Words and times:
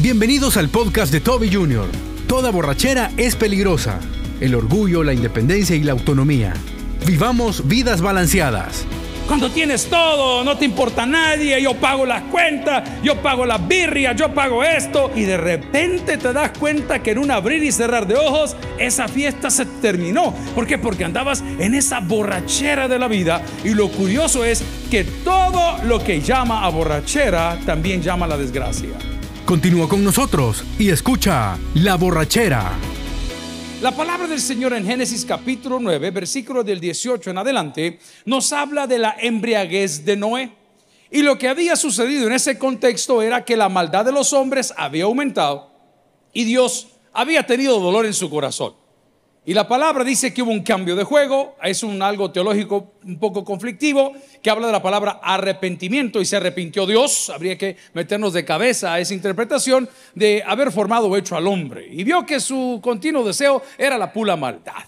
Bienvenidos 0.00 0.56
al 0.56 0.68
podcast 0.68 1.12
de 1.12 1.20
Toby 1.20 1.52
Jr. 1.52 1.88
Toda 2.28 2.52
borrachera 2.52 3.10
es 3.16 3.34
peligrosa. 3.34 3.98
El 4.40 4.54
orgullo, 4.54 5.02
la 5.02 5.12
independencia 5.12 5.74
y 5.74 5.82
la 5.82 5.90
autonomía. 5.90 6.54
Vivamos 7.04 7.66
vidas 7.66 8.00
balanceadas. 8.00 8.86
Cuando 9.26 9.50
tienes 9.50 9.86
todo, 9.86 10.44
no 10.44 10.56
te 10.56 10.66
importa 10.66 11.04
nadie, 11.04 11.60
yo 11.60 11.74
pago 11.74 12.06
las 12.06 12.22
cuentas, 12.30 12.88
yo 13.02 13.16
pago 13.22 13.44
las 13.44 13.66
birrias, 13.66 14.14
yo 14.14 14.32
pago 14.32 14.62
esto, 14.62 15.10
y 15.16 15.22
de 15.22 15.36
repente 15.36 16.16
te 16.16 16.32
das 16.32 16.52
cuenta 16.56 17.02
que 17.02 17.10
en 17.10 17.18
un 17.18 17.32
abrir 17.32 17.64
y 17.64 17.72
cerrar 17.72 18.06
de 18.06 18.14
ojos, 18.14 18.54
esa 18.78 19.08
fiesta 19.08 19.50
se 19.50 19.66
terminó. 19.66 20.32
¿Por 20.54 20.68
qué? 20.68 20.78
Porque 20.78 21.04
andabas 21.04 21.42
en 21.58 21.74
esa 21.74 21.98
borrachera 21.98 22.86
de 22.86 23.00
la 23.00 23.08
vida, 23.08 23.42
y 23.64 23.70
lo 23.70 23.88
curioso 23.90 24.44
es 24.44 24.62
que 24.92 25.02
todo 25.02 25.82
lo 25.82 26.04
que 26.04 26.20
llama 26.20 26.64
a 26.64 26.68
borrachera 26.68 27.58
también 27.66 28.00
llama 28.00 28.26
a 28.26 28.28
la 28.28 28.36
desgracia. 28.36 28.90
Continúa 29.48 29.88
con 29.88 30.04
nosotros 30.04 30.62
y 30.78 30.90
escucha 30.90 31.56
La 31.72 31.94
Borrachera. 31.94 32.70
La 33.80 33.96
palabra 33.96 34.26
del 34.28 34.42
Señor 34.42 34.74
en 34.74 34.84
Génesis 34.84 35.24
capítulo 35.24 35.80
9, 35.80 36.10
versículo 36.10 36.62
del 36.62 36.78
18 36.78 37.30
en 37.30 37.38
adelante, 37.38 37.98
nos 38.26 38.52
habla 38.52 38.86
de 38.86 38.98
la 38.98 39.16
embriaguez 39.18 40.04
de 40.04 40.16
Noé. 40.18 40.52
Y 41.10 41.22
lo 41.22 41.38
que 41.38 41.48
había 41.48 41.76
sucedido 41.76 42.26
en 42.26 42.34
ese 42.34 42.58
contexto 42.58 43.22
era 43.22 43.46
que 43.46 43.56
la 43.56 43.70
maldad 43.70 44.04
de 44.04 44.12
los 44.12 44.34
hombres 44.34 44.74
había 44.76 45.04
aumentado 45.04 45.70
y 46.34 46.44
Dios 46.44 46.88
había 47.14 47.46
tenido 47.46 47.80
dolor 47.80 48.04
en 48.04 48.12
su 48.12 48.28
corazón. 48.28 48.74
Y 49.48 49.54
la 49.54 49.66
palabra 49.66 50.04
dice 50.04 50.34
que 50.34 50.42
hubo 50.42 50.50
un 50.50 50.62
cambio 50.62 50.94
de 50.94 51.04
juego, 51.04 51.56
es 51.62 51.82
un 51.82 52.02
algo 52.02 52.30
teológico 52.30 52.92
un 53.02 53.18
poco 53.18 53.46
conflictivo, 53.46 54.12
que 54.42 54.50
habla 54.50 54.66
de 54.66 54.74
la 54.74 54.82
palabra 54.82 55.20
arrepentimiento 55.22 56.20
y 56.20 56.26
se 56.26 56.36
arrepintió 56.36 56.84
Dios. 56.84 57.30
Habría 57.30 57.56
que 57.56 57.78
meternos 57.94 58.34
de 58.34 58.44
cabeza 58.44 58.92
a 58.92 59.00
esa 59.00 59.14
interpretación 59.14 59.88
de 60.14 60.44
haber 60.46 60.70
formado 60.70 61.06
o 61.06 61.16
hecho 61.16 61.34
al 61.34 61.46
hombre. 61.46 61.88
Y 61.90 62.04
vio 62.04 62.26
que 62.26 62.40
su 62.40 62.78
continuo 62.82 63.24
deseo 63.24 63.62
era 63.78 63.96
la 63.96 64.12
pura 64.12 64.36
maldad. 64.36 64.84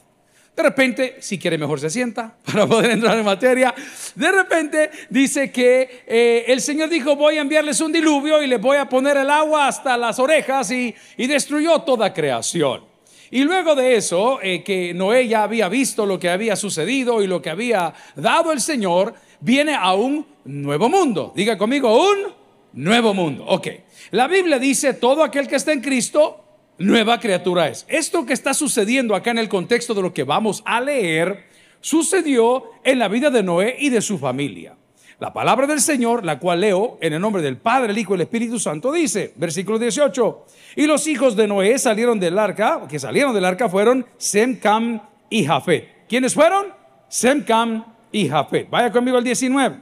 De 0.54 0.62
repente, 0.62 1.16
si 1.20 1.38
quiere 1.38 1.56
mejor 1.56 1.80
se 1.80 1.88
sienta 1.88 2.36
para 2.44 2.66
poder 2.66 2.90
entrar 2.90 3.16
en 3.16 3.24
materia. 3.24 3.74
De 4.14 4.30
repente 4.30 4.90
dice 5.08 5.50
que 5.50 6.04
eh, 6.06 6.44
el 6.48 6.60
Señor 6.60 6.90
dijo, 6.90 7.16
voy 7.16 7.38
a 7.38 7.40
enviarles 7.40 7.80
un 7.80 7.92
diluvio 7.92 8.42
y 8.42 8.46
les 8.46 8.60
voy 8.60 8.76
a 8.76 8.86
poner 8.86 9.16
el 9.16 9.30
agua 9.30 9.68
hasta 9.68 9.96
las 9.96 10.18
orejas 10.18 10.70
y 10.70 10.94
destruyó 11.16 11.80
toda 11.80 12.12
creación. 12.12 12.89
Y 13.30 13.44
luego 13.44 13.74
de 13.74 13.96
eso, 13.96 14.40
eh, 14.42 14.64
que 14.64 14.92
Noé 14.92 15.28
ya 15.28 15.44
había 15.44 15.68
visto 15.68 16.04
lo 16.04 16.18
que 16.18 16.28
había 16.28 16.56
sucedido 16.56 17.22
y 17.22 17.28
lo 17.28 17.40
que 17.40 17.50
había 17.50 17.94
dado 18.16 18.50
el 18.50 18.60
Señor, 18.60 19.14
viene 19.40 19.74
a 19.74 19.94
un 19.94 20.26
nuevo 20.44 20.88
mundo. 20.88 21.32
Diga 21.36 21.56
conmigo, 21.56 22.10
un 22.10 22.32
nuevo 22.72 23.14
mundo. 23.14 23.44
Ok. 23.46 23.68
La 24.10 24.26
Biblia 24.26 24.58
dice, 24.58 24.94
todo 24.94 25.22
aquel 25.22 25.46
que 25.46 25.56
está 25.56 25.72
en 25.72 25.80
Cristo, 25.80 26.44
nueva 26.78 27.20
criatura 27.20 27.68
es. 27.68 27.86
Esto 27.88 28.26
que 28.26 28.32
está 28.32 28.52
sucediendo 28.52 29.14
acá 29.14 29.30
en 29.30 29.38
el 29.38 29.48
contexto 29.48 29.94
de 29.94 30.02
lo 30.02 30.12
que 30.12 30.24
vamos 30.24 30.62
a 30.64 30.80
leer, 30.80 31.46
sucedió 31.80 32.64
en 32.82 32.98
la 32.98 33.06
vida 33.06 33.30
de 33.30 33.44
Noé 33.44 33.76
y 33.78 33.90
de 33.90 34.02
su 34.02 34.18
familia. 34.18 34.76
La 35.20 35.34
palabra 35.34 35.66
del 35.66 35.82
Señor, 35.82 36.24
la 36.24 36.38
cual 36.38 36.62
leo 36.62 36.96
en 37.02 37.12
el 37.12 37.20
nombre 37.20 37.42
del 37.42 37.58
Padre, 37.58 37.92
el 37.92 37.98
Hijo 37.98 38.14
y 38.14 38.16
el 38.16 38.20
Espíritu 38.22 38.58
Santo, 38.58 38.90
dice, 38.90 39.34
versículo 39.36 39.78
18, 39.78 40.46
y 40.76 40.86
los 40.86 41.06
hijos 41.06 41.36
de 41.36 41.46
Noé 41.46 41.78
salieron 41.78 42.18
del 42.18 42.38
arca, 42.38 42.86
que 42.88 42.98
salieron 42.98 43.34
del 43.34 43.44
arca 43.44 43.68
fueron 43.68 44.06
Sem, 44.16 44.58
Cam 44.58 44.98
y 45.28 45.44
Jafet. 45.44 46.06
¿Quiénes 46.08 46.32
fueron? 46.32 46.68
Sem, 47.06 47.44
Cam 47.44 47.84
y 48.10 48.30
Jafet. 48.30 48.70
Vaya 48.70 48.90
conmigo 48.90 49.18
al 49.18 49.24
19. 49.24 49.80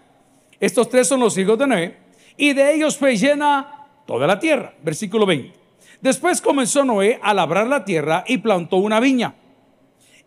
Estos 0.59 0.89
tres 0.89 1.07
son 1.07 1.21
los 1.21 1.39
hijos 1.39 1.57
de 1.57 1.69
Noé, 1.69 1.97
y 2.37 2.53
de 2.53 2.75
ellos 2.75 2.99
fue 2.99 3.17
llena 3.17 3.87
toda 4.09 4.27
la 4.27 4.41
tierra. 4.41 4.75
Versículo 4.83 5.25
20. 5.25 5.53
Después 6.01 6.41
comenzó 6.41 6.85
Noé 6.85 7.21
a 7.23 7.33
labrar 7.33 7.69
la 7.69 7.85
tierra 7.85 8.25
y 8.27 8.39
plantó 8.39 8.79
una 8.79 8.99
viña, 8.99 9.37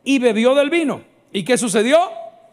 y 0.06 0.20
bebió 0.20 0.56
del 0.56 0.70
vino. 0.70 1.02
¿Y 1.34 1.44
qué 1.44 1.58
sucedió? 1.58 2.00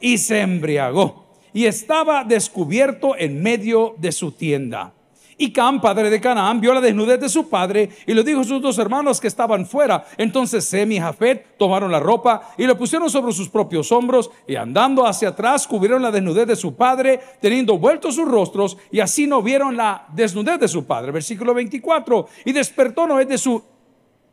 Y 0.00 0.18
se 0.18 0.40
embriagó 0.40 1.27
y 1.52 1.66
estaba 1.66 2.24
descubierto 2.24 3.16
en 3.16 3.42
medio 3.42 3.94
de 3.98 4.12
su 4.12 4.32
tienda. 4.32 4.92
Y 5.40 5.52
Cam, 5.52 5.80
padre 5.80 6.10
de 6.10 6.20
Canaán, 6.20 6.60
vio 6.60 6.74
la 6.74 6.80
desnudez 6.80 7.20
de 7.20 7.28
su 7.28 7.48
padre 7.48 7.90
y 8.06 8.12
le 8.12 8.24
dijo 8.24 8.40
a 8.40 8.44
sus 8.44 8.60
dos 8.60 8.76
hermanos 8.78 9.20
que 9.20 9.28
estaban 9.28 9.64
fuera. 9.66 10.04
Entonces 10.16 10.64
Sem 10.64 10.90
y 10.90 10.98
Jafet 10.98 11.56
tomaron 11.56 11.92
la 11.92 12.00
ropa 12.00 12.50
y 12.58 12.64
lo 12.64 12.76
pusieron 12.76 13.08
sobre 13.08 13.32
sus 13.32 13.48
propios 13.48 13.92
hombros 13.92 14.32
y 14.48 14.56
andando 14.56 15.06
hacia 15.06 15.28
atrás 15.28 15.68
cubrieron 15.68 16.02
la 16.02 16.10
desnudez 16.10 16.48
de 16.48 16.56
su 16.56 16.74
padre, 16.74 17.20
teniendo 17.40 17.78
vueltos 17.78 18.16
sus 18.16 18.26
rostros 18.26 18.76
y 18.90 18.98
así 18.98 19.28
no 19.28 19.40
vieron 19.40 19.76
la 19.76 20.06
desnudez 20.12 20.58
de 20.58 20.66
su 20.66 20.84
padre. 20.84 21.12
Versículo 21.12 21.54
24. 21.54 22.26
Y 22.44 22.52
despertó 22.52 23.06
Noé 23.06 23.24
de 23.24 23.38
su 23.38 23.62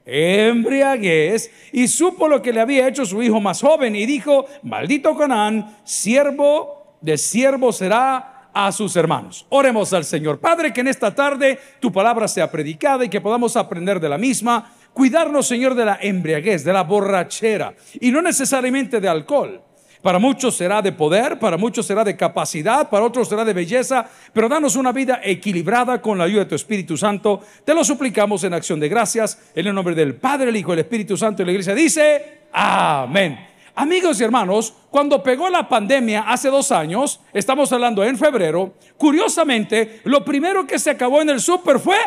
embriaguez 0.05 1.51
y 1.71 1.87
supo 1.87 2.27
lo 2.27 2.41
que 2.41 2.51
le 2.51 2.61
había 2.61 2.87
hecho 2.87 3.05
su 3.05 3.21
hijo 3.21 3.39
más 3.39 3.61
joven 3.61 3.95
y 3.95 4.07
dijo, 4.07 4.47
maldito 4.63 5.15
Canaán, 5.15 5.77
siervo 5.83 6.84
de 7.05 7.17
siervo 7.19 7.71
será 7.71 8.49
a 8.51 8.71
sus 8.71 8.95
hermanos. 8.95 9.45
Oremos 9.49 9.93
al 9.93 10.03
Señor. 10.05 10.39
Padre, 10.39 10.73
que 10.73 10.81
en 10.81 10.87
esta 10.87 11.13
tarde 11.13 11.59
tu 11.79 11.91
palabra 11.91 12.27
sea 12.27 12.49
predicada 12.49 13.05
y 13.05 13.09
que 13.09 13.21
podamos 13.21 13.55
aprender 13.55 13.99
de 13.99 14.09
la 14.09 14.17
misma. 14.17 14.71
Cuidarnos, 14.91 15.45
Señor, 15.45 15.75
de 15.75 15.85
la 15.85 15.99
embriaguez, 16.01 16.63
de 16.63 16.73
la 16.73 16.83
borrachera 16.83 17.75
y 17.99 18.11
no 18.11 18.21
necesariamente 18.21 18.99
de 18.99 19.07
alcohol. 19.07 19.61
Para 20.01 20.19
muchos 20.19 20.55
será 20.55 20.81
de 20.81 20.91
poder, 20.91 21.37
para 21.37 21.57
muchos 21.57 21.85
será 21.85 22.03
de 22.03 22.15
capacidad, 22.15 22.89
para 22.89 23.05
otros 23.05 23.27
será 23.27 23.43
de 23.43 23.53
belleza, 23.53 24.07
pero 24.33 24.47
danos 24.47 24.75
una 24.75 24.91
vida 24.91 25.19
equilibrada 25.23 26.01
con 26.01 26.17
la 26.17 26.25
ayuda 26.25 26.43
de 26.43 26.49
tu 26.49 26.55
Espíritu 26.55 26.95
Santo. 26.95 27.41
Te 27.63 27.73
lo 27.73 27.83
suplicamos 27.83 28.43
en 28.43 28.53
acción 28.53 28.79
de 28.79 28.87
gracias, 28.87 29.51
en 29.55 29.67
el 29.67 29.75
nombre 29.75 29.95
del 29.95 30.15
Padre, 30.15 30.49
el 30.49 30.55
Hijo 30.55 30.73
el 30.73 30.79
Espíritu 30.79 31.17
Santo. 31.17 31.41
Y 31.41 31.45
la 31.45 31.51
iglesia 31.51 31.75
dice, 31.75 32.45
amén. 32.53 33.54
Amigos 33.77 34.21
y 34.21 34.23
hermanos, 34.23 34.73
cuando 34.89 35.21
pegó 35.21 35.49
la 35.49 35.67
pandemia 35.67 36.21
hace 36.21 36.49
dos 36.49 36.71
años, 36.71 37.19
estamos 37.33 37.73
hablando 37.73 38.05
en 38.05 38.17
febrero, 38.17 38.73
curiosamente, 38.95 39.99
lo 40.05 40.23
primero 40.23 40.65
que 40.65 40.79
se 40.79 40.91
acabó 40.91 41.21
en 41.21 41.29
el 41.29 41.41
súper 41.41 41.79
fue 41.79 41.97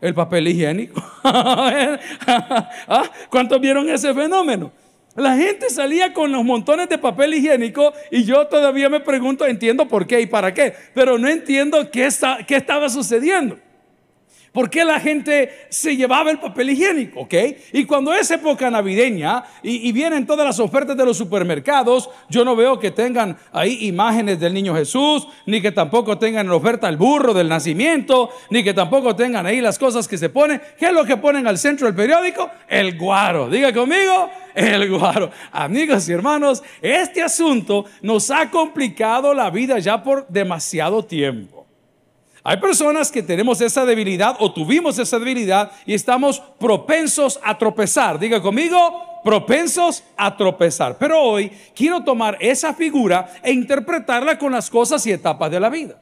el 0.00 0.14
papel 0.14 0.46
higiénico. 0.46 1.02
¿Ah? 1.24 3.10
¿Cuántos 3.28 3.60
vieron 3.60 3.90
ese 3.90 4.14
fenómeno? 4.14 4.70
La 5.16 5.34
gente 5.36 5.68
salía 5.68 6.12
con 6.12 6.30
los 6.30 6.44
montones 6.44 6.88
de 6.88 6.96
papel 6.96 7.34
higiénico 7.34 7.92
y 8.12 8.22
yo 8.22 8.46
todavía 8.46 8.88
me 8.88 9.00
pregunto, 9.00 9.44
entiendo 9.46 9.88
por 9.88 10.06
qué 10.06 10.20
y 10.20 10.26
para 10.26 10.54
qué, 10.54 10.74
pero 10.94 11.18
no 11.18 11.28
entiendo 11.28 11.90
qué, 11.90 12.08
qué 12.46 12.54
estaba 12.54 12.88
sucediendo. 12.88 13.58
¿Por 14.52 14.68
qué 14.68 14.84
la 14.84 14.98
gente 14.98 15.66
se 15.68 15.96
llevaba 15.96 16.30
el 16.32 16.40
papel 16.40 16.70
higiénico? 16.70 17.20
¿Ok? 17.20 17.34
Y 17.72 17.84
cuando 17.84 18.12
es 18.12 18.28
época 18.32 18.68
navideña 18.68 19.44
y, 19.62 19.92
vienen 19.92 20.26
todas 20.26 20.44
las 20.44 20.58
ofertas 20.58 20.96
de 20.96 21.04
los 21.04 21.16
supermercados, 21.16 22.10
yo 22.28 22.44
no 22.44 22.56
veo 22.56 22.80
que 22.80 22.90
tengan 22.90 23.36
ahí 23.52 23.86
imágenes 23.86 24.40
del 24.40 24.52
niño 24.52 24.74
Jesús, 24.74 25.28
ni 25.46 25.62
que 25.62 25.70
tampoco 25.70 26.18
tengan 26.18 26.46
en 26.46 26.52
oferta 26.52 26.88
el 26.88 26.96
burro 26.96 27.32
del 27.32 27.48
nacimiento, 27.48 28.30
ni 28.50 28.64
que 28.64 28.74
tampoco 28.74 29.14
tengan 29.14 29.46
ahí 29.46 29.60
las 29.60 29.78
cosas 29.78 30.08
que 30.08 30.18
se 30.18 30.30
ponen. 30.30 30.60
¿Qué 30.76 30.86
es 30.86 30.92
lo 30.92 31.04
que 31.04 31.16
ponen 31.16 31.46
al 31.46 31.56
centro 31.56 31.86
del 31.86 31.94
periódico? 31.94 32.50
El 32.68 32.98
guaro. 32.98 33.48
Diga 33.48 33.72
conmigo, 33.72 34.30
el 34.54 34.90
guaro. 34.90 35.30
Amigos 35.52 36.08
y 36.08 36.12
hermanos, 36.12 36.62
este 36.82 37.22
asunto 37.22 37.84
nos 38.02 38.32
ha 38.32 38.50
complicado 38.50 39.32
la 39.32 39.48
vida 39.50 39.78
ya 39.78 40.02
por 40.02 40.26
demasiado 40.26 41.04
tiempo. 41.04 41.59
Hay 42.50 42.56
personas 42.56 43.12
que 43.12 43.22
tenemos 43.22 43.60
esa 43.60 43.86
debilidad 43.86 44.34
o 44.40 44.52
tuvimos 44.52 44.98
esa 44.98 45.20
debilidad 45.20 45.70
y 45.86 45.94
estamos 45.94 46.42
propensos 46.58 47.38
a 47.44 47.56
tropezar. 47.56 48.18
Diga 48.18 48.42
conmigo, 48.42 49.20
propensos 49.22 50.02
a 50.16 50.36
tropezar. 50.36 50.98
Pero 50.98 51.22
hoy 51.22 51.52
quiero 51.76 52.02
tomar 52.02 52.36
esa 52.40 52.74
figura 52.74 53.32
e 53.44 53.52
interpretarla 53.52 54.36
con 54.36 54.50
las 54.50 54.68
cosas 54.68 55.06
y 55.06 55.12
etapas 55.12 55.48
de 55.48 55.60
la 55.60 55.68
vida. 55.68 56.00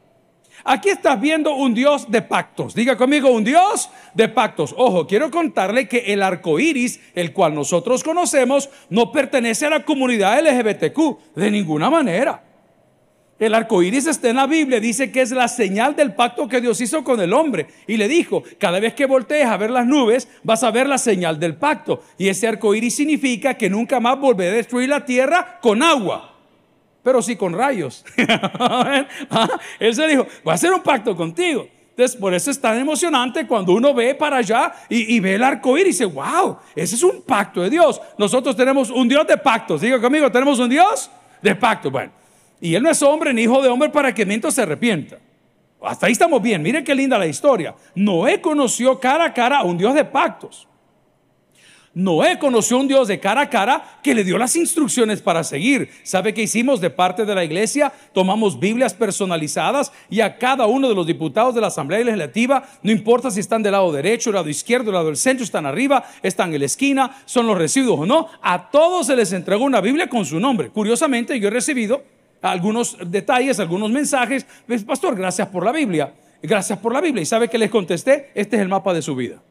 Aquí 0.65 0.89
estás 0.89 1.21
viendo 1.21 1.55
un 1.55 1.75
Dios 1.75 2.11
de 2.11 2.23
pactos. 2.23 2.75
Diga 2.75 2.97
conmigo, 2.97 3.31
un 3.31 3.45
Dios 3.45 3.91
de 4.15 4.31
pactos. 4.31 4.75
Ojo, 4.75 5.07
quiero 5.07 5.31
contarle 5.31 5.87
que 5.87 6.15
el 6.15 6.23
arco 6.23 6.59
iris, 6.59 6.99
el 7.15 7.35
cual 7.35 7.55
nosotros 7.55 8.03
conocemos, 8.03 8.71
no 8.89 9.13
pertenece 9.13 9.67
a 9.67 9.71
la 9.71 9.85
comunidad 9.85 10.41
LGBTQ 10.41 11.37
de 11.37 11.51
ninguna 11.51 11.91
manera. 11.91 12.48
El 13.39 13.55
arco 13.55 13.83
iris 13.83 14.09
está 14.09 14.31
en 14.31 14.37
la 14.37 14.49
Biblia, 14.49 14.81
dice 14.81 15.13
que 15.13 15.21
es 15.21 15.31
la 15.31 15.47
señal 15.47 15.95
del 15.95 16.13
pacto 16.13 16.49
que 16.49 16.61
Dios 16.61 16.81
hizo 16.81 17.05
con 17.05 17.21
el 17.21 17.33
hombre. 17.33 17.69
Y 17.87 17.97
le 17.97 18.09
dijo: 18.09 18.43
Cada 18.59 18.81
vez 18.81 18.95
que 18.95 19.07
voltees 19.07 19.47
a 19.47 19.57
ver 19.57 19.71
las 19.71 19.87
nubes, 19.87 20.29
vas 20.43 20.65
a 20.65 20.73
ver 20.73 20.89
la 20.89 20.99
señal 20.99 21.39
del 21.39 21.55
pacto. 21.55 22.03
Y 22.19 22.29
ese 22.29 22.49
arco 22.49 22.75
iris 22.75 22.97
significa 22.97 23.55
que 23.55 23.71
nunca 23.71 24.01
más 24.01 24.19
volveré 24.19 24.51
a 24.51 24.55
destruir 24.55 24.89
la 24.89 25.05
tierra 25.05 25.61
con 25.61 25.85
agua, 25.85 26.35
pero 27.05 27.23
sí 27.23 27.37
con 27.37 27.53
rayos. 27.53 28.05
Ah, 29.31 29.49
él 29.79 29.95
se 29.95 30.09
dijo: 30.09 30.27
Voy 30.43 30.51
a 30.51 30.55
hacer 30.55 30.73
un 30.73 30.83
pacto 30.83 31.15
contigo. 31.15 31.69
Entonces, 31.91 32.17
por 32.17 32.35
eso 32.35 32.51
es 32.51 32.61
tan 32.61 32.79
emocionante 32.79 33.47
cuando 33.47 33.73
uno 33.73 33.93
ve 33.95 34.15
para 34.15 34.39
allá 34.39 34.73
y, 34.89 35.19
ve 35.21 35.35
el 35.37 35.45
arco 35.45 35.79
iris 35.79 35.99
dice: 35.99 36.07
Wow, 36.07 36.59
ese 36.75 36.97
es 36.97 37.03
un 37.05 37.23
pacto 37.23 37.63
de 37.63 37.71
Dios. 37.71 38.01
Nosotros 38.19 38.57
tenemos 38.57 38.91
un 38.91 39.07
Dios 39.07 39.25
de 39.29 39.37
pactos. 39.37 39.81
Diga 39.81 40.01
conmigo: 40.01 40.29
Tenemos 40.33 40.59
un 40.59 40.69
Dios 40.69 41.09
de 41.41 41.55
pacto. 41.55 41.89
Bueno. 41.89 42.19
Y 42.61 42.75
él 42.75 42.83
no 42.83 42.91
es 42.91 43.03
hombre 43.03 43.33
ni 43.33 43.43
hijo 43.43 43.63
de 43.63 43.69
hombre 43.69 43.89
para 43.89 44.15
que 44.15 44.27
mientras 44.27 44.55
se 44.55 44.63
arrepienta. 44.63 45.19
Hasta 45.81 46.07
ahí 46.07 46.13
estamos 46.13 46.43
bien. 46.43 46.63
Miren 46.63 46.85
qué 46.85 46.95
linda 46.95 47.19
la 47.19 47.27
historia. 47.27 47.75
Noé 47.95 48.41
conoció 48.41 48.99
cara 48.99 49.27
a 49.27 49.35
cara 49.35 49.59
a 49.59 49.65
un 49.65 49.79
Dios 49.79 49.95
de 49.95 50.05
pactos. 50.05 50.69
Noé 51.95 52.39
conoció 52.39 52.77
a 52.77 52.81
un 52.81 52.89
Dios 52.89 53.09
de 53.09 53.19
cara 53.19 53.41
a 53.41 53.51
cara 53.51 53.99
que 54.03 54.15
le 54.15 54.23
dio 54.23 54.39
las 54.39 54.55
instrucciones 54.55 55.21
para 55.21 55.43
seguir. 55.43 55.91
¿Sabe 56.05 56.33
qué 56.33 56.43
hicimos 56.43 56.81
de 56.81 56.91
parte 56.91 57.25
de 57.25 57.35
la 57.35 57.45
iglesia? 57.45 57.93
Tomamos 58.13 58.61
Biblias 58.61 58.95
personalizadas 58.95 59.91
y 60.09 60.21
a 60.21 60.39
cada 60.39 60.67
uno 60.67 60.89
de 60.89 60.95
los 60.95 61.07
diputados 61.07 61.57
de 61.57 61.61
la 61.61 61.69
Asamblea 61.69 61.99
Legislativa, 62.01 62.63
no 62.83 62.93
importa 62.93 63.33
si 63.33 63.41
están 63.41 63.65
del 63.65 63.73
lado 63.73 63.91
derecho, 63.91 64.31
del 64.31 64.37
lado 64.37 64.49
izquierdo, 64.49 64.87
del 64.87 64.95
lado 64.95 65.07
del 65.07 65.17
centro, 65.17 65.43
están 65.43 65.67
arriba, 65.67 66.05
están 66.23 66.53
en 66.55 66.61
la 66.61 66.67
esquina, 66.67 67.17
son 67.25 67.49
los 67.49 67.59
residuos 67.59 67.99
o 67.99 68.07
no, 68.07 68.29
a 68.43 68.71
todos 68.71 69.07
se 69.07 69.17
les 69.17 69.33
entregó 69.33 69.65
una 69.65 69.81
Biblia 69.81 70.09
con 70.09 70.25
su 70.25 70.39
nombre. 70.39 70.71
Curiosamente, 70.71 71.41
yo 71.41 71.49
he 71.49 71.51
recibido 71.51 72.05
algunos 72.43 72.97
detalles, 73.07 73.61
algunos 73.61 73.91
mensajes. 73.91 74.47
Pastor, 74.87 75.17
gracias 75.17 75.49
por 75.49 75.65
la 75.65 75.73
Biblia. 75.73 76.13
Gracias 76.43 76.79
por 76.79 76.93
la 76.93 77.01
Biblia. 77.01 77.23
¿Y 77.23 77.27
sabe 77.27 77.49
que 77.49 77.59
les 77.59 77.71
contesté? 77.71 78.31
Este 78.35 78.57
es 78.57 78.63
el 78.63 78.69
mapa 78.69 78.95
de 78.95 79.03
su 79.03 79.17
vida. 79.17 79.43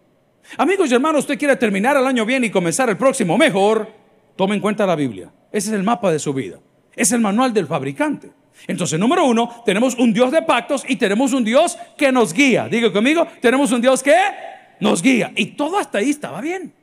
Amigos 0.57 0.89
y 0.89 0.93
hermanos, 0.93 1.21
usted 1.21 1.37
quiere 1.37 1.55
terminar 1.57 1.97
el 1.97 2.05
año 2.05 2.25
bien 2.25 2.43
y 2.43 2.49
comenzar 2.49 2.89
el 2.89 2.97
próximo 2.97 3.37
mejor, 3.37 3.91
tome 4.35 4.55
en 4.55 4.61
cuenta 4.61 4.85
la 4.85 4.95
Biblia. 4.95 5.31
Ese 5.51 5.69
es 5.69 5.73
el 5.73 5.83
mapa 5.83 6.11
de 6.11 6.19
su 6.19 6.33
vida. 6.33 6.59
Es 6.95 7.11
el 7.11 7.19
manual 7.19 7.53
del 7.53 7.67
fabricante. 7.67 8.31
Entonces, 8.65 8.97
número 8.99 9.25
uno, 9.25 9.61
tenemos 9.65 9.95
un 9.95 10.13
Dios 10.13 10.31
de 10.31 10.41
pactos 10.41 10.83
y 10.87 10.95
tenemos 10.95 11.33
un 11.33 11.43
Dios 11.43 11.77
que 11.97 12.11
nos 12.11 12.33
guía. 12.33 12.67
Diga 12.69 12.91
conmigo, 12.91 13.27
tenemos 13.41 13.71
un 13.71 13.81
Dios 13.81 14.01
que 14.01 14.15
nos 14.79 15.01
guía. 15.01 15.31
Y 15.35 15.47
todo 15.47 15.77
hasta 15.77 15.99
ahí 15.99 16.09
estaba 16.09 16.41
bien. 16.41 16.73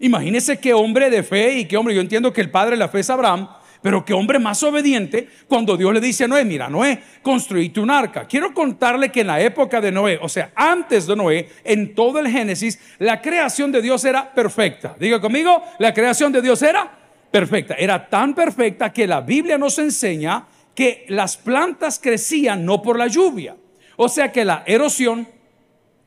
Imagínese 0.00 0.58
qué 0.58 0.74
hombre 0.74 1.10
de 1.10 1.22
fe 1.22 1.58
y 1.58 1.64
qué 1.66 1.76
hombre, 1.76 1.94
yo 1.94 2.00
entiendo 2.00 2.32
que 2.32 2.40
el 2.40 2.50
padre 2.50 2.72
de 2.72 2.76
la 2.78 2.88
fe 2.88 3.00
es 3.00 3.10
Abraham, 3.10 3.48
pero 3.82 4.04
qué 4.04 4.12
hombre 4.12 4.38
más 4.38 4.62
obediente 4.62 5.28
cuando 5.46 5.76
Dios 5.76 5.92
le 5.92 6.00
dice 6.00 6.24
a 6.24 6.28
Noé, 6.28 6.44
mira 6.44 6.68
Noé, 6.68 7.00
construiste 7.22 7.80
un 7.80 7.90
arca. 7.90 8.26
Quiero 8.26 8.52
contarle 8.52 9.10
que 9.10 9.20
en 9.20 9.28
la 9.28 9.40
época 9.40 9.80
de 9.80 9.92
Noé, 9.92 10.18
o 10.20 10.28
sea, 10.28 10.50
antes 10.54 11.06
de 11.06 11.16
Noé, 11.16 11.48
en 11.64 11.94
todo 11.94 12.18
el 12.18 12.28
Génesis, 12.28 12.78
la 12.98 13.20
creación 13.20 13.70
de 13.72 13.82
Dios 13.82 14.04
era 14.04 14.32
perfecta. 14.32 14.96
Diga 14.98 15.20
conmigo, 15.20 15.62
la 15.78 15.94
creación 15.94 16.32
de 16.32 16.42
Dios 16.42 16.62
era 16.62 16.90
perfecta. 17.30 17.74
Era 17.74 18.08
tan 18.08 18.34
perfecta 18.34 18.92
que 18.92 19.06
la 19.06 19.20
Biblia 19.20 19.58
nos 19.58 19.78
enseña 19.78 20.46
que 20.74 21.04
las 21.08 21.36
plantas 21.36 21.98
crecían 21.98 22.64
no 22.64 22.82
por 22.82 22.98
la 22.98 23.08
lluvia. 23.08 23.56
O 23.96 24.08
sea 24.08 24.30
que 24.30 24.44
la 24.44 24.62
erosión, 24.66 25.26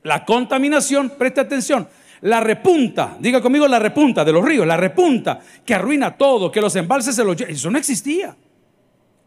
la 0.04 0.24
contaminación, 0.26 1.12
presta 1.18 1.42
atención, 1.42 1.90
la 2.22 2.40
repunta, 2.40 3.18
diga 3.20 3.42
conmigo 3.42 3.68
la 3.68 3.80
repunta 3.80 4.24
de 4.24 4.32
los 4.32 4.46
ríos, 4.46 4.68
la 4.68 4.78
repunta 4.78 5.40
que 5.66 5.74
arruina 5.74 6.16
todo, 6.16 6.52
que 6.52 6.62
los 6.62 6.76
embalses 6.76 7.16
se 7.16 7.24
los 7.24 7.42
Eso 7.42 7.72
no 7.72 7.80
existía. 7.80 8.36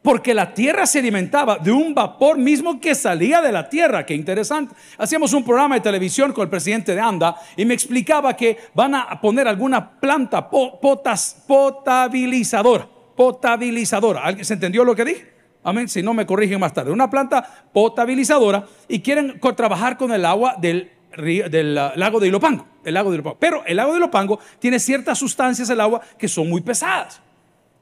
Porque 0.00 0.32
la 0.34 0.52
tierra 0.52 0.86
se 0.86 0.98
alimentaba 0.98 1.56
de 1.56 1.72
un 1.72 1.94
vapor 1.94 2.36
mismo 2.36 2.78
que 2.78 2.94
salía 2.94 3.40
de 3.40 3.50
la 3.50 3.70
tierra. 3.70 4.04
Qué 4.04 4.14
interesante. 4.14 4.74
Hacíamos 4.98 5.32
un 5.32 5.42
programa 5.42 5.76
de 5.76 5.80
televisión 5.80 6.34
con 6.34 6.42
el 6.42 6.50
presidente 6.50 6.94
de 6.94 7.00
ANDA 7.00 7.34
y 7.56 7.64
me 7.64 7.72
explicaba 7.72 8.36
que 8.36 8.58
van 8.74 8.94
a 8.94 9.18
poner 9.18 9.48
alguna 9.48 9.98
planta 9.98 10.50
potabilizadora. 10.50 12.86
Potabilizadora. 13.16 14.44
¿Se 14.44 14.52
entendió 14.52 14.84
lo 14.84 14.94
que 14.94 15.06
dije? 15.06 15.32
Amén. 15.62 15.88
Si 15.88 16.02
no 16.02 16.12
me 16.12 16.26
corrigen 16.26 16.60
más 16.60 16.74
tarde. 16.74 16.92
Una 16.92 17.08
planta 17.08 17.64
potabilizadora 17.72 18.66
y 18.86 19.00
quieren 19.00 19.40
trabajar 19.56 19.96
con 19.96 20.12
el 20.12 20.26
agua 20.26 20.56
del 20.60 20.90
del 21.16 21.74
lago 21.74 22.20
de 22.20 22.28
Ilopango, 22.28 22.66
el 22.84 22.94
lago 22.94 23.10
de 23.10 23.16
Ilopango. 23.16 23.38
Pero 23.38 23.64
el 23.66 23.76
lago 23.76 23.92
de 23.92 23.98
Ilopango 23.98 24.38
tiene 24.58 24.78
ciertas 24.78 25.18
sustancias 25.18 25.68
del 25.68 25.80
agua 25.80 26.00
que 26.18 26.28
son 26.28 26.48
muy 26.48 26.60
pesadas. 26.60 27.20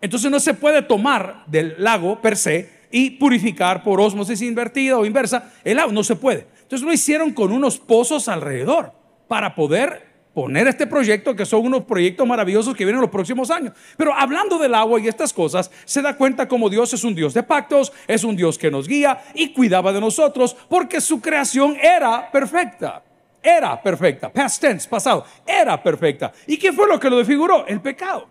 Entonces 0.00 0.30
no 0.30 0.40
se 0.40 0.54
puede 0.54 0.82
tomar 0.82 1.44
del 1.46 1.76
lago 1.78 2.20
per 2.20 2.36
se 2.36 2.82
y 2.90 3.10
purificar 3.10 3.82
por 3.82 4.00
osmosis 4.00 4.42
invertida 4.42 4.98
o 4.98 5.06
inversa 5.06 5.52
el 5.64 5.78
agua, 5.78 5.92
no 5.92 6.04
se 6.04 6.16
puede. 6.16 6.46
Entonces 6.62 6.86
lo 6.86 6.92
hicieron 6.92 7.32
con 7.32 7.52
unos 7.52 7.78
pozos 7.78 8.28
alrededor 8.28 8.92
para 9.28 9.54
poder 9.54 10.12
poner 10.34 10.66
este 10.66 10.86
proyecto, 10.86 11.36
que 11.36 11.46
son 11.46 11.66
unos 11.66 11.84
proyectos 11.84 12.26
maravillosos 12.26 12.74
que 12.74 12.84
vienen 12.84 12.98
en 12.98 13.02
los 13.02 13.10
próximos 13.10 13.50
años. 13.50 13.74
Pero 13.96 14.14
hablando 14.14 14.58
del 14.58 14.74
agua 14.74 15.00
y 15.00 15.08
estas 15.08 15.32
cosas, 15.32 15.70
se 15.84 16.02
da 16.02 16.16
cuenta 16.16 16.48
como 16.48 16.70
Dios 16.70 16.92
es 16.92 17.04
un 17.04 17.14
Dios 17.14 17.34
de 17.34 17.42
pactos, 17.42 17.92
es 18.06 18.24
un 18.24 18.36
Dios 18.36 18.58
que 18.58 18.70
nos 18.70 18.88
guía 18.88 19.22
y 19.34 19.52
cuidaba 19.52 19.92
de 19.92 20.00
nosotros 20.00 20.56
porque 20.68 21.00
su 21.00 21.20
creación 21.20 21.76
era 21.80 22.30
perfecta 22.30 23.02
era 23.42 23.80
perfecta. 23.82 24.32
Past 24.32 24.60
tense, 24.60 24.88
pasado. 24.88 25.24
Era 25.46 25.82
perfecta. 25.82 26.32
¿Y 26.46 26.56
qué 26.56 26.72
fue 26.72 26.86
lo 26.86 27.00
que 27.00 27.10
lo 27.10 27.18
desfiguró? 27.18 27.66
El 27.66 27.80
pecado. 27.80 28.28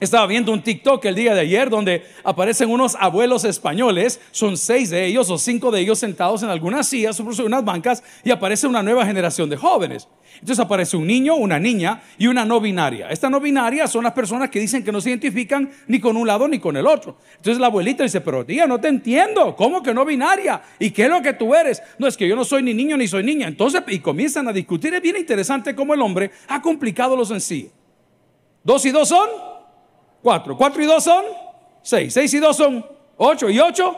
Estaba 0.00 0.26
viendo 0.26 0.52
un 0.52 0.60
TikTok 0.60 1.04
el 1.04 1.14
día 1.14 1.34
de 1.34 1.40
ayer 1.40 1.70
donde 1.70 2.04
aparecen 2.24 2.68
unos 2.68 2.96
abuelos 2.98 3.44
españoles, 3.44 4.20
son 4.32 4.56
seis 4.56 4.90
de 4.90 5.06
ellos 5.06 5.30
o 5.30 5.38
cinco 5.38 5.70
de 5.70 5.80
ellos 5.80 6.00
sentados 6.00 6.42
en 6.42 6.48
algunas 6.48 6.88
sillas, 6.88 7.16
sobre 7.16 7.40
unas 7.44 7.64
bancas, 7.64 8.02
y 8.24 8.32
aparece 8.32 8.66
una 8.66 8.82
nueva 8.82 9.06
generación 9.06 9.48
de 9.48 9.56
jóvenes. 9.56 10.08
Entonces 10.34 10.58
aparece 10.58 10.96
un 10.96 11.06
niño, 11.06 11.36
una 11.36 11.60
niña 11.60 12.02
y 12.18 12.26
una 12.26 12.44
no 12.44 12.60
binaria. 12.60 13.08
Esta 13.08 13.30
no 13.30 13.38
binaria 13.38 13.86
son 13.86 14.02
las 14.02 14.12
personas 14.14 14.50
que 14.50 14.58
dicen 14.58 14.82
que 14.82 14.90
no 14.90 15.00
se 15.00 15.10
identifican 15.10 15.70
ni 15.86 16.00
con 16.00 16.16
un 16.16 16.26
lado 16.26 16.48
ni 16.48 16.58
con 16.58 16.76
el 16.76 16.88
otro. 16.88 17.16
Entonces 17.36 17.60
la 17.60 17.68
abuelita 17.68 18.02
dice, 18.02 18.20
pero 18.20 18.44
tía, 18.44 18.66
no 18.66 18.80
te 18.80 18.88
entiendo, 18.88 19.54
¿cómo 19.54 19.80
que 19.80 19.94
no 19.94 20.04
binaria? 20.04 20.60
¿Y 20.80 20.90
qué 20.90 21.04
es 21.04 21.08
lo 21.08 21.22
que 21.22 21.34
tú 21.34 21.54
eres? 21.54 21.80
No, 22.00 22.08
es 22.08 22.16
que 22.16 22.26
yo 22.26 22.34
no 22.34 22.44
soy 22.44 22.64
ni 22.64 22.74
niño 22.74 22.96
ni 22.96 23.06
soy 23.06 23.22
niña. 23.22 23.46
Entonces, 23.46 23.80
y 23.86 24.00
comienzan 24.00 24.48
a 24.48 24.52
discutir. 24.52 24.92
Es 24.92 25.00
bien 25.00 25.16
interesante 25.16 25.72
cómo 25.76 25.94
el 25.94 26.02
hombre 26.02 26.32
ha 26.48 26.60
complicado 26.60 27.16
lo 27.16 27.24
sencillo. 27.24 27.68
Dos 28.64 28.84
y 28.86 28.90
dos 28.90 29.08
son 29.08 29.53
4. 30.24 30.56
4 30.56 30.82
y 30.82 30.86
2 30.86 31.04
son 31.04 31.24
6. 31.82 32.14
6 32.14 32.34
y 32.34 32.38
2 32.38 32.56
son 32.56 32.86
8. 33.18 33.50
¿Y 33.50 33.60
8? 33.60 33.96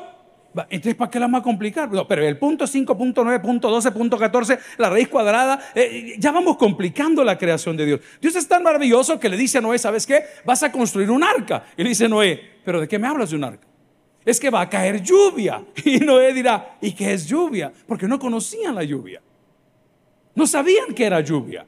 Entonces, 0.70 0.96
¿para 0.96 1.08
qué 1.08 1.20
la 1.20 1.26
vamos 1.26 1.40
a 1.40 1.44
complicar? 1.44 1.88
pero 2.08 2.26
el 2.26 2.36
punto 2.36 2.64
5.9.12.14, 2.64 4.58
la 4.78 4.90
raíz 4.90 5.06
cuadrada, 5.06 5.60
eh, 5.72 6.16
ya 6.18 6.32
vamos 6.32 6.56
complicando 6.56 7.22
la 7.22 7.38
creación 7.38 7.76
de 7.76 7.86
Dios. 7.86 8.00
Dios 8.20 8.34
es 8.34 8.48
tan 8.48 8.64
maravilloso 8.64 9.20
que 9.20 9.28
le 9.28 9.36
dice 9.36 9.58
a 9.58 9.60
Noé, 9.60 9.78
¿sabes 9.78 10.04
qué? 10.04 10.24
Vas 10.44 10.64
a 10.64 10.72
construir 10.72 11.12
un 11.12 11.22
arca. 11.22 11.66
Y 11.76 11.84
le 11.84 11.90
dice 11.90 12.08
Noé, 12.08 12.58
¿pero 12.64 12.80
de 12.80 12.88
qué 12.88 12.98
me 12.98 13.06
hablas 13.06 13.30
de 13.30 13.36
un 13.36 13.44
arca? 13.44 13.68
Es 14.24 14.40
que 14.40 14.50
va 14.50 14.62
a 14.62 14.68
caer 14.68 15.00
lluvia. 15.02 15.62
Y 15.84 16.00
Noé 16.00 16.32
dirá, 16.32 16.76
¿y 16.80 16.90
qué 16.90 17.12
es 17.12 17.28
lluvia? 17.28 17.72
Porque 17.86 18.08
no 18.08 18.18
conocían 18.18 18.74
la 18.74 18.82
lluvia. 18.82 19.22
No 20.34 20.44
sabían 20.44 20.92
que 20.92 21.04
era 21.04 21.20
lluvia. 21.20 21.64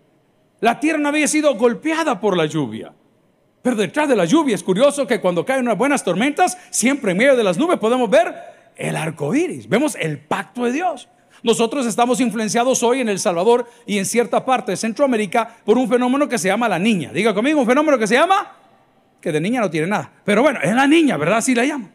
La 0.59 0.81
tierra 0.81 0.99
no 0.99 1.11
había 1.11 1.29
sido 1.29 1.55
golpeada 1.55 2.21
por 2.21 2.37
la 2.37 2.47
lluvia. 2.47 2.93
Pero 3.63 3.77
detrás 3.77 4.09
de 4.09 4.17
la 4.17 4.25
lluvia 4.25 4.55
es 4.55 4.63
curioso 4.63 5.07
que 5.07 5.21
cuando 5.21 5.45
caen 5.45 5.63
unas 5.63 5.79
buenas 5.79 6.05
tormentas, 6.05 6.57
siempre 6.71 7.13
en 7.13 7.19
medio 7.19 7.37
de 7.37 7.45
las 7.45 7.59
nubes 7.59 7.79
podemos 7.79 8.09
ver 8.09 8.35
el 8.77 8.97
arco 8.97 9.35
iris. 9.35 9.69
Vemos 9.69 9.97
el 9.97 10.19
pacto 10.19 10.65
de 10.65 10.73
Dios. 10.73 11.09
Nosotros 11.43 11.87
estamos 11.87 12.21
influenciados 12.21 12.83
hoy 12.83 13.01
en 13.01 13.09
El 13.09 13.19
Salvador 13.19 13.69
y 13.87 13.99
en 13.99 14.07
cierta 14.07 14.45
parte 14.45 14.73
de 14.73 14.77
Centroamérica 14.77 15.57
por 15.65 15.79
un 15.79 15.89
fenómeno 15.89 16.29
que 16.29 16.39
se 16.39 16.49
llama 16.49 16.69
la 16.69 16.79
niña. 16.79 17.13
Diga 17.13 17.35
conmigo, 17.35 17.61
un 17.61 17.67
fenómeno 17.67 17.99
que 17.99 18.07
se 18.07 18.15
llama, 18.15 18.57
que 19.21 19.31
de 19.31 19.41
niña 19.41 19.61
no 19.61 19.71
tiene 19.71 19.87
nada. 19.87 20.11
Pero 20.25 20.43
bueno, 20.43 20.61
es 20.63 20.75
la 20.75 20.87
niña, 20.87 21.17
¿verdad? 21.17 21.39
Así 21.39 21.55
la 21.55 21.65
llama. 21.65 21.91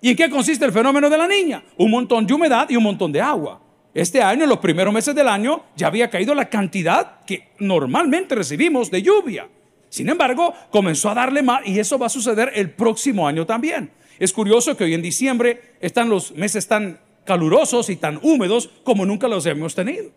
¿Y 0.00 0.10
en 0.10 0.16
qué 0.16 0.30
consiste 0.30 0.64
el 0.64 0.72
fenómeno 0.72 1.10
de 1.10 1.18
la 1.18 1.26
niña? 1.26 1.62
Un 1.76 1.90
montón 1.90 2.26
de 2.26 2.34
humedad 2.34 2.68
y 2.70 2.76
un 2.76 2.84
montón 2.84 3.12
de 3.12 3.20
agua. 3.20 3.60
Este 3.92 4.22
año, 4.22 4.44
en 4.44 4.50
los 4.50 4.58
primeros 4.58 4.92
meses 4.92 5.14
del 5.14 5.26
año, 5.28 5.64
ya 5.74 5.86
había 5.86 6.10
caído 6.10 6.34
la 6.34 6.50
cantidad 6.50 7.24
que 7.26 7.48
normalmente 7.58 8.34
recibimos 8.34 8.90
de 8.90 9.02
lluvia. 9.02 9.48
Sin 9.88 10.08
embargo, 10.08 10.54
comenzó 10.70 11.10
a 11.10 11.14
darle 11.14 11.42
más 11.42 11.66
y 11.66 11.78
eso 11.78 11.98
va 11.98 12.06
a 12.06 12.10
suceder 12.10 12.52
el 12.54 12.70
próximo 12.70 13.26
año 13.26 13.46
también. 13.46 13.90
Es 14.18 14.32
curioso 14.32 14.76
que 14.76 14.84
hoy 14.84 14.94
en 14.94 15.02
diciembre 15.02 15.76
están 15.80 16.08
los 16.08 16.32
meses 16.32 16.66
tan 16.66 16.98
calurosos 17.24 17.90
y 17.90 17.96
tan 17.96 18.18
húmedos 18.22 18.70
como 18.84 19.04
nunca 19.04 19.28
los 19.28 19.44
hemos 19.46 19.74
tenido. 19.74 20.10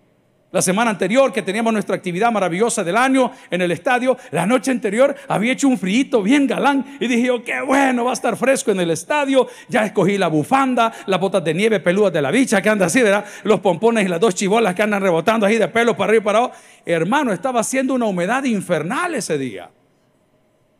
La 0.51 0.63
semana 0.63 0.89
anterior 0.89 1.31
que 1.31 1.43
teníamos 1.43 1.71
nuestra 1.71 1.95
actividad 1.95 2.31
maravillosa 2.31 2.83
del 2.83 2.97
año 2.97 3.31
en 3.51 3.61
el 3.61 3.71
estadio, 3.71 4.17
la 4.31 4.47
noche 4.47 4.71
anterior 4.71 5.15
había 5.27 5.53
hecho 5.53 5.67
un 5.67 5.77
frío 5.77 6.23
bien 6.23 6.47
galán 6.47 6.97
y 6.99 7.07
dije, 7.07 7.29
oh, 7.29 7.43
qué 7.43 7.61
bueno, 7.61 8.05
va 8.05 8.11
a 8.11 8.13
estar 8.13 8.35
fresco 8.35 8.71
en 8.71 8.79
el 8.79 8.89
estadio. 8.89 9.47
Ya 9.67 9.85
escogí 9.85 10.17
la 10.17 10.27
bufanda, 10.27 10.91
las 11.05 11.19
botas 11.19 11.43
de 11.43 11.53
nieve 11.53 11.79
peludas 11.79 12.11
de 12.11 12.23
la 12.23 12.31
bicha 12.31 12.63
que 12.63 12.69
anda 12.69 12.87
así, 12.87 13.03
¿verdad? 13.03 13.25
Los 13.43 13.59
pompones 13.59 14.05
y 14.05 14.07
las 14.07 14.19
dos 14.19 14.33
chibolas 14.33 14.73
que 14.73 14.81
andan 14.81 15.03
rebotando 15.03 15.45
ahí 15.45 15.57
de 15.57 15.67
pelo 15.67 15.95
para 15.95 16.09
arriba 16.09 16.21
y 16.21 16.25
para 16.25 16.39
abajo. 16.39 16.53
Hermano, 16.83 17.31
estaba 17.31 17.59
haciendo 17.59 17.93
una 17.93 18.05
humedad 18.05 18.43
infernal 18.43 19.13
ese 19.13 19.37
día. 19.37 19.69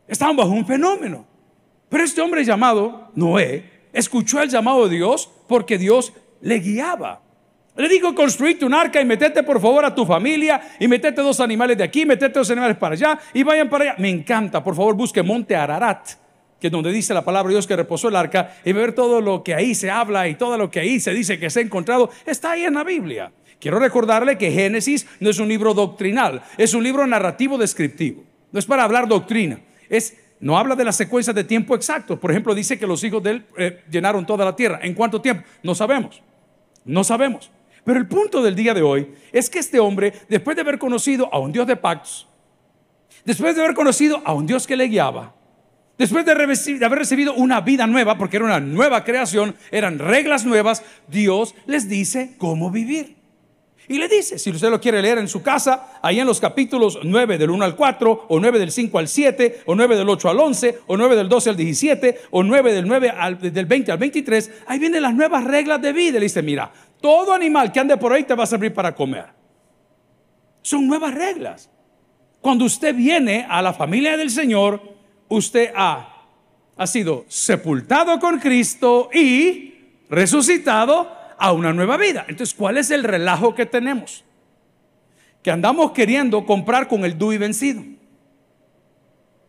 Estaban 0.07 0.35
bajo 0.35 0.49
un 0.49 0.65
fenómeno. 0.65 1.27
Pero 1.89 2.03
este 2.03 2.21
hombre 2.21 2.43
llamado 2.43 3.11
Noé 3.13 3.87
escuchó 3.93 4.41
el 4.41 4.49
llamado 4.49 4.87
de 4.87 4.95
Dios 4.95 5.29
porque 5.47 5.77
Dios 5.77 6.13
le 6.41 6.57
guiaba. 6.57 7.21
Le 7.79 7.87
dijo, 7.87 8.13
construite 8.13 8.65
un 8.65 8.73
arca 8.73 8.99
y 8.99 9.05
metete 9.05 9.41
por 9.41 9.61
favor 9.61 9.85
a 9.85 9.95
tu 9.95 10.05
familia 10.05 10.59
y 10.81 10.87
metete 10.89 11.21
dos 11.21 11.39
animales 11.39 11.77
de 11.77 11.85
aquí, 11.85 12.05
metete 12.05 12.37
dos 12.37 12.51
animales 12.51 12.75
para 12.75 12.93
allá 12.93 13.17
y 13.33 13.41
vayan 13.41 13.69
para 13.69 13.85
allá. 13.85 13.95
Me 13.97 14.09
encanta, 14.09 14.61
por 14.61 14.75
favor 14.75 14.95
busque 14.95 15.23
Monte 15.23 15.55
Ararat, 15.55 16.09
que 16.59 16.67
es 16.67 16.71
donde 16.71 16.91
dice 16.91 17.13
la 17.13 17.23
palabra 17.23 17.47
de 17.47 17.53
Dios 17.53 17.65
que 17.65 17.77
reposó 17.77 18.09
el 18.09 18.17
arca 18.17 18.53
y 18.65 18.73
ver 18.73 18.91
todo 18.91 19.21
lo 19.21 19.45
que 19.45 19.55
ahí 19.55 19.73
se 19.75 19.89
habla 19.89 20.27
y 20.27 20.35
todo 20.35 20.57
lo 20.57 20.69
que 20.69 20.81
ahí 20.81 20.99
se 20.99 21.13
dice 21.13 21.39
que 21.39 21.49
se 21.49 21.61
ha 21.61 21.63
encontrado, 21.63 22.09
está 22.25 22.51
ahí 22.51 22.65
en 22.65 22.73
la 22.73 22.83
Biblia. 22.83 23.31
Quiero 23.61 23.79
recordarle 23.79 24.37
que 24.37 24.51
Génesis 24.51 25.07
no 25.21 25.29
es 25.29 25.39
un 25.39 25.47
libro 25.47 25.73
doctrinal, 25.73 26.41
es 26.57 26.73
un 26.73 26.83
libro 26.83 27.07
narrativo 27.07 27.57
descriptivo. 27.57 28.25
No 28.51 28.59
es 28.59 28.65
para 28.65 28.83
hablar 28.83 29.07
doctrina, 29.07 29.61
es 29.89 30.17
no 30.41 30.57
habla 30.57 30.75
de 30.75 30.83
la 30.83 30.91
secuencia 30.91 31.31
de 31.31 31.45
tiempo 31.45 31.75
exacto. 31.75 32.19
Por 32.19 32.31
ejemplo, 32.31 32.53
dice 32.53 32.77
que 32.77 32.85
los 32.85 33.01
hijos 33.05 33.23
de 33.23 33.31
él 33.31 33.45
eh, 33.57 33.83
llenaron 33.89 34.25
toda 34.25 34.43
la 34.43 34.53
tierra. 34.53 34.81
¿En 34.83 34.93
cuánto 34.93 35.21
tiempo? 35.21 35.45
No 35.63 35.73
sabemos. 35.73 36.21
No 36.83 37.05
sabemos. 37.05 37.49
Pero 37.83 37.99
el 37.99 38.07
punto 38.07 38.41
del 38.41 38.55
día 38.55 38.73
de 38.73 38.81
hoy 38.81 39.07
es 39.31 39.49
que 39.49 39.59
este 39.59 39.79
hombre, 39.79 40.13
después 40.27 40.55
de 40.55 40.61
haber 40.61 40.79
conocido 40.79 41.33
a 41.33 41.39
un 41.39 41.51
Dios 41.51 41.67
de 41.67 41.75
pactos, 41.75 42.27
después 43.25 43.55
de 43.55 43.63
haber 43.63 43.75
conocido 43.75 44.21
a 44.25 44.33
un 44.33 44.45
Dios 44.45 44.67
que 44.67 44.75
le 44.75 44.87
guiaba, 44.87 45.35
después 45.97 46.25
de, 46.25 46.31
haber 46.31 46.99
recibido 46.99 47.33
una 47.33 47.61
vida 47.61 47.85
nueva, 47.87 48.17
porque 48.17 48.37
era 48.37 48.45
una 48.45 48.59
nueva 48.59 49.03
creación, 49.03 49.55
eran 49.71 49.99
reglas 49.99 50.45
nuevas, 50.45 50.83
Dios 51.07 51.55
les 51.65 51.89
dice 51.89 52.35
cómo 52.37 52.71
vivir. 52.71 53.19
Y 53.89 53.97
le 53.97 54.07
dice, 54.07 54.37
si 54.37 54.51
usted 54.51 54.69
lo 54.69 54.79
quiere 54.79 55.01
leer 55.01 55.17
en 55.17 55.27
su 55.27 55.41
casa, 55.41 55.99
ahí 56.03 56.19
en 56.19 56.27
los 56.27 56.39
capítulos 56.39 56.99
9 57.03 57.39
del 57.39 57.49
1 57.49 57.65
al 57.65 57.75
4, 57.75 58.27
o 58.29 58.39
9 58.39 58.59
del 58.59 58.71
5 58.71 58.99
al 58.99 59.07
7, 59.07 59.61
o 59.65 59.73
9 59.73 59.97
del 59.97 60.07
8 60.07 60.29
al 60.29 60.39
11, 60.39 60.79
o 60.85 60.95
9 60.95 61.15
del 61.15 61.27
12 61.27 61.49
al 61.49 61.57
17, 61.57 62.21
o 62.29 62.43
9 62.43 62.71
del 62.71 62.87
9 62.87 63.09
al, 63.09 63.39
del 63.39 63.65
20 63.65 63.91
al 63.91 63.97
23, 63.97 64.51
ahí 64.67 64.77
vienen 64.77 65.01
las 65.01 65.15
nuevas 65.15 65.43
reglas 65.43 65.81
de 65.81 65.91
vida. 65.91 66.19
Le 66.19 66.25
dice, 66.25 66.43
mira, 66.43 66.71
todo 67.01 67.33
animal 67.33 67.71
que 67.71 67.79
ande 67.79 67.97
por 67.97 68.13
ahí 68.13 68.23
te 68.23 68.35
va 68.35 68.43
a 68.43 68.47
servir 68.47 68.73
para 68.73 68.93
comer. 68.93 69.27
Son 70.61 70.87
nuevas 70.87 71.13
reglas. 71.13 71.69
Cuando 72.41 72.65
usted 72.65 72.95
viene 72.95 73.45
a 73.49 73.61
la 73.61 73.73
familia 73.73 74.17
del 74.17 74.29
Señor, 74.29 74.81
usted 75.27 75.71
ha, 75.75 76.25
ha 76.77 76.87
sido 76.87 77.25
sepultado 77.27 78.19
con 78.19 78.39
Cristo 78.39 79.09
y 79.13 79.73
resucitado 80.09 81.11
a 81.37 81.51
una 81.53 81.73
nueva 81.73 81.97
vida. 81.97 82.25
Entonces, 82.27 82.53
¿cuál 82.53 82.77
es 82.77 82.91
el 82.91 83.03
relajo 83.03 83.55
que 83.55 83.65
tenemos? 83.65 84.23
Que 85.41 85.51
andamos 85.51 85.91
queriendo 85.91 86.45
comprar 86.45 86.87
con 86.87 87.05
el 87.05 87.17
DUI 87.17 87.37
vencido. 87.37 87.83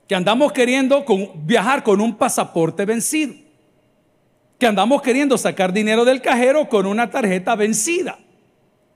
Que 0.06 0.14
andamos 0.14 0.52
queriendo 0.52 1.04
viajar 1.44 1.82
con 1.82 2.00
un 2.00 2.16
pasaporte 2.16 2.84
vencido. 2.84 3.34
Que 4.60 4.66
andamos 4.66 5.00
queriendo 5.00 5.38
sacar 5.38 5.72
dinero 5.72 6.04
del 6.04 6.20
cajero 6.20 6.68
con 6.68 6.84
una 6.84 7.10
tarjeta 7.10 7.56
vencida. 7.56 8.18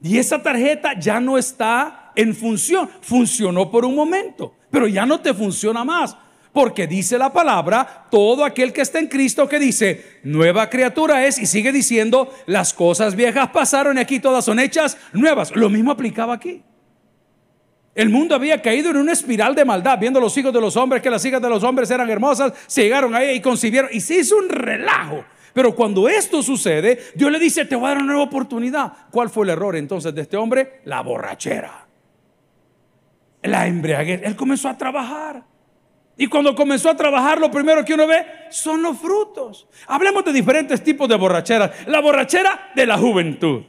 Y 0.03 0.19
esa 0.19 0.43
tarjeta 0.43 0.93
ya 1.01 1.19
no 1.19 1.39
está 1.39 2.13
en 2.15 2.35
función. 2.35 2.91
Funcionó 3.01 3.71
por 3.71 3.87
un 3.87 3.95
momento, 3.95 4.55
pero 4.71 4.87
ya 4.87 5.07
no 5.07 5.21
te 5.21 5.33
funciona 5.33 5.83
más. 5.83 6.17
Porque 6.53 6.87
dice 6.87 7.17
la 7.17 7.33
palabra, 7.33 8.07
todo 8.11 8.45
aquel 8.45 8.75
que 8.75 8.83
está 8.83 8.99
en 8.99 9.09
Cristo 9.09 9.49
que 9.49 9.59
dice, 9.59 10.21
nueva 10.23 10.69
criatura 10.69 11.27
es, 11.27 11.39
y 11.39 11.47
sigue 11.47 11.73
diciendo, 11.73 12.33
las 12.45 12.75
cosas 12.75 13.17
viejas 13.17 13.49
pasaron 13.49 13.97
y 13.97 14.01
aquí 14.01 14.21
todas 14.21 14.45
son 14.45 14.61
hechas 14.61 14.99
nuevas. 15.15 15.57
Lo 15.57 15.71
mismo 15.71 15.91
aplicaba 15.91 16.35
aquí. 16.35 16.63
El 17.95 18.11
mundo 18.11 18.35
había 18.35 18.61
caído 18.61 18.91
en 18.91 18.99
una 18.99 19.13
espiral 19.13 19.55
de 19.55 19.65
maldad, 19.65 19.99
viendo 19.99 20.21
los 20.21 20.37
hijos 20.37 20.53
de 20.53 20.61
los 20.61 20.77
hombres, 20.77 21.01
que 21.01 21.09
las 21.09 21.25
hijas 21.25 21.41
de 21.41 21.49
los 21.49 21.65
hombres 21.65 21.91
eran 21.91 22.11
hermosas, 22.11 22.53
se 22.67 22.83
llegaron 22.83 23.15
ahí 23.15 23.37
y 23.37 23.41
concibieron, 23.41 23.89
y 23.93 24.01
se 24.01 24.17
hizo 24.17 24.37
un 24.37 24.51
relajo. 24.51 25.25
Pero 25.55 25.75
cuando 25.75 26.09
esto 26.09 26.43
sucede, 26.43 26.99
Dios 27.15 27.31
le 27.31 27.39
dice, 27.39 27.65
te 27.65 27.77
voy 27.77 27.87
a 27.87 27.89
dar 27.91 27.99
una 27.99 28.07
nueva 28.07 28.25
oportunidad. 28.25 28.93
¿Cuál 29.11 29.31
fue 29.31 29.47
el 29.47 29.51
error 29.51 29.77
entonces 29.77 30.13
de 30.13 30.23
este 30.23 30.37
hombre? 30.37 30.81
La 30.85 31.01
borrachera. 31.01 31.87
La 33.43 33.67
embriaguez. 33.67 34.23
Él 34.25 34.35
comenzó 34.35 34.69
a 34.69 34.77
trabajar. 34.77 35.45
Y 36.17 36.27
cuando 36.27 36.57
comenzó 36.57 36.91
a 36.91 36.97
trabajar, 36.97 37.39
lo 37.39 37.53
primero 37.53 37.85
que 37.85 37.95
uno 37.95 38.07
ve 38.07 38.27
son 38.51 38.83
los 38.83 38.99
frutos. 38.99 39.69
Hablemos 39.87 40.25
de 40.25 40.33
diferentes 40.33 40.83
tipos 40.83 41.09
de 41.09 41.15
borracheras. 41.15 41.87
La 41.87 42.01
borrachera 42.01 42.73
de 42.75 42.87
la 42.87 42.99
juventud. 42.99 43.63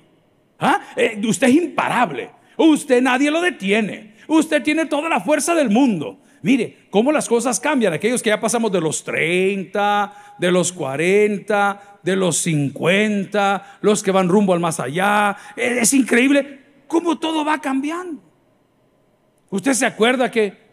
¿Ah? 0.60 0.82
Eh, 0.96 1.22
usted 1.24 1.48
es 1.48 1.56
imparable. 1.56 2.32
Usted 2.58 3.00
nadie 3.00 3.30
lo 3.30 3.42
detiene. 3.42 4.16
Usted 4.28 4.64
tiene 4.64 4.88
toda 4.88 5.08
la 5.08 5.20
fuerza 5.20 5.54
del 5.54 5.70
mundo. 5.70 6.20
Mire 6.46 6.86
cómo 6.92 7.12
las 7.12 7.28
cosas 7.28 7.60
cambian. 7.60 7.92
Aquellos 7.92 8.22
que 8.22 8.30
ya 8.30 8.40
pasamos 8.40 8.72
de 8.72 8.80
los 8.80 9.04
30, 9.04 10.36
de 10.38 10.52
los 10.52 10.72
40, 10.72 12.00
de 12.04 12.16
los 12.16 12.38
50, 12.38 13.80
los 13.82 14.04
que 14.04 14.12
van 14.12 14.30
rumbo 14.30 14.54
al 14.54 14.60
más 14.60 14.80
allá. 14.80 15.36
Es 15.56 15.92
increíble 15.96 16.60
cómo 16.88 17.18
todo 17.18 17.44
va 17.44 17.60
cambiando. 17.60 18.22
Usted 19.50 19.74
se 19.74 19.88
acuerda 19.88 20.30
que 20.30 20.65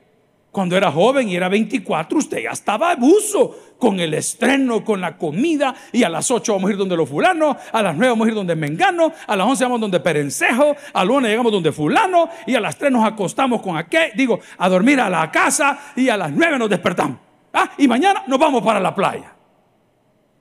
cuando 0.53 0.77
era 0.77 0.93
joven 0.93 1.31
y 1.31 1.35
era 1.35 1.49
24, 1.49 2.19
usted 2.19 2.43
ya 2.43 2.51
estaba 2.51 2.91
abuso 2.91 3.75
con 3.79 3.99
el 3.99 4.13
estreno, 4.13 4.85
con 4.85 5.01
la 5.01 5.17
comida. 5.17 5.75
Y 5.93 6.03
a 6.03 6.11
las 6.11 6.31
8 6.31 6.53
vamos 6.53 6.69
a 6.69 6.73
ir 6.75 6.79
donde 6.79 6.95
los 6.95 7.09
fulanos, 7.09 7.57
a 7.73 7.83
las 7.83 7.97
9 7.97 8.11
vamos 8.11 8.27
a 8.27 8.29
ir 8.29 8.35
donde 8.35 8.55
Mengano, 8.55 9.13
a 9.27 9.35
las 9.35 9.47
11 9.47 9.65
vamos 9.65 9.81
donde 9.81 9.99
Perencejo, 9.99 10.77
a 10.93 11.05
las 11.05 11.17
1 11.17 11.27
llegamos 11.27 11.51
donde 11.51 11.73
fulano 11.73 12.29
y 12.47 12.55
a 12.55 12.61
las 12.61 12.77
3 12.77 12.93
nos 12.93 13.05
acostamos 13.07 13.63
con 13.63 13.79
aquel, 13.79 14.13
digo, 14.15 14.41
a 14.59 14.69
dormir 14.69 15.01
a 15.01 15.09
la 15.09 15.31
casa 15.31 15.79
y 15.97 16.11
a 16.11 16.19
las 16.19 16.31
9 16.31 16.59
nos 16.59 16.69
despertamos. 16.69 17.17
Ah, 17.55 17.71
y 17.79 17.89
mañana 17.89 18.23
nos 18.27 18.39
vamos 18.39 18.63
para 18.63 18.79
la 18.79 18.95
playa. 18.95 19.33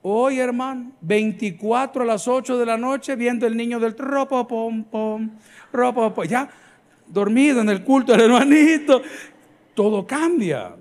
Hoy, 0.02 0.40
hermano, 0.40 0.92
24 1.00 2.02
a 2.02 2.06
las 2.06 2.28
8 2.28 2.58
de 2.58 2.66
la 2.66 2.76
noche 2.76 3.16
viendo 3.16 3.46
el 3.46 3.56
niño 3.56 3.80
del 3.80 3.96
ropo 3.96 4.46
pom 4.46 4.84
pom, 4.84 5.30
ropo 5.72 6.22
ya 6.24 6.50
dormido 7.06 7.60
en 7.60 7.68
el 7.68 7.82
culto 7.84 8.12
del 8.12 8.22
hermanito 8.22 9.02
todo 9.74 10.06
cambia. 10.06 10.76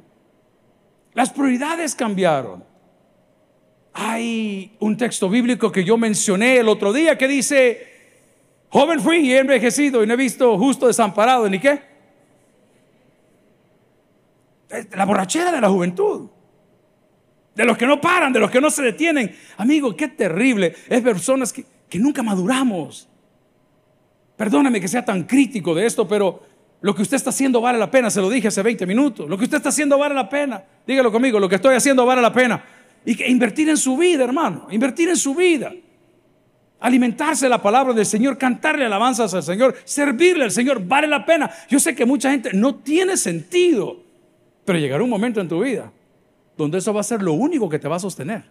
Las 1.13 1.29
prioridades 1.29 1.95
cambiaron. 1.95 2.63
Hay 3.93 4.75
un 4.79 4.95
texto 4.95 5.29
bíblico 5.29 5.71
que 5.71 5.83
yo 5.83 5.97
mencioné 5.97 6.57
el 6.57 6.69
otro 6.69 6.93
día 6.93 7.17
que 7.17 7.27
dice, 7.27 7.87
joven 8.69 9.01
fui 9.01 9.17
y 9.17 9.33
he 9.33 9.39
envejecido 9.39 10.03
y 10.03 10.07
no 10.07 10.13
he 10.13 10.17
visto 10.17 10.57
justo 10.57 10.87
desamparado 10.87 11.49
ni 11.49 11.59
qué. 11.59 11.81
La 14.93 15.05
borrachera 15.05 15.51
de 15.51 15.59
la 15.59 15.69
juventud. 15.69 16.29
De 17.53 17.65
los 17.65 17.77
que 17.77 17.85
no 17.85 17.99
paran, 17.99 18.31
de 18.31 18.39
los 18.39 18.49
que 18.49 18.61
no 18.61 18.69
se 18.69 18.81
detienen. 18.81 19.35
Amigo, 19.57 19.93
qué 19.95 20.07
terrible. 20.07 20.73
Es 20.87 21.01
personas 21.01 21.51
que, 21.51 21.65
que 21.89 21.99
nunca 21.99 22.23
maduramos. 22.23 23.09
Perdóname 24.37 24.79
que 24.79 24.87
sea 24.87 25.03
tan 25.03 25.25
crítico 25.25 25.75
de 25.75 25.85
esto, 25.85 26.07
pero 26.07 26.41
lo 26.81 26.95
que 26.95 27.03
usted 27.03 27.15
está 27.15 27.29
haciendo 27.29 27.61
vale 27.61 27.77
la 27.77 27.91
pena, 27.91 28.09
se 28.09 28.19
lo 28.19 28.29
dije 28.29 28.47
hace 28.47 28.61
20 28.63 28.85
minutos. 28.87 29.29
Lo 29.29 29.37
que 29.37 29.43
usted 29.43 29.57
está 29.57 29.69
haciendo 29.69 29.97
vale 29.97 30.15
la 30.15 30.27
pena. 30.27 30.63
Dígalo 30.85 31.11
conmigo, 31.11 31.39
lo 31.39 31.47
que 31.47 31.55
estoy 31.55 31.75
haciendo 31.75 32.05
vale 32.05 32.21
la 32.21 32.33
pena. 32.33 32.63
Y 33.05 33.15
que 33.15 33.29
invertir 33.29 33.69
en 33.69 33.77
su 33.77 33.95
vida, 33.97 34.23
hermano, 34.23 34.67
invertir 34.71 35.09
en 35.09 35.17
su 35.17 35.35
vida. 35.35 35.71
Alimentarse 36.79 37.45
de 37.45 37.49
la 37.49 37.61
palabra 37.61 37.93
del 37.93 38.05
Señor, 38.05 38.37
cantarle 38.39 38.85
alabanzas 38.85 39.31
al 39.35 39.43
Señor, 39.43 39.75
servirle 39.83 40.43
al 40.43 40.51
Señor, 40.51 40.83
vale 40.83 41.07
la 41.07 41.23
pena. 41.23 41.51
Yo 41.69 41.79
sé 41.79 41.93
que 41.93 42.05
mucha 42.05 42.31
gente 42.31 42.51
no 42.53 42.75
tiene 42.75 43.15
sentido, 43.15 44.01
pero 44.65 44.79
llegará 44.79 45.03
un 45.03 45.09
momento 45.09 45.39
en 45.39 45.47
tu 45.47 45.63
vida 45.63 45.91
donde 46.57 46.79
eso 46.79 46.93
va 46.93 47.01
a 47.01 47.03
ser 47.03 47.21
lo 47.21 47.33
único 47.33 47.69
que 47.69 47.79
te 47.79 47.87
va 47.87 47.97
a 47.97 47.99
sostener. 47.99 48.43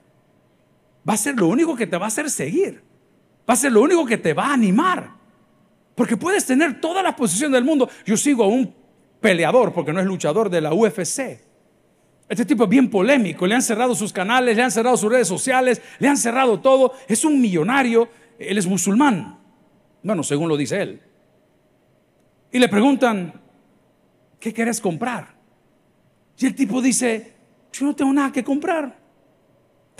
Va 1.08 1.14
a 1.14 1.16
ser 1.16 1.36
lo 1.36 1.48
único 1.48 1.74
que 1.74 1.86
te 1.86 1.96
va 1.96 2.06
a 2.06 2.08
hacer 2.08 2.30
seguir. 2.30 2.82
Va 3.48 3.54
a 3.54 3.56
ser 3.56 3.72
lo 3.72 3.82
único 3.82 4.04
que 4.04 4.18
te 4.18 4.34
va 4.34 4.46
a 4.46 4.52
animar. 4.52 5.19
Porque 6.00 6.16
puedes 6.16 6.46
tener 6.46 6.80
toda 6.80 7.02
la 7.02 7.14
posición 7.14 7.52
del 7.52 7.62
mundo. 7.62 7.86
Yo 8.06 8.16
sigo 8.16 8.44
a 8.44 8.46
un 8.46 8.74
peleador, 9.20 9.74
porque 9.74 9.92
no 9.92 10.00
es 10.00 10.06
luchador 10.06 10.48
de 10.48 10.62
la 10.62 10.72
UFC. 10.72 11.42
Este 12.26 12.46
tipo 12.46 12.64
es 12.64 12.70
bien 12.70 12.88
polémico. 12.88 13.46
Le 13.46 13.54
han 13.54 13.60
cerrado 13.60 13.94
sus 13.94 14.10
canales, 14.10 14.56
le 14.56 14.62
han 14.62 14.70
cerrado 14.70 14.96
sus 14.96 15.12
redes 15.12 15.28
sociales, 15.28 15.82
le 15.98 16.08
han 16.08 16.16
cerrado 16.16 16.58
todo. 16.58 16.94
Es 17.06 17.22
un 17.26 17.38
millonario. 17.38 18.08
Él 18.38 18.56
es 18.56 18.66
musulmán. 18.66 19.40
Bueno, 20.02 20.22
según 20.22 20.48
lo 20.48 20.56
dice 20.56 20.80
él. 20.80 21.02
Y 22.50 22.58
le 22.58 22.70
preguntan, 22.70 23.38
¿qué 24.40 24.54
quieres 24.54 24.80
comprar? 24.80 25.34
Y 26.38 26.46
el 26.46 26.54
tipo 26.54 26.80
dice, 26.80 27.34
yo 27.74 27.84
no 27.84 27.94
tengo 27.94 28.14
nada 28.14 28.32
que 28.32 28.42
comprar. 28.42 28.99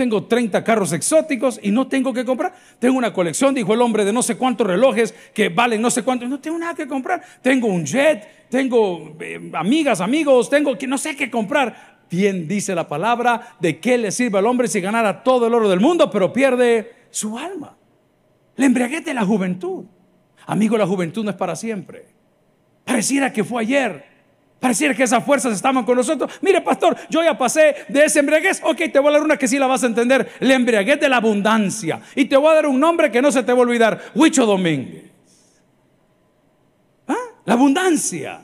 Tengo 0.01 0.25
30 0.25 0.65
carros 0.65 0.95
exóticos 0.95 1.61
y 1.63 1.71
no 1.71 1.87
tengo 1.87 2.15
que 2.15 2.25
comprar. 2.25 2.55
Tengo 2.79 2.97
una 2.97 3.13
colección, 3.13 3.55
dijo 3.55 3.75
el 3.75 3.83
hombre, 3.83 4.07
de 4.07 4.15
no 4.15 4.23
sé 4.23 4.39
cuántos 4.39 4.67
relojes 4.67 5.15
que 5.35 5.51
valen 5.51 5.83
no 5.83 5.91
sé 5.91 6.03
cuánto. 6.03 6.27
No 6.27 6.41
tengo 6.41 6.57
nada 6.57 6.75
que 6.75 6.89
comprar. 6.89 7.23
Tengo 7.43 7.67
un 7.69 7.85
jet, 7.85 8.49
tengo 8.49 9.15
eh, 9.21 9.51
amigas, 9.53 10.01
amigos, 10.01 10.49
tengo 10.49 10.79
que 10.79 10.87
no 10.87 10.97
sé 10.97 11.15
qué 11.17 11.31
comprar. 11.31 11.99
Bien 12.11 12.49
dice 12.49 12.75
la 12.75 12.89
palabra, 12.89 13.57
¿de 13.61 13.79
qué 13.79 13.99
le 13.99 14.11
sirve 14.11 14.39
al 14.39 14.47
hombre 14.47 14.69
si 14.69 14.81
ganara 14.81 15.23
todo 15.23 15.49
el 15.49 15.53
oro 15.53 15.69
del 15.69 15.81
mundo, 15.81 16.11
pero 16.11 16.33
pierde 16.33 16.95
su 17.11 17.37
alma? 17.37 17.77
Le 18.57 18.65
embriaguez 18.65 19.05
de 19.05 19.13
la 19.13 19.27
juventud. 19.27 19.85
Amigo, 20.47 20.79
la 20.79 20.87
juventud 20.87 21.25
no 21.25 21.31
es 21.31 21.37
para 21.37 21.55
siempre. 21.55 22.07
Pareciera 22.87 23.35
que 23.35 23.45
fue 23.45 23.61
ayer. 23.61 24.10
Pareciera 24.61 24.95
que 24.95 25.05
esas 25.05 25.25
fuerzas 25.25 25.55
estaban 25.55 25.85
con 25.85 25.97
nosotros. 25.97 26.31
Mire, 26.43 26.61
pastor, 26.61 26.95
yo 27.09 27.23
ya 27.25 27.37
pasé 27.37 27.75
de 27.89 28.05
ese 28.05 28.21
embriaguez. 28.21 28.61
Ok, 28.63 28.77
te 28.93 28.99
voy 28.99 29.09
a 29.09 29.13
dar 29.13 29.23
una 29.23 29.39
que 29.39 29.49
sí 29.49 29.59
la 29.59 29.67
vas 29.67 29.83
a 29.83 29.87
entender. 29.87 30.31
La 30.41 30.55
embriaguez 30.55 31.01
de 31.01 31.09
la 31.09 31.17
abundancia. 31.17 32.03
Y 32.15 32.27
te 32.27 32.37
voy 32.37 32.51
a 32.51 32.57
dar 32.57 32.67
un 32.67 32.79
nombre 32.79 33.11
que 33.11 33.23
no 33.23 33.33
se 33.33 33.43
te 33.43 33.53
va 33.53 33.59
a 33.59 33.63
olvidar. 33.63 33.99
Huicho 34.15 34.45
Domínguez. 34.45 35.11
¿Ah? 37.09 37.15
La 37.47 37.55
abundancia. 37.55 38.43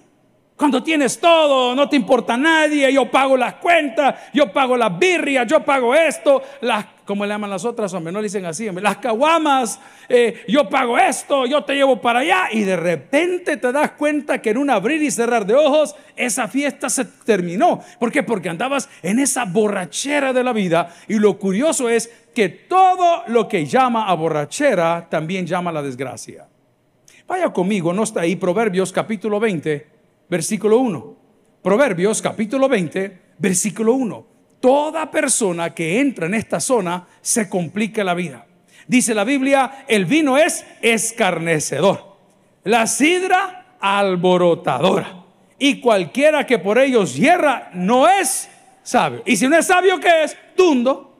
Cuando 0.56 0.82
tienes 0.82 1.20
todo, 1.20 1.74
no 1.74 1.86
te 1.86 1.96
importa 1.96 2.34
nadie, 2.38 2.90
yo 2.90 3.10
pago 3.10 3.36
las 3.36 3.56
cuentas, 3.56 4.14
yo 4.32 4.50
pago 4.50 4.74
las 4.74 4.98
birrias, 4.98 5.46
yo 5.46 5.62
pago 5.62 5.94
esto, 5.94 6.42
las, 6.62 6.86
¿cómo 7.04 7.26
le 7.26 7.34
llaman 7.34 7.50
las 7.50 7.66
otras? 7.66 7.92
Hombre, 7.92 8.10
no 8.10 8.20
le 8.20 8.24
dicen 8.24 8.46
así, 8.46 8.70
las 8.70 8.96
caguamas, 8.96 9.78
eh, 10.08 10.44
yo 10.48 10.66
pago 10.66 10.98
esto, 10.98 11.44
yo 11.44 11.62
te 11.62 11.74
llevo 11.74 12.00
para 12.00 12.20
allá, 12.20 12.48
y 12.50 12.62
de 12.62 12.74
repente 12.74 13.58
te 13.58 13.70
das 13.70 13.90
cuenta 13.92 14.40
que 14.40 14.48
en 14.48 14.56
un 14.56 14.70
abrir 14.70 15.02
y 15.02 15.10
cerrar 15.10 15.44
de 15.44 15.54
ojos, 15.54 15.94
esa 16.16 16.48
fiesta 16.48 16.88
se 16.88 17.04
terminó. 17.04 17.82
¿Por 17.98 18.10
qué? 18.10 18.22
Porque 18.22 18.48
andabas 18.48 18.88
en 19.02 19.18
esa 19.18 19.44
borrachera 19.44 20.32
de 20.32 20.42
la 20.42 20.54
vida, 20.54 20.88
y 21.06 21.18
lo 21.18 21.38
curioso 21.38 21.90
es 21.90 22.10
que 22.34 22.48
todo 22.48 23.24
lo 23.26 23.46
que 23.46 23.66
llama 23.66 24.08
a 24.08 24.14
borrachera 24.14 25.06
también 25.10 25.46
llama 25.46 25.68
a 25.68 25.74
la 25.74 25.82
desgracia. 25.82 26.48
Vaya 27.26 27.52
conmigo, 27.52 27.92
no 27.92 28.04
está 28.04 28.22
ahí, 28.22 28.36
Proverbios 28.36 28.90
capítulo 28.90 29.38
20 29.38 29.95
versículo 30.28 30.78
1. 30.78 31.16
Proverbios 31.62 32.22
capítulo 32.22 32.68
20, 32.68 33.22
versículo 33.38 33.94
1. 33.94 34.26
Toda 34.60 35.10
persona 35.10 35.74
que 35.74 36.00
entra 36.00 36.26
en 36.26 36.34
esta 36.34 36.60
zona 36.60 37.06
se 37.20 37.48
complica 37.48 38.04
la 38.04 38.14
vida. 38.14 38.46
Dice 38.86 39.14
la 39.14 39.24
Biblia, 39.24 39.84
el 39.88 40.06
vino 40.06 40.38
es 40.38 40.64
escarnecedor, 40.80 42.16
la 42.64 42.86
sidra 42.86 43.76
alborotadora, 43.80 45.24
y 45.58 45.80
cualquiera 45.80 46.46
que 46.46 46.58
por 46.58 46.78
ellos 46.78 47.16
hierra 47.16 47.70
no 47.74 48.08
es 48.08 48.48
sabio. 48.82 49.22
Y 49.26 49.36
si 49.36 49.48
no 49.48 49.56
es 49.56 49.66
sabio, 49.66 49.98
¿qué 49.98 50.24
es? 50.24 50.36
Tundo. 50.54 51.16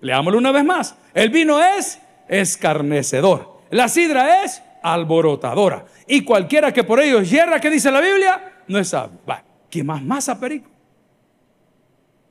Leámoslo 0.00 0.38
una 0.38 0.52
vez 0.52 0.64
más. 0.64 0.96
El 1.12 1.28
vino 1.28 1.62
es 1.62 2.00
escarnecedor, 2.28 3.60
la 3.70 3.88
sidra 3.88 4.42
es 4.44 4.62
alborotadora. 4.82 5.84
Y 6.06 6.22
cualquiera 6.22 6.72
que 6.72 6.84
por 6.84 7.00
ellos 7.00 7.30
hierra, 7.30 7.60
¿qué 7.60 7.70
dice 7.70 7.90
la 7.90 8.00
Biblia? 8.00 8.62
No 8.68 8.78
es 8.78 8.88
sabio. 8.88 9.18
Va, 9.28 9.42
¿qué 9.70 9.82
más 9.84 10.02
masa, 10.02 10.38
perico? 10.38 10.70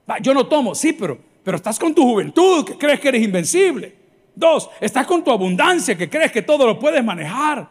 Va, 0.10 0.20
yo 0.20 0.34
no 0.34 0.48
tomo, 0.48 0.76
sí, 0.76 0.94
pero, 0.94 1.18
pero 1.44 1.58
estás 1.58 1.80
con 1.80 1.94
tu 1.94 2.04
juventud, 2.04 2.66
que 2.66 2.78
crees 2.78 3.00
que 3.00 3.08
eres 3.10 3.24
invencible. 3.24 3.96
Dos, 4.36 4.70
estás 4.80 5.06
con 5.06 5.24
tu 5.24 5.32
abundancia, 5.32 5.98
que 5.98 6.10
crees 6.10 6.32
que 6.32 6.42
todo 6.42 6.66
lo 6.66 6.80
puedes 6.80 7.04
manejar. 7.04 7.70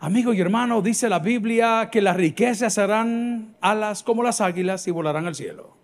Amigo 0.00 0.32
y 0.32 0.40
hermano, 0.40 0.80
dice 0.80 1.08
la 1.08 1.18
Biblia 1.18 1.88
que 1.90 2.00
las 2.00 2.16
riquezas 2.16 2.74
serán 2.74 3.56
alas 3.60 4.02
como 4.02 4.22
las 4.22 4.40
águilas 4.40 4.86
y 4.86 4.92
volarán 4.92 5.26
al 5.26 5.34
cielo. 5.34 5.77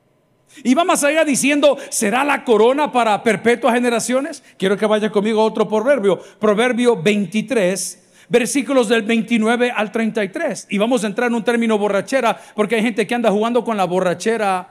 Y 0.62 0.74
va 0.74 0.84
más 0.84 1.02
allá 1.02 1.24
diciendo, 1.24 1.76
¿será 1.90 2.24
la 2.24 2.44
corona 2.44 2.92
para 2.92 3.22
perpetuas 3.22 3.74
generaciones? 3.74 4.42
Quiero 4.56 4.76
que 4.76 4.86
vaya 4.86 5.10
conmigo 5.10 5.40
a 5.40 5.44
otro 5.44 5.68
proverbio, 5.68 6.20
Proverbio 6.38 7.02
23, 7.02 8.04
versículos 8.28 8.88
del 8.88 9.02
29 9.02 9.70
al 9.70 9.90
33. 9.90 10.68
Y 10.70 10.78
vamos 10.78 11.04
a 11.04 11.08
entrar 11.08 11.28
en 11.28 11.34
un 11.34 11.44
término 11.44 11.78
borrachera, 11.78 12.40
porque 12.54 12.76
hay 12.76 12.82
gente 12.82 13.06
que 13.06 13.14
anda 13.14 13.30
jugando 13.30 13.64
con 13.64 13.76
la 13.76 13.84
borrachera 13.84 14.70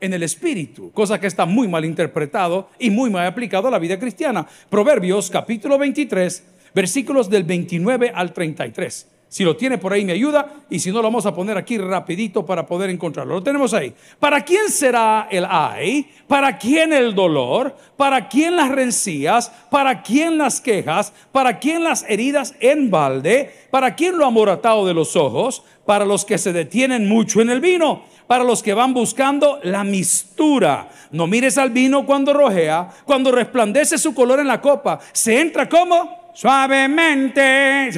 en 0.00 0.12
el 0.12 0.22
espíritu, 0.22 0.92
cosa 0.92 1.18
que 1.18 1.26
está 1.26 1.46
muy 1.46 1.66
mal 1.66 1.84
interpretado 1.84 2.68
y 2.78 2.90
muy 2.90 3.10
mal 3.10 3.26
aplicado 3.26 3.68
a 3.68 3.70
la 3.70 3.78
vida 3.78 3.98
cristiana. 3.98 4.46
Proverbios 4.68 5.30
capítulo 5.30 5.78
23, 5.78 6.44
versículos 6.74 7.30
del 7.30 7.44
29 7.44 8.12
al 8.14 8.32
33. 8.32 9.13
Si 9.34 9.42
lo 9.42 9.56
tiene 9.56 9.78
por 9.78 9.92
ahí 9.92 10.04
me 10.04 10.12
ayuda 10.12 10.46
y 10.70 10.78
si 10.78 10.90
no 10.90 10.98
lo 10.98 11.02
vamos 11.02 11.26
a 11.26 11.34
poner 11.34 11.58
aquí 11.58 11.76
rapidito 11.76 12.46
para 12.46 12.64
poder 12.64 12.88
encontrarlo. 12.88 13.34
Lo 13.34 13.42
tenemos 13.42 13.74
ahí. 13.74 13.92
¿Para 14.20 14.44
quién 14.44 14.70
será 14.70 15.26
el 15.28 15.44
ay? 15.50 16.08
¿Para 16.28 16.56
quién 16.56 16.92
el 16.92 17.16
dolor? 17.16 17.74
¿Para 17.96 18.28
quién 18.28 18.54
las 18.54 18.70
rencías? 18.70 19.50
¿Para 19.72 20.02
quién 20.02 20.38
las 20.38 20.60
quejas? 20.60 21.12
¿Para 21.32 21.58
quién 21.58 21.82
las 21.82 22.04
heridas 22.08 22.54
en 22.60 22.92
balde? 22.92 23.52
¿Para 23.72 23.96
quién 23.96 24.16
lo 24.16 24.24
amoratado 24.24 24.86
de 24.86 24.94
los 24.94 25.16
ojos? 25.16 25.64
Para 25.84 26.04
los 26.04 26.24
que 26.24 26.38
se 26.38 26.52
detienen 26.52 27.08
mucho 27.08 27.40
en 27.40 27.50
el 27.50 27.60
vino 27.60 28.04
para 28.28 28.44
los 28.44 28.62
que 28.62 28.72
van 28.72 28.94
buscando 28.94 29.58
la 29.64 29.84
mistura. 29.84 30.88
No 31.10 31.26
mires 31.26 31.58
al 31.58 31.70
vino 31.70 32.06
cuando 32.06 32.32
rojea, 32.32 32.88
cuando 33.04 33.30
resplandece 33.30 33.98
su 33.98 34.14
color 34.14 34.40
en 34.40 34.46
la 34.46 34.62
copa. 34.62 34.98
Se 35.12 35.40
entra 35.40 35.68
como 35.68 36.23
suavemente. 36.34 37.90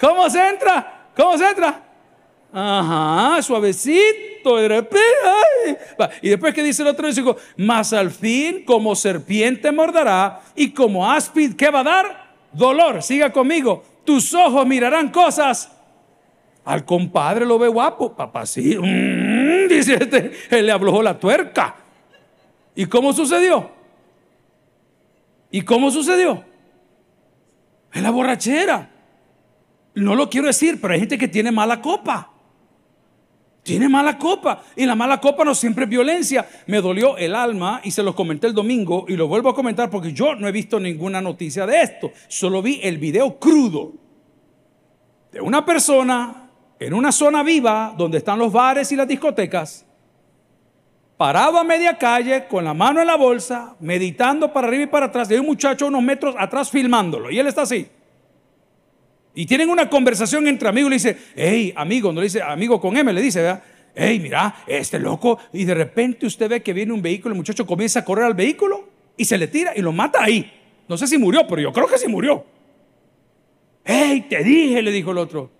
¿Cómo 0.00 0.28
se 0.28 0.48
entra? 0.48 1.04
¿Cómo 1.16 1.38
se 1.38 1.48
entra? 1.48 1.82
Ajá, 2.52 3.42
suavecito. 3.42 4.58
Y 6.22 6.28
después 6.28 6.54
que 6.54 6.62
dice 6.62 6.82
el 6.82 6.88
otro, 6.88 7.06
dice, 7.06 7.22
más 7.56 7.92
al 7.92 8.10
fin 8.10 8.64
como 8.64 8.96
serpiente 8.96 9.70
mordará 9.70 10.40
y 10.56 10.70
como 10.70 11.10
áspid, 11.10 11.54
¿qué 11.54 11.70
va 11.70 11.80
a 11.80 11.84
dar? 11.84 12.28
Dolor. 12.52 13.02
Siga 13.02 13.32
conmigo. 13.32 13.84
Tus 14.04 14.32
ojos 14.32 14.66
mirarán 14.66 15.10
cosas. 15.10 15.70
Al 16.64 16.84
compadre 16.84 17.44
lo 17.44 17.58
ve 17.58 17.68
guapo. 17.68 18.14
Papá, 18.14 18.46
sí. 18.46 18.76
Mm, 18.76 19.68
dice 19.68 19.94
este, 19.94 20.32
él 20.50 20.66
le 20.66 20.72
habló 20.72 21.02
la 21.02 21.18
tuerca. 21.18 21.76
¿Y 22.74 22.86
cómo 22.86 23.12
sucedió? 23.12 23.77
¿Y 25.50 25.62
cómo 25.62 25.90
sucedió? 25.90 26.44
En 27.92 28.02
la 28.02 28.10
borrachera. 28.10 28.90
No 29.94 30.14
lo 30.14 30.28
quiero 30.28 30.46
decir, 30.46 30.80
pero 30.80 30.94
hay 30.94 31.00
gente 31.00 31.18
que 31.18 31.28
tiene 31.28 31.50
mala 31.50 31.80
copa. 31.80 32.32
Tiene 33.62 33.88
mala 33.88 34.18
copa. 34.18 34.62
Y 34.76 34.86
la 34.86 34.94
mala 34.94 35.20
copa 35.20 35.44
no 35.44 35.54
siempre 35.54 35.84
es 35.84 35.90
violencia. 35.90 36.48
Me 36.66 36.80
dolió 36.80 37.16
el 37.16 37.34
alma 37.34 37.80
y 37.82 37.90
se 37.90 38.02
lo 38.02 38.14
comenté 38.14 38.46
el 38.46 38.54
domingo 38.54 39.06
y 39.08 39.16
lo 39.16 39.28
vuelvo 39.28 39.48
a 39.48 39.54
comentar 39.54 39.90
porque 39.90 40.12
yo 40.12 40.34
no 40.34 40.46
he 40.46 40.52
visto 40.52 40.78
ninguna 40.78 41.20
noticia 41.20 41.66
de 41.66 41.82
esto. 41.82 42.12
Solo 42.28 42.62
vi 42.62 42.80
el 42.82 42.98
video 42.98 43.38
crudo 43.38 43.94
de 45.32 45.40
una 45.40 45.64
persona 45.64 46.50
en 46.78 46.94
una 46.94 47.10
zona 47.10 47.42
viva 47.42 47.94
donde 47.96 48.18
están 48.18 48.38
los 48.38 48.52
bares 48.52 48.92
y 48.92 48.96
las 48.96 49.08
discotecas 49.08 49.84
parado 51.18 51.58
a 51.58 51.64
media 51.64 51.98
calle, 51.98 52.46
con 52.48 52.64
la 52.64 52.72
mano 52.72 53.00
en 53.00 53.08
la 53.08 53.16
bolsa, 53.16 53.76
meditando 53.80 54.52
para 54.52 54.68
arriba 54.68 54.84
y 54.84 54.86
para 54.86 55.06
atrás. 55.06 55.28
Y 55.28 55.34
hay 55.34 55.40
un 55.40 55.46
muchacho 55.46 55.86
unos 55.88 56.02
metros 56.02 56.34
atrás 56.38 56.70
filmándolo. 56.70 57.30
Y 57.30 57.38
él 57.38 57.46
está 57.48 57.62
así. 57.62 57.88
Y 59.34 59.44
tienen 59.44 59.68
una 59.68 59.90
conversación 59.90 60.46
entre 60.46 60.68
amigos. 60.68 60.90
Le 60.90 60.96
dice, 60.96 61.18
hey, 61.34 61.74
amigo, 61.76 62.12
no 62.12 62.20
le 62.20 62.26
dice, 62.26 62.40
amigo 62.40 62.80
con 62.80 62.96
M, 62.96 63.12
le 63.12 63.20
dice, 63.20 63.42
¿verdad? 63.42 63.62
Hey, 63.94 64.20
mira, 64.20 64.62
este 64.68 65.00
loco. 65.00 65.38
Y 65.52 65.64
de 65.64 65.74
repente 65.74 66.24
usted 66.24 66.48
ve 66.48 66.62
que 66.62 66.72
viene 66.72 66.92
un 66.92 67.02
vehículo, 67.02 67.34
el 67.34 67.36
muchacho 67.36 67.66
comienza 67.66 68.00
a 68.00 68.04
correr 68.04 68.24
al 68.24 68.34
vehículo 68.34 68.88
y 69.16 69.24
se 69.24 69.36
le 69.36 69.48
tira 69.48 69.72
y 69.74 69.82
lo 69.82 69.92
mata 69.92 70.22
ahí. 70.22 70.52
No 70.86 70.96
sé 70.96 71.08
si 71.08 71.18
murió, 71.18 71.46
pero 71.48 71.60
yo 71.60 71.72
creo 71.72 71.88
que 71.88 71.98
sí 71.98 72.06
murió. 72.06 72.44
Hey, 73.84 74.26
te 74.30 74.44
dije, 74.44 74.82
le 74.82 74.92
dijo 74.92 75.10
el 75.10 75.18
otro 75.18 75.57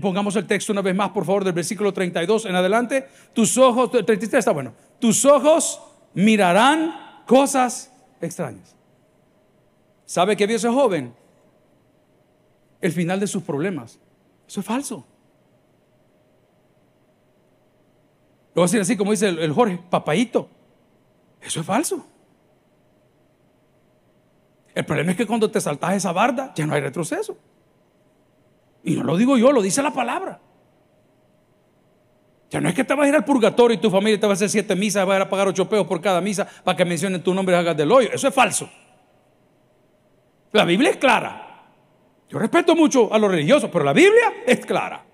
pongamos 0.00 0.36
el 0.36 0.46
texto 0.46 0.72
una 0.72 0.82
vez 0.82 0.94
más, 0.94 1.10
por 1.10 1.24
favor, 1.24 1.44
del 1.44 1.52
versículo 1.52 1.92
32 1.92 2.46
en 2.46 2.54
adelante. 2.54 3.06
Tus 3.32 3.56
ojos, 3.58 3.90
33 3.90 4.34
está 4.34 4.52
bueno. 4.52 4.74
Tus 4.98 5.24
ojos 5.24 5.80
mirarán 6.14 7.22
cosas 7.26 7.92
extrañas. 8.20 8.74
¿Sabe 10.06 10.36
que 10.36 10.46
vio 10.46 10.56
ese 10.56 10.68
joven? 10.68 11.14
El 12.80 12.92
final 12.92 13.20
de 13.20 13.26
sus 13.26 13.42
problemas. 13.42 13.98
Eso 14.48 14.60
es 14.60 14.66
falso. 14.66 15.06
Lo 18.54 18.62
voy 18.62 18.62
a 18.62 18.66
decir 18.66 18.80
así 18.80 18.96
como 18.96 19.12
dice 19.12 19.28
el, 19.28 19.52
Jorge, 19.52 19.78
papayito. 19.88 20.48
Eso 21.40 21.60
es 21.60 21.66
falso. 21.66 22.04
El 24.74 24.84
problema 24.84 25.12
es 25.12 25.16
que 25.16 25.26
cuando 25.26 25.50
te 25.50 25.60
saltas 25.60 25.94
esa 25.94 26.12
barda, 26.12 26.52
ya 26.54 26.66
no 26.66 26.74
hay 26.74 26.80
retroceso. 26.80 27.36
Y 28.84 28.96
no 28.96 29.04
lo 29.04 29.16
digo 29.16 29.36
yo, 29.36 29.52
lo 29.52 29.62
dice 29.62 29.82
la 29.82 29.92
palabra. 29.92 30.40
Ya 32.50 32.60
no 32.60 32.68
es 32.68 32.74
que 32.74 32.82
te 32.82 32.94
vas 32.94 33.06
a 33.06 33.08
ir 33.08 33.14
al 33.14 33.24
purgatorio 33.24 33.76
y 33.76 33.80
tu 33.80 33.90
familia 33.90 34.18
te 34.18 34.26
va 34.26 34.32
a 34.32 34.34
hacer 34.34 34.50
siete 34.50 34.74
misas, 34.74 35.06
vas 35.06 35.14
a 35.14 35.16
ir 35.18 35.22
a 35.22 35.30
pagar 35.30 35.46
ocho 35.46 35.68
pesos 35.68 35.86
por 35.86 36.00
cada 36.00 36.20
misa 36.20 36.46
para 36.64 36.76
que 36.76 36.84
mencionen 36.84 37.22
tu 37.22 37.32
nombre 37.32 37.54
y 37.54 37.58
hagas 37.58 37.76
del 37.76 37.92
hoyo. 37.92 38.08
Eso 38.12 38.26
es 38.26 38.34
falso. 38.34 38.68
La 40.52 40.64
Biblia 40.64 40.90
es 40.90 40.96
clara. 40.96 41.46
Yo 42.28 42.38
respeto 42.38 42.74
mucho 42.74 43.12
a 43.12 43.18
los 43.18 43.30
religiosos, 43.30 43.70
pero 43.72 43.84
la 43.84 43.92
Biblia 43.92 44.32
es 44.46 44.64
clara. 44.66 45.04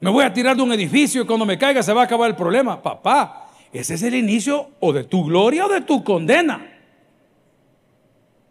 Me 0.00 0.10
voy 0.10 0.24
a 0.24 0.32
tirar 0.32 0.56
de 0.56 0.62
un 0.62 0.72
edificio 0.72 1.22
y 1.22 1.26
cuando 1.26 1.44
me 1.44 1.58
caiga 1.58 1.82
se 1.82 1.92
va 1.92 2.02
a 2.02 2.04
acabar 2.04 2.30
el 2.30 2.36
problema. 2.36 2.82
Papá, 2.82 3.48
ese 3.72 3.94
es 3.94 4.02
el 4.02 4.14
inicio 4.14 4.70
o 4.80 4.92
de 4.92 5.04
tu 5.04 5.24
gloria 5.24 5.66
o 5.66 5.68
de 5.68 5.82
tu 5.82 6.02
condena. 6.02 6.69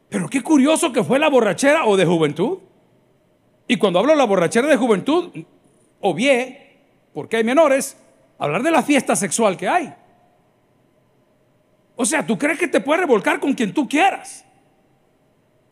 Pero 0.10 0.28
qué 0.28 0.41
curioso 0.41 0.91
que 0.91 1.04
fue 1.04 1.19
la 1.19 1.30
borrachera 1.30 1.86
o 1.86 1.95
de 1.95 2.06
juventud. 2.06 2.60
Y 3.67 3.78
cuando 3.78 4.00
hablo 4.00 4.12
de 4.13 4.17
la 4.17 4.26
borrachera 4.26 4.67
de 4.67 4.76
juventud, 4.76 5.30
obvié, 6.02 6.82
porque 7.13 7.38
hay 7.38 7.43
menores, 7.43 7.95
hablar 8.39 8.63
de 8.63 8.72
la 8.72 8.82
fiesta 8.82 9.15
sexual 9.15 9.56
que 9.56 9.69
hay. 9.69 9.93
O 11.95 12.06
sea, 12.06 12.26
tú 12.26 12.38
crees 12.38 12.58
que 12.58 12.67
te 12.67 12.82
puedes 12.82 13.02
revolcar 13.02 13.39
con 13.39 13.54
quien 13.54 13.74
tú 13.74 13.88
quieras. 13.88 14.45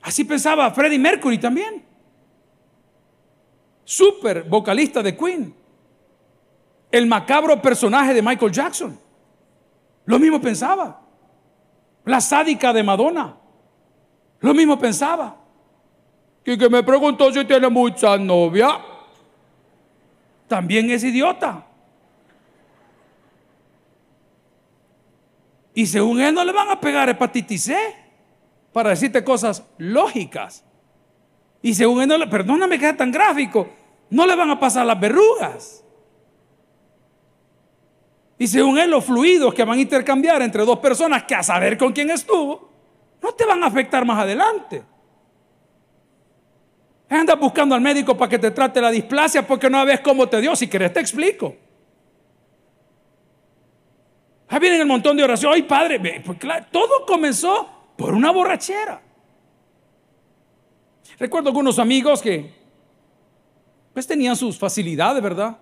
Así 0.02 0.24
pensaba 0.24 0.70
Freddie 0.72 1.00
Mercury 1.00 1.40
también. 1.40 1.84
Super 3.84 4.44
vocalista 4.44 5.02
de 5.02 5.18
Queen. 5.18 5.56
El 6.92 7.08
macabro 7.08 7.62
personaje 7.62 8.14
de 8.14 8.22
Michael 8.22 8.52
Jackson. 8.52 9.00
Lo 10.06 10.20
mismo 10.20 10.40
pensaba. 10.40 11.02
La 12.06 12.22
sádica 12.22 12.72
de 12.72 12.84
Madonna. 12.84 13.38
Lo 14.40 14.54
mismo 14.54 14.78
pensaba. 14.78 15.36
Y 16.46 16.58
que 16.58 16.70
me 16.70 16.84
preguntó 16.84 17.32
si 17.32 17.44
tiene 17.46 17.70
mucha 17.70 18.18
novia. 18.18 18.80
También 20.48 20.90
es 20.90 21.04
idiota. 21.04 21.66
Y 25.74 25.86
según 25.86 26.22
él 26.22 26.34
no 26.34 26.44
le 26.44 26.52
van 26.52 26.70
a 26.70 26.80
pegar 26.80 27.10
hepatitis 27.10 27.66
C 27.66 27.78
para 28.72 28.92
decirte 28.92 29.24
cosas 29.24 29.64
lógicas. 29.78 30.64
Y 31.62 31.74
según 31.74 32.02
él 32.02 32.08
no 32.08 32.18
le, 32.18 32.28
perdóname 32.28 32.80
que 32.80 32.90
es 32.90 32.98
tan 32.98 33.12
gráfico, 33.12 33.68
no 34.10 34.26
le 34.26 34.36
van 34.36 34.50
a 34.50 34.60
pasar 34.60 34.86
las 34.86 35.00
verrugas. 35.00 35.84
Y 38.40 38.48
según 38.48 38.78
él, 38.78 38.90
los 38.92 39.04
fluidos 39.04 39.54
que 39.54 39.64
van 39.64 39.80
a 39.80 39.82
intercambiar 39.82 40.42
entre 40.42 40.64
dos 40.64 40.80
personas 40.80 41.24
que 41.24 41.36
a 41.36 41.44
saber 41.44 41.78
con 41.78 41.92
quién 41.92 42.10
estuvo, 42.12 42.70
no 43.22 43.32
te 43.34 43.46
van 43.46 43.64
a 43.64 43.68
afectar 43.68 44.06
más 44.06 44.20
adelante. 44.20 44.84
Andas 47.10 47.40
buscando 47.40 47.74
al 47.74 47.82
médico 47.82 48.18
para 48.18 48.30
que 48.30 48.40
te 48.40 48.52
trate 48.52 48.82
la 48.82 48.92
displasia 48.92 49.46
porque 49.46 49.70
no 49.70 49.86
ves 49.86 50.02
cómo 50.02 50.28
te 50.28 50.42
dio. 50.42 50.56
Si 50.56 50.68
querés, 50.68 50.92
te 50.92 51.00
explico. 51.00 51.56
Ahí 54.50 54.60
viene 54.60 54.78
el 54.78 54.86
montón 54.86 55.16
de 55.16 55.24
oración. 55.24 55.54
Ay, 55.54 55.64
padre, 55.64 56.22
pues 56.26 56.38
todo 56.72 57.06
comenzó 57.06 57.70
por 57.98 58.14
una 58.14 58.32
borrachera. 58.32 59.02
Recuerdo 61.20 61.50
algunos 61.50 61.80
amigos 61.80 62.22
que 62.22 62.54
pues 63.94 64.06
tenían 64.06 64.36
sus 64.36 64.58
facilidades, 64.60 65.24
¿verdad? 65.24 65.58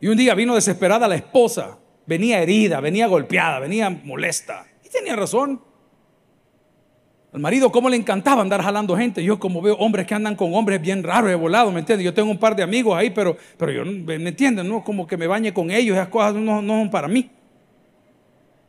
Y 0.00 0.08
un 0.08 0.16
día 0.16 0.34
vino 0.34 0.54
desesperada 0.54 1.06
la 1.06 1.14
esposa, 1.14 1.78
venía 2.04 2.40
herida, 2.40 2.80
venía 2.80 3.06
golpeada, 3.06 3.60
venía 3.60 3.88
molesta. 3.90 4.66
Y 4.84 4.88
tenía 4.88 5.14
razón. 5.14 5.62
Al 7.32 7.40
marido, 7.40 7.70
¿cómo 7.70 7.88
le 7.88 7.96
encantaba 7.96 8.40
andar 8.40 8.62
jalando 8.62 8.96
gente? 8.96 9.22
Yo 9.22 9.38
como 9.38 9.60
veo 9.60 9.76
hombres 9.76 10.06
que 10.06 10.14
andan 10.14 10.36
con 10.36 10.54
hombres 10.54 10.80
bien 10.80 11.02
raros, 11.02 11.28
de 11.28 11.34
volado, 11.34 11.70
¿me 11.70 11.80
entiendes? 11.80 12.04
Yo 12.04 12.14
tengo 12.14 12.30
un 12.30 12.38
par 12.38 12.56
de 12.56 12.62
amigos 12.62 12.96
ahí, 12.96 13.10
pero, 13.10 13.36
pero 13.58 13.72
yo, 13.72 13.84
¿me 13.84 14.14
entienden? 14.14 14.68
No 14.68 14.82
como 14.82 15.06
que 15.06 15.16
me 15.16 15.26
bañe 15.26 15.52
con 15.52 15.70
ellos, 15.70 15.96
esas 15.96 16.08
cosas 16.08 16.34
no, 16.34 16.62
no 16.62 16.78
son 16.78 16.90
para 16.90 17.08
mí. 17.08 17.30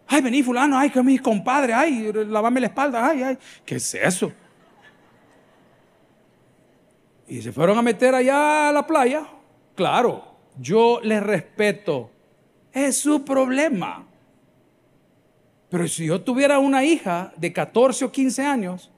Ay, 0.08 0.22
vení 0.22 0.42
fulano, 0.42 0.78
ay, 0.78 0.90
que 0.90 1.04
mi 1.04 1.18
compadre, 1.20 1.74
ay, 1.74 2.12
lavame 2.28 2.62
la 2.62 2.68
espalda, 2.68 3.08
ay, 3.10 3.24
ay. 3.24 3.38
¿Qué 3.66 3.76
es 3.76 3.94
eso? 3.94 4.32
Y 7.28 7.42
se 7.42 7.52
fueron 7.52 7.78
a 7.78 7.82
meter 7.82 8.16
allá 8.16 8.70
a 8.70 8.72
la 8.72 8.88
playa. 8.88 9.28
Claro, 9.76 10.24
yo 10.58 11.02
les 11.04 11.22
respeto. 11.22 12.10
Es 12.72 12.98
su 12.98 13.24
problema. 13.26 14.07
Pero 15.70 15.88
si 15.88 16.06
yo 16.06 16.22
tuviera 16.22 16.60
una 16.60 16.84
hija 16.84 17.34
de 17.36 17.52
14 17.52 18.06
o 18.06 18.12
15 18.12 18.46
años 18.46 18.92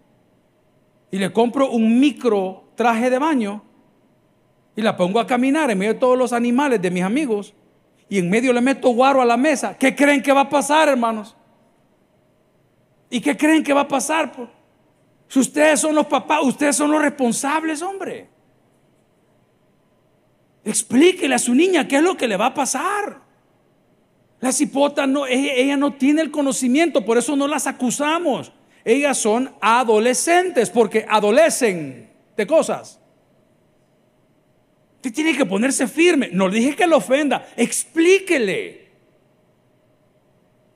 y 1.11 1.17
le 1.17 1.33
compro 1.33 1.71
un 1.71 1.99
micro 1.99 2.65
traje 2.75 3.09
de 3.09 3.17
baño 3.17 3.63
y 4.75 4.81
la 4.81 4.95
pongo 4.95 5.19
a 5.19 5.27
caminar 5.27 5.71
en 5.71 5.79
medio 5.79 5.93
de 5.93 5.99
todos 5.99 6.17
los 6.17 6.31
animales 6.31 6.81
de 6.81 6.91
mis 6.91 7.03
amigos 7.03 7.53
y 8.07 8.19
en 8.19 8.29
medio 8.29 8.53
le 8.53 8.61
meto 8.61 8.89
guaro 8.89 9.21
a 9.21 9.25
la 9.25 9.37
mesa, 9.37 9.77
¿qué 9.77 9.95
creen 9.95 10.21
que 10.21 10.31
va 10.31 10.41
a 10.41 10.49
pasar, 10.49 10.89
hermanos? 10.89 11.35
¿Y 13.09 13.19
qué 13.21 13.35
creen 13.35 13.63
que 13.63 13.73
va 13.73 13.81
a 13.81 13.87
pasar? 13.87 14.31
Si 15.27 15.39
ustedes 15.39 15.79
son 15.79 15.95
los 15.95 16.07
papás, 16.07 16.39
ustedes 16.43 16.75
son 16.75 16.91
los 16.91 17.01
responsables, 17.01 17.81
hombre. 17.81 18.29
Explíquele 20.63 21.35
a 21.35 21.39
su 21.39 21.53
niña 21.55 21.87
qué 21.87 21.97
es 21.97 22.03
lo 22.03 22.15
que 22.15 22.27
le 22.27 22.37
va 22.37 22.47
a 22.47 22.53
pasar. 22.53 23.28
La 24.41 24.51
cipota 24.51 25.05
no, 25.05 25.27
ella, 25.27 25.75
no 25.75 25.93
tiene 25.93 26.21
el 26.21 26.31
conocimiento, 26.31 27.03
por 27.03 27.17
eso 27.17 27.35
no 27.35 27.47
las 27.47 27.67
acusamos. 27.67 28.51
Ellas 28.85 29.17
son 29.17 29.51
adolescentes 29.59 30.69
porque 30.69 31.05
adolecen 31.07 32.09
de 32.37 32.47
cosas. 32.47 32.99
Usted 34.95 35.13
tiene 35.13 35.35
que 35.35 35.45
ponerse 35.45 35.87
firme. 35.87 36.29
No 36.31 36.47
le 36.47 36.59
dije 36.59 36.75
que 36.75 36.87
lo 36.87 36.97
ofenda, 36.97 37.47
explíquele. 37.57 38.89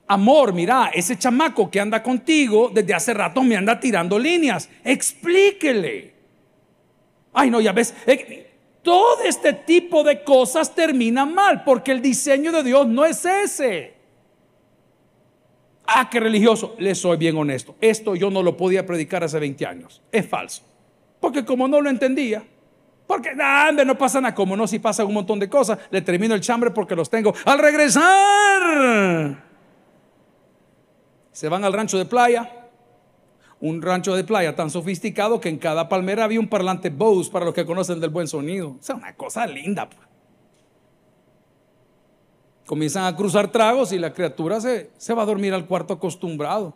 Amor, 0.06 0.52
mira, 0.52 0.90
ese 0.92 1.18
chamaco 1.18 1.70
que 1.70 1.80
anda 1.80 2.02
contigo 2.02 2.70
desde 2.72 2.92
hace 2.92 3.14
rato 3.14 3.42
me 3.42 3.56
anda 3.56 3.80
tirando 3.80 4.18
líneas. 4.18 4.68
Explíquele. 4.84 6.14
Ay, 7.32 7.50
no, 7.50 7.60
ya 7.60 7.72
ves. 7.72 7.94
Eh, 8.06 8.53
todo 8.84 9.22
este 9.24 9.54
tipo 9.54 10.04
de 10.04 10.22
cosas 10.22 10.72
termina 10.74 11.24
mal 11.24 11.64
porque 11.64 11.90
el 11.90 12.00
diseño 12.00 12.52
de 12.52 12.62
Dios 12.62 12.86
no 12.86 13.04
es 13.04 13.24
ese. 13.24 13.94
Ah, 15.86 16.08
qué 16.08 16.20
religioso. 16.20 16.76
Le 16.78 16.94
soy 16.94 17.16
bien 17.16 17.36
honesto. 17.36 17.74
Esto 17.80 18.14
yo 18.14 18.30
no 18.30 18.42
lo 18.42 18.56
podía 18.56 18.86
predicar 18.86 19.24
hace 19.24 19.38
20 19.40 19.66
años. 19.66 20.02
Es 20.12 20.28
falso. 20.28 20.62
Porque 21.18 21.44
como 21.44 21.66
no 21.66 21.80
lo 21.80 21.88
entendía, 21.88 22.44
porque 23.06 23.30
ande, 23.30 23.84
no 23.84 23.96
pasa 23.96 24.20
nada. 24.20 24.34
Como 24.34 24.56
no, 24.56 24.66
si 24.66 24.78
pasa 24.78 25.04
un 25.04 25.14
montón 25.14 25.38
de 25.38 25.48
cosas, 25.48 25.78
le 25.90 26.02
termino 26.02 26.34
el 26.34 26.40
chambre 26.42 26.70
porque 26.70 26.94
los 26.94 27.08
tengo. 27.08 27.34
Al 27.46 27.58
regresar, 27.58 29.42
se 31.32 31.48
van 31.48 31.64
al 31.64 31.72
rancho 31.72 31.96
de 31.98 32.04
playa 32.04 32.63
un 33.64 33.80
rancho 33.80 34.14
de 34.14 34.24
playa 34.24 34.54
tan 34.54 34.68
sofisticado 34.68 35.40
que 35.40 35.48
en 35.48 35.56
cada 35.56 35.88
palmera 35.88 36.24
había 36.24 36.38
un 36.38 36.48
parlante 36.48 36.90
Bose 36.90 37.30
para 37.30 37.46
los 37.46 37.54
que 37.54 37.64
conocen 37.64 37.98
del 37.98 38.10
buen 38.10 38.28
sonido. 38.28 38.76
O 38.78 38.82
sea, 38.82 38.94
una 38.94 39.14
cosa 39.14 39.46
linda. 39.46 39.88
Pues. 39.88 40.06
Comienzan 42.66 43.06
a 43.06 43.16
cruzar 43.16 43.50
tragos 43.50 43.92
y 43.92 43.98
la 43.98 44.12
criatura 44.12 44.60
se, 44.60 44.90
se 44.98 45.14
va 45.14 45.22
a 45.22 45.24
dormir 45.24 45.54
al 45.54 45.66
cuarto 45.66 45.94
acostumbrado. 45.94 46.74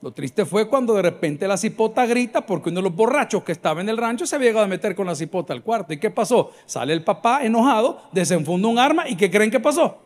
Lo 0.00 0.12
triste 0.12 0.46
fue 0.46 0.66
cuando 0.66 0.94
de 0.94 1.02
repente 1.02 1.46
la 1.46 1.58
cipota 1.58 2.06
grita 2.06 2.46
porque 2.46 2.70
uno 2.70 2.80
de 2.80 2.88
los 2.88 2.96
borrachos 2.96 3.44
que 3.44 3.52
estaba 3.52 3.82
en 3.82 3.90
el 3.90 3.98
rancho 3.98 4.24
se 4.24 4.36
había 4.36 4.48
llegado 4.48 4.64
a 4.64 4.68
meter 4.68 4.94
con 4.94 5.06
la 5.06 5.14
cipota 5.14 5.52
al 5.52 5.62
cuarto. 5.62 5.92
¿Y 5.92 5.98
qué 5.98 6.10
pasó? 6.10 6.52
Sale 6.64 6.94
el 6.94 7.04
papá 7.04 7.44
enojado, 7.44 8.00
desenfunda 8.12 8.68
un 8.68 8.78
arma 8.78 9.06
y 9.10 9.16
¿qué 9.16 9.30
creen 9.30 9.50
que 9.50 9.60
pasó? 9.60 9.98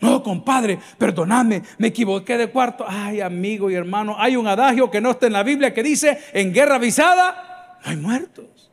No, 0.00 0.22
compadre, 0.22 0.78
perdóname, 0.96 1.62
me 1.78 1.88
equivoqué 1.88 2.38
de 2.38 2.50
cuarto. 2.50 2.84
Ay, 2.86 3.20
amigo 3.20 3.70
y 3.70 3.74
hermano, 3.74 4.14
hay 4.16 4.36
un 4.36 4.46
adagio 4.46 4.90
que 4.90 5.00
no 5.00 5.10
está 5.10 5.26
en 5.26 5.32
la 5.32 5.42
Biblia 5.42 5.74
que 5.74 5.82
dice, 5.82 6.18
en 6.32 6.52
guerra 6.52 6.76
avisada 6.76 7.78
no 7.84 7.90
hay 7.90 7.96
muertos. 7.96 8.70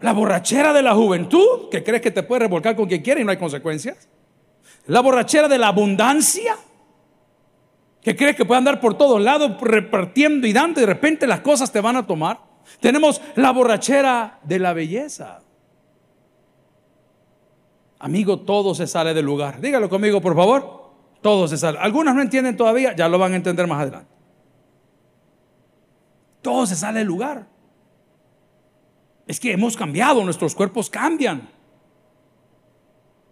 La 0.00 0.12
borrachera 0.12 0.72
de 0.72 0.82
la 0.82 0.94
juventud, 0.94 1.68
que 1.70 1.82
crees 1.82 2.00
que 2.00 2.10
te 2.10 2.22
puede 2.22 2.40
revolcar 2.40 2.76
con 2.76 2.86
quien 2.86 3.02
quiere 3.02 3.20
y 3.20 3.24
no 3.24 3.30
hay 3.30 3.36
consecuencias. 3.36 4.08
La 4.86 5.00
borrachera 5.00 5.48
de 5.48 5.58
la 5.58 5.68
abundancia, 5.68 6.56
que 8.00 8.16
crees 8.16 8.36
que 8.36 8.46
puede 8.46 8.58
andar 8.58 8.80
por 8.80 8.96
todos 8.96 9.20
lados 9.20 9.60
repartiendo 9.60 10.46
y 10.46 10.52
dando 10.52 10.80
y 10.80 10.82
de 10.82 10.86
repente 10.86 11.26
las 11.26 11.40
cosas 11.40 11.70
te 11.70 11.80
van 11.80 11.96
a 11.96 12.06
tomar. 12.06 12.40
Tenemos 12.80 13.20
la 13.34 13.50
borrachera 13.50 14.38
de 14.44 14.58
la 14.58 14.72
belleza. 14.72 15.40
Amigo, 17.98 18.40
todo 18.40 18.74
se 18.74 18.86
sale 18.86 19.12
del 19.12 19.24
lugar. 19.24 19.60
Dígalo 19.60 19.88
conmigo, 19.88 20.20
por 20.20 20.36
favor. 20.36 20.78
Todo 21.20 21.48
se 21.48 21.56
sale. 21.56 21.78
Algunos 21.78 22.14
no 22.14 22.22
entienden 22.22 22.56
todavía, 22.56 22.94
ya 22.94 23.08
lo 23.08 23.18
van 23.18 23.32
a 23.32 23.36
entender 23.36 23.66
más 23.66 23.82
adelante. 23.82 24.08
Todo 26.42 26.66
se 26.66 26.76
sale 26.76 27.00
del 27.00 27.08
lugar. 27.08 27.48
Es 29.26 29.40
que 29.40 29.52
hemos 29.52 29.76
cambiado, 29.76 30.24
nuestros 30.24 30.54
cuerpos 30.54 30.88
cambian. 30.88 31.48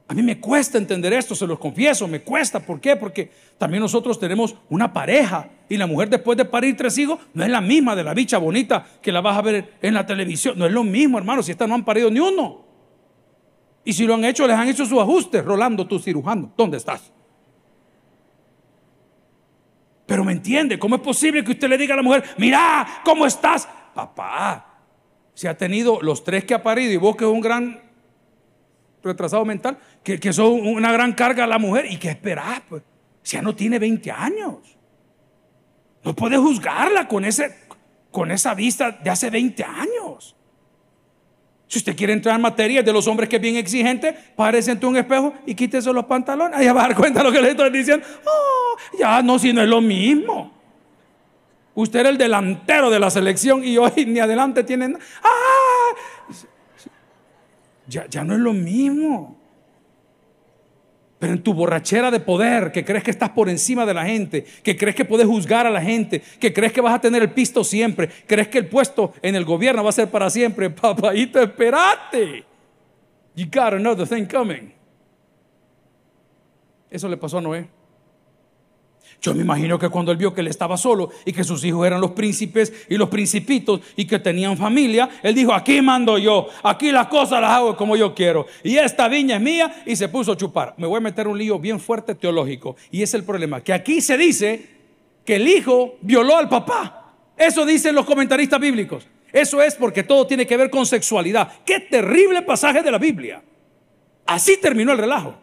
A 0.09 0.15
mí 0.15 0.23
me 0.23 0.39
cuesta 0.41 0.79
entender 0.79 1.13
esto, 1.13 1.35
se 1.35 1.47
los 1.47 1.59
confieso, 1.59 2.07
me 2.07 2.23
cuesta. 2.23 2.61
¿Por 2.61 2.81
qué? 2.81 2.97
Porque 2.97 3.31
también 3.59 3.81
nosotros 3.81 4.19
tenemos 4.19 4.55
una 4.69 4.93
pareja 4.93 5.49
y 5.69 5.77
la 5.77 5.87
mujer 5.87 6.11
después 6.11 6.37
de 6.37 6.45
parir 6.45 6.77
tres 6.77 6.97
hijos 6.99 7.19
no 7.35 7.43
es 7.43 7.51
la 7.51 7.61
misma 7.61 7.97
de 7.97 8.05
la 8.05 8.15
bicha 8.15 8.39
bonita 8.39 8.87
que 9.01 9.11
la 9.11 9.21
vas 9.21 9.37
a 9.37 9.43
ver 9.43 9.75
en 9.81 9.95
la 9.95 10.07
televisión. 10.07 10.59
No 10.59 10.67
es 10.67 10.73
lo 10.73 10.85
mismo, 10.85 11.19
hermano, 11.19 11.43
si 11.43 11.53
esta 11.53 11.67
no 11.67 11.75
han 11.75 11.85
parido 11.85 12.11
ni 12.11 12.21
uno. 12.21 12.66
Y 13.87 13.93
si 13.93 14.05
lo 14.05 14.15
han 14.15 14.25
hecho, 14.25 14.49
les 14.49 14.57
han 14.57 14.69
hecho 14.69 14.85
su 14.85 15.01
ajuste. 15.01 15.41
Rolando, 15.41 15.87
tu 15.87 16.01
cirujano, 16.01 16.53
¿dónde 16.57 16.77
estás? 16.77 17.13
Pero 20.05 20.25
me 20.25 20.33
entiende, 20.33 20.77
¿cómo 20.77 20.97
es 20.97 21.01
posible 21.01 21.45
que 21.45 21.53
usted 21.53 21.69
le 21.69 21.79
diga 21.79 21.95
a 21.95 21.97
la 21.97 22.03
mujer, 22.03 22.25
mira, 22.37 23.01
¿cómo 23.05 23.27
estás? 23.27 23.69
Papá, 23.95 24.83
si 25.35 25.47
ha 25.47 25.57
tenido 25.57 26.03
los 26.03 26.25
tres 26.25 26.45
que 26.45 26.55
ha 26.55 26.63
parido 26.65 26.93
y 26.93 26.97
vos 26.97 27.15
que 27.15 27.25
es 27.25 27.31
un 27.31 27.41
gran 27.41 27.81
retrasado 29.05 29.45
mental, 29.45 29.79
que, 30.03 30.19
que 30.19 30.31
una 30.41 30.91
gran 30.91 31.13
carga 31.13 31.45
a 31.45 31.47
la 31.47 31.59
mujer, 31.59 31.87
¿y 31.89 31.97
qué 31.97 32.09
esperás? 32.09 32.63
Pues, 32.69 32.83
si 33.23 33.37
ya 33.37 33.43
no 33.43 33.55
tiene 33.55 33.79
20 33.79 34.11
años. 34.11 34.77
No 36.03 36.15
puede 36.15 36.37
juzgarla 36.39 37.07
con, 37.07 37.25
ese, 37.25 37.57
con 38.11 38.33
esa 38.33 38.53
vista 38.55 38.91
de 38.91 39.11
hace 39.11 39.31
20 39.31 39.63
años. 39.63 39.96
Si 41.69 41.79
usted 41.79 41.97
quiere 41.97 42.13
entrar 42.13 42.37
en 42.37 42.43
materia 42.43 42.83
de 42.83 42.93
los 42.93 43.09
hombres 43.09 43.29
que 43.29 43.37
es 43.37 43.43
bien 43.43 43.57
exigente, 43.57 44.13
párese 44.37 44.71
ante 44.71 44.87
un 44.87 44.97
espejo 44.97 45.35
y 45.47 45.55
quítese 45.55 45.93
los 45.93 46.05
pantalones. 46.05 46.57
Ahí 46.57 46.67
va 46.67 46.85
a 46.85 46.89
dar 46.89 46.97
cuenta 46.97 47.21
de 47.21 47.25
lo 47.25 47.33
que 47.33 47.41
le 47.41 47.51
estoy 47.51 47.71
diciendo. 47.71 48.07
Oh, 48.25 48.77
ya 48.99 49.23
no, 49.23 49.39
si 49.39 49.53
no 49.53 49.63
es 49.63 49.69
lo 49.69 49.81
mismo. 49.81 50.53
Usted 51.75 52.01
era 52.01 52.09
el 52.09 52.19
delantero 52.19 52.89
de 52.89 53.01
la 53.01 53.11
selección 53.11 53.65
y 53.65 53.77
hoy 53.77 54.07
ni 54.07 54.21
adelante 54.21 54.63
tienen. 54.63 54.99
¡Ah! 55.23 56.37
Ya, 57.89 58.07
ya 58.09 58.25
no 58.25 58.35
es 58.35 58.41
lo 58.41 58.53
mismo. 58.53 59.37
En 61.27 61.43
tu 61.43 61.55
borrachera 61.55 62.11
de 62.11 62.21
poder, 62.21 62.73
que 62.73 62.85
crees 62.85 63.03
que 63.03 63.11
estás 63.11 63.31
por 63.31 63.49
encima 63.49 63.85
de 63.85 63.95
la 63.95 64.05
gente, 64.05 64.45
que 64.63 64.77
crees 64.77 64.95
que 64.95 65.05
puedes 65.05 65.27
juzgar 65.27 65.67
a 65.67 65.71
la 65.71 65.81
gente, 65.81 66.23
que 66.41 66.53
crees 66.53 66.73
que 66.73 66.81
vas 66.81 66.95
a 66.95 67.01
tener 67.01 67.23
el 67.23 67.31
pisto 67.31 67.65
siempre, 67.65 68.09
crees 68.27 68.49
que 68.49 68.59
el 68.59 68.67
puesto 68.67 69.13
en 69.23 69.35
el 69.35 69.45
gobierno 69.45 69.83
va 69.83 69.91
a 69.91 69.93
ser 69.93 70.09
para 70.11 70.31
siempre, 70.31 70.71
papayito, 70.71 71.41
esperate. 71.43 72.45
You 73.35 73.47
got 73.47 73.75
another 73.75 74.07
thing 74.07 74.27
coming. 74.27 74.73
Eso 76.91 77.09
le 77.09 77.17
pasó 77.17 77.39
a 77.39 77.41
Noé. 77.43 77.69
Yo 79.21 79.35
me 79.35 79.43
imagino 79.43 79.79
que 79.79 79.89
cuando 79.89 80.13
él 80.13 80.19
vio 80.19 80.33
que 80.33 80.41
él 80.41 80.47
estaba 80.47 80.77
solo 80.77 81.11
y 81.25 81.33
que 81.33 81.43
sus 81.43 81.65
hijos 81.65 81.87
eran 81.87 82.01
los 82.01 82.13
príncipes 82.13 82.73
y 82.89 82.97
los 82.97 83.09
principitos 83.09 83.81
y 83.97 84.07
que 84.07 84.19
tenían 84.19 84.57
familia, 84.57 85.09
él 85.23 85.35
dijo, 85.35 85.53
aquí 85.53 85.81
mando 85.83 86.19
yo, 86.19 86.49
aquí 86.63 86.93
las 86.93 87.09
cosas 87.09 87.41
las 87.41 87.51
hago 87.51 87.77
como 87.77 87.97
yo 87.97 88.15
quiero. 88.15 88.47
Y 88.63 88.77
esta 88.77 89.09
viña 89.09 89.37
es 89.37 89.43
mía 89.43 89.83
y 89.87 89.97
se 89.97 90.09
puso 90.09 90.33
a 90.33 90.37
chupar. 90.37 90.75
Me 90.77 90.87
voy 90.87 90.99
a 90.99 91.01
meter 91.01 91.27
un 91.27 91.39
lío 91.39 91.59
bien 91.59 91.81
fuerte 91.81 92.15
teológico. 92.15 92.77
Y 92.91 93.03
es 93.03 93.15
el 93.15 93.25
problema, 93.25 93.61
que 93.61 93.73
aquí 93.73 94.01
se 94.01 94.17
dice 94.17 94.77
que 95.25 95.37
el 95.37 95.49
hijo 95.49 95.97
violó 96.03 96.37
al 96.37 96.49
papá. 96.49 97.15
Eso 97.37 97.67
dicen 97.67 97.95
los 97.95 98.07
comentaristas 98.07 98.61
bíblicos. 98.61 99.07
Eso 99.33 99.61
es 99.61 99.75
porque 99.75 100.03
todo 100.03 100.27
tiene 100.27 100.47
que 100.47 100.57
ver 100.57 100.71
con 100.71 100.87
sexualidad. 100.87 101.51
Qué 101.65 101.81
terrible 101.81 102.43
pasaje 102.43 102.83
de 102.83 102.91
la 102.91 102.99
Biblia. 102.99 103.43
Así 104.25 104.57
terminó 104.61 104.93
el 104.93 104.99
relajo. 104.99 105.35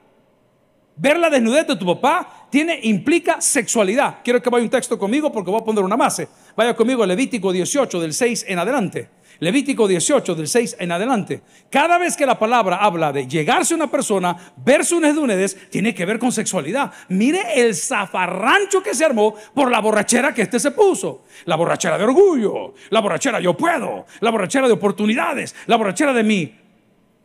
Ver 0.96 1.20
la 1.20 1.30
desnudez 1.30 1.68
de 1.68 1.76
tu 1.76 1.86
papá 1.86 2.43
tiene, 2.54 2.80
implica 2.84 3.42
sexualidad. 3.42 4.18
Quiero 4.24 4.40
que 4.40 4.48
vaya 4.48 4.64
un 4.64 4.70
texto 4.70 5.00
conmigo 5.00 5.32
porque 5.32 5.50
voy 5.50 5.60
a 5.60 5.66
poner 5.66 5.84
una 5.84 5.96
base. 5.96 6.28
Vaya 6.56 6.76
conmigo 6.76 7.02
a 7.02 7.08
Levítico 7.08 7.52
18 7.52 8.00
del 8.00 8.14
6 8.14 8.46
en 8.48 8.60
adelante. 8.60 9.10
Levítico 9.40 9.88
18 9.88 10.36
del 10.36 10.48
6 10.48 10.76
en 10.78 10.92
adelante. 10.92 11.42
Cada 11.72 11.98
vez 11.98 12.16
que 12.16 12.28
la 12.28 12.38
palabra 12.38 12.76
habla 12.76 13.12
de 13.12 13.28
llegarse 13.28 13.74
a 13.74 13.78
una 13.78 13.90
persona, 13.90 14.38
ver 14.56 14.86
su 14.86 15.00
desnudez, 15.00 15.68
tiene 15.72 15.96
que 15.96 16.06
ver 16.06 16.20
con 16.20 16.32
sexualidad. 16.32 16.94
Mire 17.10 17.42
el 17.56 17.74
zafarrancho 17.74 18.84
que 18.84 18.94
se 18.94 19.04
armó 19.04 19.34
por 19.56 19.72
la 19.72 19.82
borrachera 19.82 20.32
que 20.32 20.44
este 20.44 20.60
se 20.60 20.70
puso. 20.70 21.24
La 21.46 21.56
borrachera 21.56 21.98
de 21.98 22.04
orgullo, 22.04 22.76
la 22.92 23.00
borrachera 23.00 23.40
yo 23.40 23.58
puedo, 23.58 24.06
la 24.20 24.30
borrachera 24.30 24.68
de 24.68 24.74
oportunidades, 24.74 25.56
la 25.66 25.76
borrachera 25.76 26.14
de 26.14 26.24
mi 26.24 26.56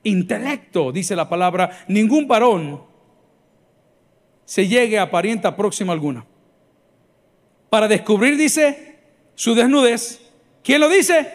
intelecto, 0.05 0.91
dice 0.91 1.15
la 1.15 1.29
palabra. 1.29 1.85
Ningún 1.89 2.27
varón 2.27 2.88
se 4.49 4.67
llegue 4.67 4.99
a 4.99 5.11
parienta 5.11 5.55
próxima 5.55 5.93
alguna. 5.93 6.25
Para 7.69 7.87
descubrir, 7.87 8.39
dice, 8.39 8.97
su 9.35 9.55
desnudez. 9.55 10.23
¿Quién 10.65 10.81
lo 10.81 10.89
dice? 10.89 11.31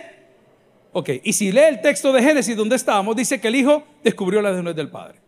Ok, 0.93 1.09
y 1.23 1.33
si 1.33 1.51
lee 1.51 1.61
el 1.69 1.81
texto 1.81 2.11
de 2.11 2.23
Génesis 2.23 2.57
donde 2.57 2.75
estábamos, 2.75 3.15
dice 3.15 3.39
que 3.39 3.49
el 3.49 3.55
hijo 3.55 3.83
descubrió 4.03 4.41
la 4.41 4.51
desnudez 4.51 4.75
del 4.75 4.89
padre. 4.89 5.19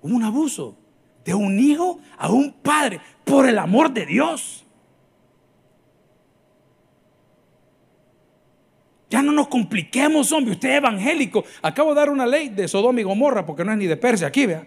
Un 0.00 0.24
abuso 0.24 0.78
de 1.22 1.34
un 1.34 1.60
hijo 1.60 2.00
a 2.16 2.30
un 2.30 2.50
padre 2.62 2.98
por 3.22 3.46
el 3.46 3.58
amor 3.58 3.92
de 3.92 4.06
Dios. 4.06 4.64
Ya 9.10 9.20
no 9.20 9.32
nos 9.32 9.48
compliquemos, 9.48 10.32
hombre. 10.32 10.54
Usted 10.54 10.70
es 10.70 10.76
evangélico. 10.76 11.44
Acabo 11.60 11.90
de 11.90 11.96
dar 11.96 12.08
una 12.08 12.24
ley 12.24 12.48
de 12.48 12.66
Sodoma 12.68 13.02
y 13.02 13.04
Gomorra 13.04 13.44
porque 13.44 13.66
no 13.66 13.72
es 13.72 13.76
ni 13.76 13.86
de 13.86 13.98
Persia 13.98 14.28
aquí, 14.28 14.46
vea. 14.46 14.66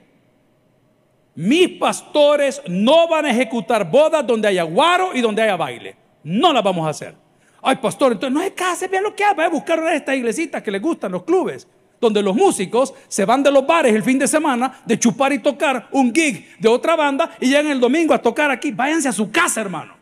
Mis 1.39 1.69
pastores 1.69 2.61
no 2.67 3.07
van 3.07 3.25
a 3.25 3.31
ejecutar 3.31 3.89
bodas 3.89 4.27
donde 4.27 4.49
haya 4.49 4.63
guaro 4.63 5.11
y 5.15 5.21
donde 5.21 5.41
haya 5.41 5.55
baile. 5.55 5.95
No 6.21 6.51
las 6.51 6.61
vamos 6.61 6.85
a 6.85 6.89
hacer. 6.89 7.15
Ay, 7.61 7.77
pastor, 7.77 8.11
entonces 8.11 8.33
no 8.33 8.41
es 8.41 8.51
case, 8.51 8.89
vean 8.89 9.05
lo 9.05 9.15
que 9.15 9.23
haga. 9.23 9.45
a 9.45 9.49
buscar 9.49 9.79
una 9.79 9.91
de 9.91 9.95
estas 9.95 10.17
iglesitas 10.17 10.61
que 10.61 10.69
les 10.69 10.81
gustan 10.81 11.13
los 11.13 11.23
clubes, 11.23 11.65
donde 12.01 12.21
los 12.21 12.35
músicos 12.35 12.93
se 13.07 13.23
van 13.23 13.41
de 13.41 13.51
los 13.51 13.65
bares 13.65 13.95
el 13.95 14.03
fin 14.03 14.19
de 14.19 14.27
semana 14.27 14.81
de 14.85 14.99
chupar 14.99 15.31
y 15.31 15.39
tocar 15.39 15.87
un 15.93 16.13
gig 16.13 16.59
de 16.59 16.67
otra 16.67 16.97
banda 16.97 17.31
y 17.39 17.47
llegan 17.47 17.67
el 17.67 17.79
domingo 17.79 18.13
a 18.13 18.21
tocar 18.21 18.51
aquí. 18.51 18.71
Váyanse 18.71 19.07
a 19.07 19.13
su 19.13 19.31
casa, 19.31 19.61
hermano. 19.61 19.95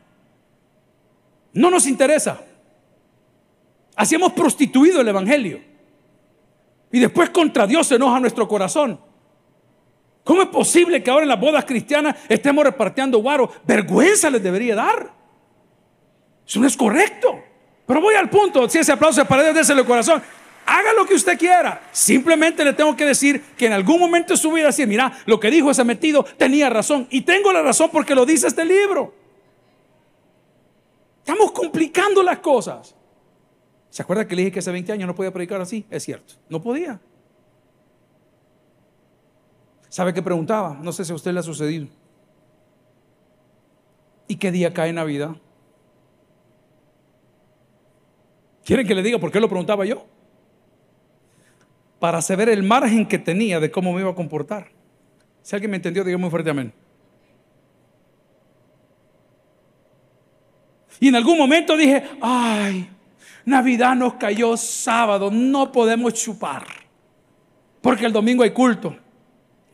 No 1.53 1.69
nos 1.69 1.85
interesa. 1.85 2.41
Así 3.95 4.15
hemos 4.15 4.33
prostituido 4.33 5.01
el 5.01 5.07
evangelio. 5.07 5.61
Y 6.91 6.97
después 6.97 7.29
contra 7.29 7.67
Dios 7.67 7.85
se 7.85 7.93
enoja 7.93 8.19
nuestro 8.19 8.47
corazón. 8.47 9.05
¿Cómo 10.27 10.41
es 10.41 10.49
posible 10.49 11.01
que 11.01 11.09
ahora 11.09 11.23
en 11.23 11.29
las 11.29 11.39
bodas 11.39 11.63
cristianas 11.63 12.17
estemos 12.27 12.61
repartiendo 12.65 13.17
guaro? 13.19 13.49
Vergüenza 13.65 14.29
les 14.29 14.43
debería 14.43 14.75
dar. 14.75 15.09
Eso 16.45 16.59
no 16.59 16.67
es 16.67 16.75
correcto. 16.75 17.39
Pero 17.85 18.01
voy 18.01 18.15
al 18.15 18.29
punto, 18.29 18.67
si 18.67 18.77
ese 18.77 18.91
aplauso 18.91 19.21
es 19.21 19.27
para 19.27 19.53
desde 19.53 19.71
el 19.73 19.85
corazón, 19.85 20.21
haga 20.65 20.91
lo 20.91 21.05
que 21.05 21.13
usted 21.13 21.39
quiera. 21.39 21.81
Simplemente 21.93 22.65
le 22.65 22.73
tengo 22.73 22.93
que 22.93 23.05
decir 23.05 23.41
que 23.57 23.67
en 23.67 23.71
algún 23.71 24.01
momento 24.01 24.33
de 24.33 24.37
su 24.37 24.51
vida 24.51 24.65
decir, 24.65 24.85
mira, 24.85 25.17
lo 25.27 25.39
que 25.39 25.49
dijo 25.49 25.71
ese 25.71 25.85
metido 25.85 26.25
tenía 26.25 26.69
razón. 26.69 27.07
Y 27.09 27.21
tengo 27.21 27.53
la 27.53 27.61
razón 27.61 27.89
porque 27.89 28.13
lo 28.13 28.25
dice 28.25 28.47
este 28.47 28.65
libro. 28.65 29.15
Estamos 31.19 31.53
complicando 31.53 32.21
las 32.21 32.39
cosas. 32.39 32.93
¿Se 33.89 34.01
acuerda 34.01 34.27
que 34.27 34.35
le 34.35 34.41
dije 34.41 34.51
que 34.51 34.59
hace 34.59 34.71
20 34.71 34.91
años 34.91 35.07
no 35.07 35.15
podía 35.15 35.31
predicar 35.31 35.61
así? 35.61 35.85
Es 35.89 36.03
cierto, 36.03 36.33
no 36.49 36.61
podía. 36.61 36.99
¿Sabe 39.89 40.13
qué 40.13 40.21
preguntaba? 40.21 40.77
No 40.81 40.91
sé 40.91 41.05
si 41.05 41.11
a 41.11 41.15
usted 41.15 41.31
le 41.31 41.39
ha 41.39 41.43
sucedido. 41.43 41.87
¿Y 44.27 44.35
qué 44.35 44.51
día 44.51 44.73
cae 44.73 44.91
Navidad? 44.91 45.31
¿Quieren 48.65 48.85
que 48.85 48.93
le 48.93 49.01
diga 49.01 49.17
por 49.17 49.31
qué 49.31 49.39
lo 49.39 49.47
preguntaba 49.47 49.85
yo? 49.85 50.05
Para 51.99 52.21
saber 52.21 52.49
el 52.49 52.63
margen 52.63 53.07
que 53.07 53.17
tenía 53.17 53.59
de 53.59 53.71
cómo 53.71 53.93
me 53.93 54.01
iba 54.01 54.11
a 54.11 54.15
comportar. 54.15 54.67
Si 55.41 55.55
alguien 55.55 55.71
me 55.71 55.77
entendió, 55.77 56.03
diga 56.03 56.17
muy 56.17 56.29
fuerte 56.29 56.49
amén. 56.49 56.73
Y 60.99 61.07
en 61.07 61.15
algún 61.15 61.37
momento 61.37 61.77
dije, 61.77 62.03
ay, 62.21 62.89
Navidad 63.45 63.95
nos 63.95 64.15
cayó 64.15 64.57
sábado, 64.57 65.31
no 65.31 65.71
podemos 65.71 66.13
chupar, 66.15 66.65
porque 67.81 68.05
el 68.05 68.11
domingo 68.11 68.43
hay 68.43 68.51
culto 68.51 68.97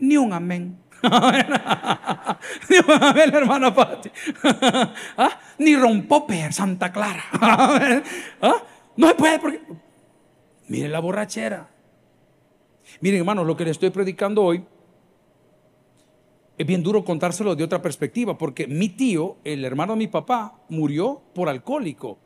ni 0.04 0.18
un 0.18 0.34
amén. 0.34 0.78
ni 2.70 2.78
un 2.78 3.04
amén, 3.04 3.34
hermana 3.34 3.74
Pati. 3.74 4.10
¿Ah? 5.18 5.40
Ni 5.60 5.76
rompoper, 5.76 6.52
Santa 6.52 6.92
Clara. 6.92 7.24
¿Ah? 8.42 8.64
No 8.98 9.08
se 9.08 9.16
puede 9.16 9.40
porque... 9.40 9.62
Miren 10.68 10.92
la 10.92 11.00
borrachera. 11.00 11.70
Miren, 13.00 13.20
hermanos, 13.20 13.48
lo 13.48 13.56
que 13.56 13.64
le 13.64 13.72
estoy 13.72 13.90
predicando 13.92 14.44
hoy 14.44 14.66
es 16.58 16.68
bien 16.68 16.84
duro 16.84 17.04
contárselo 17.04 17.56
de 17.56 17.64
otra 17.64 17.82
perspectiva, 17.82 18.38
porque 18.38 18.68
mi 18.68 18.90
tío, 18.90 19.38
el 19.44 19.66
hermano 19.66 19.94
de 19.94 20.00
mi 20.00 20.08
papá, 20.08 20.60
murió 20.70 21.22
por 21.34 21.50
alcohólico, 21.50 22.20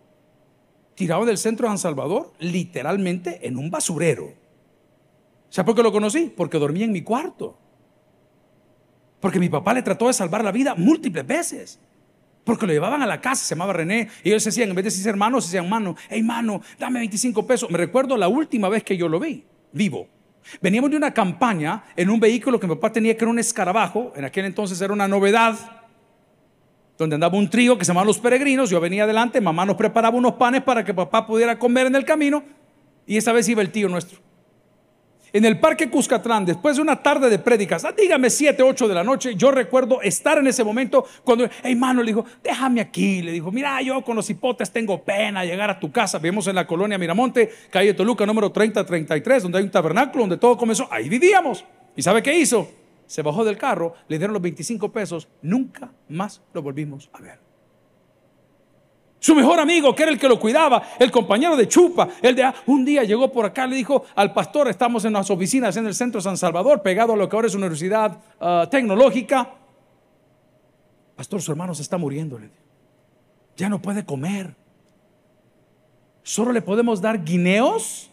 tirado 0.96 1.26
del 1.26 1.38
centro 1.38 1.68
de 1.68 1.70
San 1.70 1.78
Salvador, 1.78 2.34
literalmente 2.40 3.48
en 3.48 3.58
un 3.58 3.70
basurero. 3.70 4.34
¿Sabe 5.50 5.68
por 5.68 5.76
qué 5.76 5.84
lo 5.84 5.92
conocí? 5.92 6.34
Porque 6.36 6.58
dormía 6.58 6.86
en 6.86 6.92
mi 6.92 7.04
cuarto. 7.04 7.58
Porque 9.20 9.40
mi 9.40 9.50
papá 9.50 9.74
le 9.74 9.82
trató 9.82 10.08
de 10.08 10.14
salvar 10.14 10.44
la 10.44 10.52
vida 10.52 10.76
múltiples 10.76 11.26
veces. 11.26 11.80
Porque 12.44 12.66
lo 12.66 12.74
llevaban 12.74 13.02
a 13.02 13.06
la 13.06 13.20
casa, 13.20 13.44
se 13.44 13.56
llamaba 13.56 13.74
René, 13.74 14.08
y 14.24 14.30
ellos 14.30 14.44
decían, 14.44 14.70
en 14.70 14.76
vez 14.76 14.84
de 14.86 14.92
decir 14.92 15.08
hermano, 15.08 15.42
se 15.42 15.48
decían 15.48 15.66
hermano, 15.66 15.96
hey 16.10 16.24
mano, 16.24 16.62
dame 16.80 17.00
25 17.00 17.46
pesos. 17.46 17.70
Me 17.70 17.78
recuerdo 17.78 18.16
la 18.16 18.28
última 18.28 18.70
vez 18.70 18.84
que 18.84 18.96
yo 18.96 19.10
lo 19.10 19.20
vi, 19.20 19.44
vivo. 19.74 20.08
Veníamos 20.62 20.90
de 20.92 20.98
una 20.98 21.14
campaña 21.14 21.84
en 21.96 22.10
un 22.10 22.22
vehículo 22.22 22.58
que 22.60 22.68
mi 22.68 22.76
papá 22.76 22.94
tenía 22.94 23.18
que 23.18 23.26
era 23.26 23.32
un 23.32 23.40
escarabajo, 23.40 24.14
en 24.16 24.24
aquel 24.24 24.46
entonces 24.46 24.80
era 24.80 24.94
una 24.94 25.10
novedad, 25.10 25.56
donde 26.98 27.16
andaba 27.16 27.38
un 27.38 27.50
trío 27.50 27.78
que 27.78 27.84
se 27.84 27.90
llamaba 27.90 28.06
Los 28.06 28.20
Peregrinos, 28.20 28.70
yo 28.70 28.80
venía 28.80 29.04
adelante, 29.04 29.42
mamá 29.42 29.66
nos 29.66 29.76
preparaba 29.76 30.16
unos 30.18 30.34
panes 30.34 30.64
para 30.64 30.86
que 30.86 30.94
papá 30.94 31.28
pudiera 31.28 31.60
comer 31.60 31.88
en 31.88 31.96
el 31.96 32.06
camino, 32.06 32.44
y 33.06 33.18
esa 33.18 33.34
vez 33.34 33.50
iba 33.50 33.62
el 33.62 33.72
tío 33.72 33.90
nuestro 33.90 34.27
en 35.38 35.46
el 35.46 35.60
Parque 35.60 35.90
Cuscatlán, 35.90 36.46
después 36.46 36.78
de 36.78 36.82
una 36.82 36.96
tarde 36.96 37.30
de 37.30 37.38
prédicas, 37.38 37.86
ah, 37.86 37.94
dígame 37.96 38.30
7, 38.30 38.64
8 38.64 38.88
de 38.88 38.96
la 38.96 39.04
noche, 39.04 39.36
yo 39.36 39.52
recuerdo 39.52 40.02
estar 40.02 40.40
en 40.40 40.48
ese 40.48 40.64
momento 40.64 41.06
cuando, 41.24 41.48
hey, 41.64 41.76
mano, 41.76 42.02
le 42.02 42.08
dijo, 42.08 42.26
déjame 42.44 42.82
aquí, 42.82 43.22
le 43.22 43.32
dijo, 43.32 43.52
mira, 43.52 43.80
yo 43.84 44.02
con 44.02 44.16
los 44.16 44.28
hipotes 44.32 44.72
tengo 44.72 45.04
pena 45.04 45.46
llegar 45.46 45.70
a 45.70 45.80
tu 45.80 45.92
casa, 45.92 46.18
vivimos 46.18 46.48
en 46.48 46.56
la 46.56 46.66
colonia 46.66 46.98
Miramonte, 46.98 47.52
calle 47.70 47.94
Toluca, 47.94 48.26
número 48.26 48.52
3033, 48.52 49.44
donde 49.44 49.60
hay 49.60 49.64
un 49.64 49.72
tabernáculo, 49.72 50.24
donde 50.24 50.38
todo 50.38 50.58
comenzó, 50.58 50.88
ahí 50.92 51.08
vivíamos. 51.08 51.64
¿Y 51.96 52.02
sabe 52.02 52.24
qué 52.24 52.38
hizo? 52.38 52.68
Se 53.06 53.22
bajó 53.22 53.46
del 53.46 53.58
carro, 53.58 53.94
le 54.08 54.18
dieron 54.18 54.34
los 54.34 54.42
25 54.42 54.92
pesos, 54.92 55.28
nunca 55.44 55.92
más 56.10 56.42
lo 56.52 56.64
volvimos 56.64 57.10
a 57.14 57.22
ver. 57.22 57.47
Su 59.20 59.34
mejor 59.34 59.60
amigo, 59.60 59.96
que 59.96 60.04
era 60.04 60.12
el 60.12 60.20
que 60.20 60.28
lo 60.28 60.40
cuidaba, 60.40 60.84
el 61.00 61.12
compañero 61.12 61.58
de 61.58 61.68
chupa, 61.68 62.08
el 62.22 62.36
de 62.36 62.52
un 62.68 62.86
día 62.86 63.04
llegó 63.04 63.32
por 63.32 63.46
acá, 63.46 63.66
le 63.66 63.76
dijo 63.76 64.06
al 64.16 64.32
pastor, 64.32 64.68
estamos 64.68 65.06
en 65.06 65.14
las 65.14 65.30
oficinas 65.32 65.76
en 65.78 65.88
el 65.88 65.96
centro 65.96 66.20
de 66.20 66.24
San 66.24 66.38
Salvador, 66.38 66.82
pegado 66.84 67.14
a 67.14 67.18
lo 67.18 67.28
que 67.28 67.36
ahora 67.36 67.48
es 67.48 67.56
una 67.56 67.66
universidad 67.66 68.20
ah, 68.40 68.68
tecnológica. 68.70 69.56
Pastor, 71.16 71.42
su 71.42 71.52
hermano 71.52 71.74
se 71.74 71.82
está 71.82 71.98
muriendo, 71.98 72.40
ya 73.56 73.70
no 73.70 73.82
puede 73.82 74.06
comer. 74.06 74.56
Solo 76.22 76.52
le 76.52 76.62
podemos 76.62 77.02
dar 77.02 77.24
guineos 77.24 78.12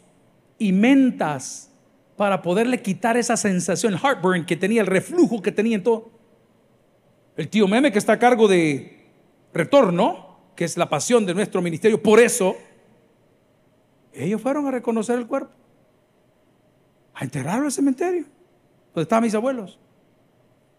y 0.58 0.72
mentas 0.72 1.70
para 2.16 2.40
poderle 2.40 2.80
quitar 2.80 3.16
esa 3.18 3.36
sensación, 3.36 3.92
el 3.92 3.98
heartburn 3.98 4.46
que 4.46 4.56
tenía, 4.56 4.80
el 4.80 4.86
reflujo 4.86 5.42
que 5.42 5.52
tenía 5.52 5.76
en 5.76 5.82
todo. 5.82 6.10
El 7.36 7.48
tío 7.48 7.68
Meme 7.68 7.92
que 7.92 7.98
está 7.98 8.14
a 8.14 8.18
cargo 8.18 8.48
de 8.48 9.10
retorno, 9.52 10.23
que 10.54 10.64
es 10.64 10.76
la 10.76 10.88
pasión 10.88 11.26
de 11.26 11.34
nuestro 11.34 11.60
ministerio, 11.60 12.02
por 12.02 12.20
eso 12.20 12.56
ellos 14.12 14.40
fueron 14.40 14.66
a 14.66 14.70
reconocer 14.70 15.18
el 15.18 15.26
cuerpo, 15.26 15.52
a 17.14 17.24
enterrarlo 17.24 17.66
al 17.66 17.72
cementerio, 17.72 18.24
donde 18.94 19.02
estaban 19.02 19.24
mis 19.24 19.34
abuelos. 19.34 19.78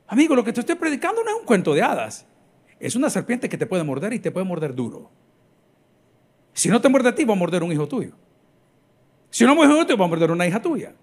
Amigo, 0.07 0.35
lo 0.35 0.43
que 0.43 0.53
te 0.53 0.59
estoy 0.61 0.75
predicando 0.75 1.23
no 1.23 1.29
es 1.31 1.35
un 1.39 1.45
cuento 1.45 1.73
de 1.73 1.81
hadas. 1.81 2.25
Es 2.79 2.95
una 2.95 3.09
serpiente 3.09 3.49
que 3.49 3.57
te 3.57 3.65
puede 3.65 3.83
morder 3.83 4.13
y 4.13 4.19
te 4.19 4.31
puede 4.31 4.45
morder 4.45 4.75
duro. 4.75 5.09
Si 6.53 6.69
no 6.69 6.79
te 6.79 6.89
muerde 6.89 7.09
a 7.09 7.15
ti, 7.15 7.25
va 7.25 7.33
a 7.33 7.37
morder 7.37 7.63
un 7.63 7.71
hijo 7.71 7.87
tuyo. 7.87 8.13
Si 9.29 9.43
no 9.45 9.55
muerde 9.55 9.79
a 9.79 9.85
tuyo, 9.85 9.97
va 9.97 10.05
a 10.05 10.07
morder 10.07 10.31
una 10.31 10.47
hija 10.47 10.61
tuya. 10.61 10.93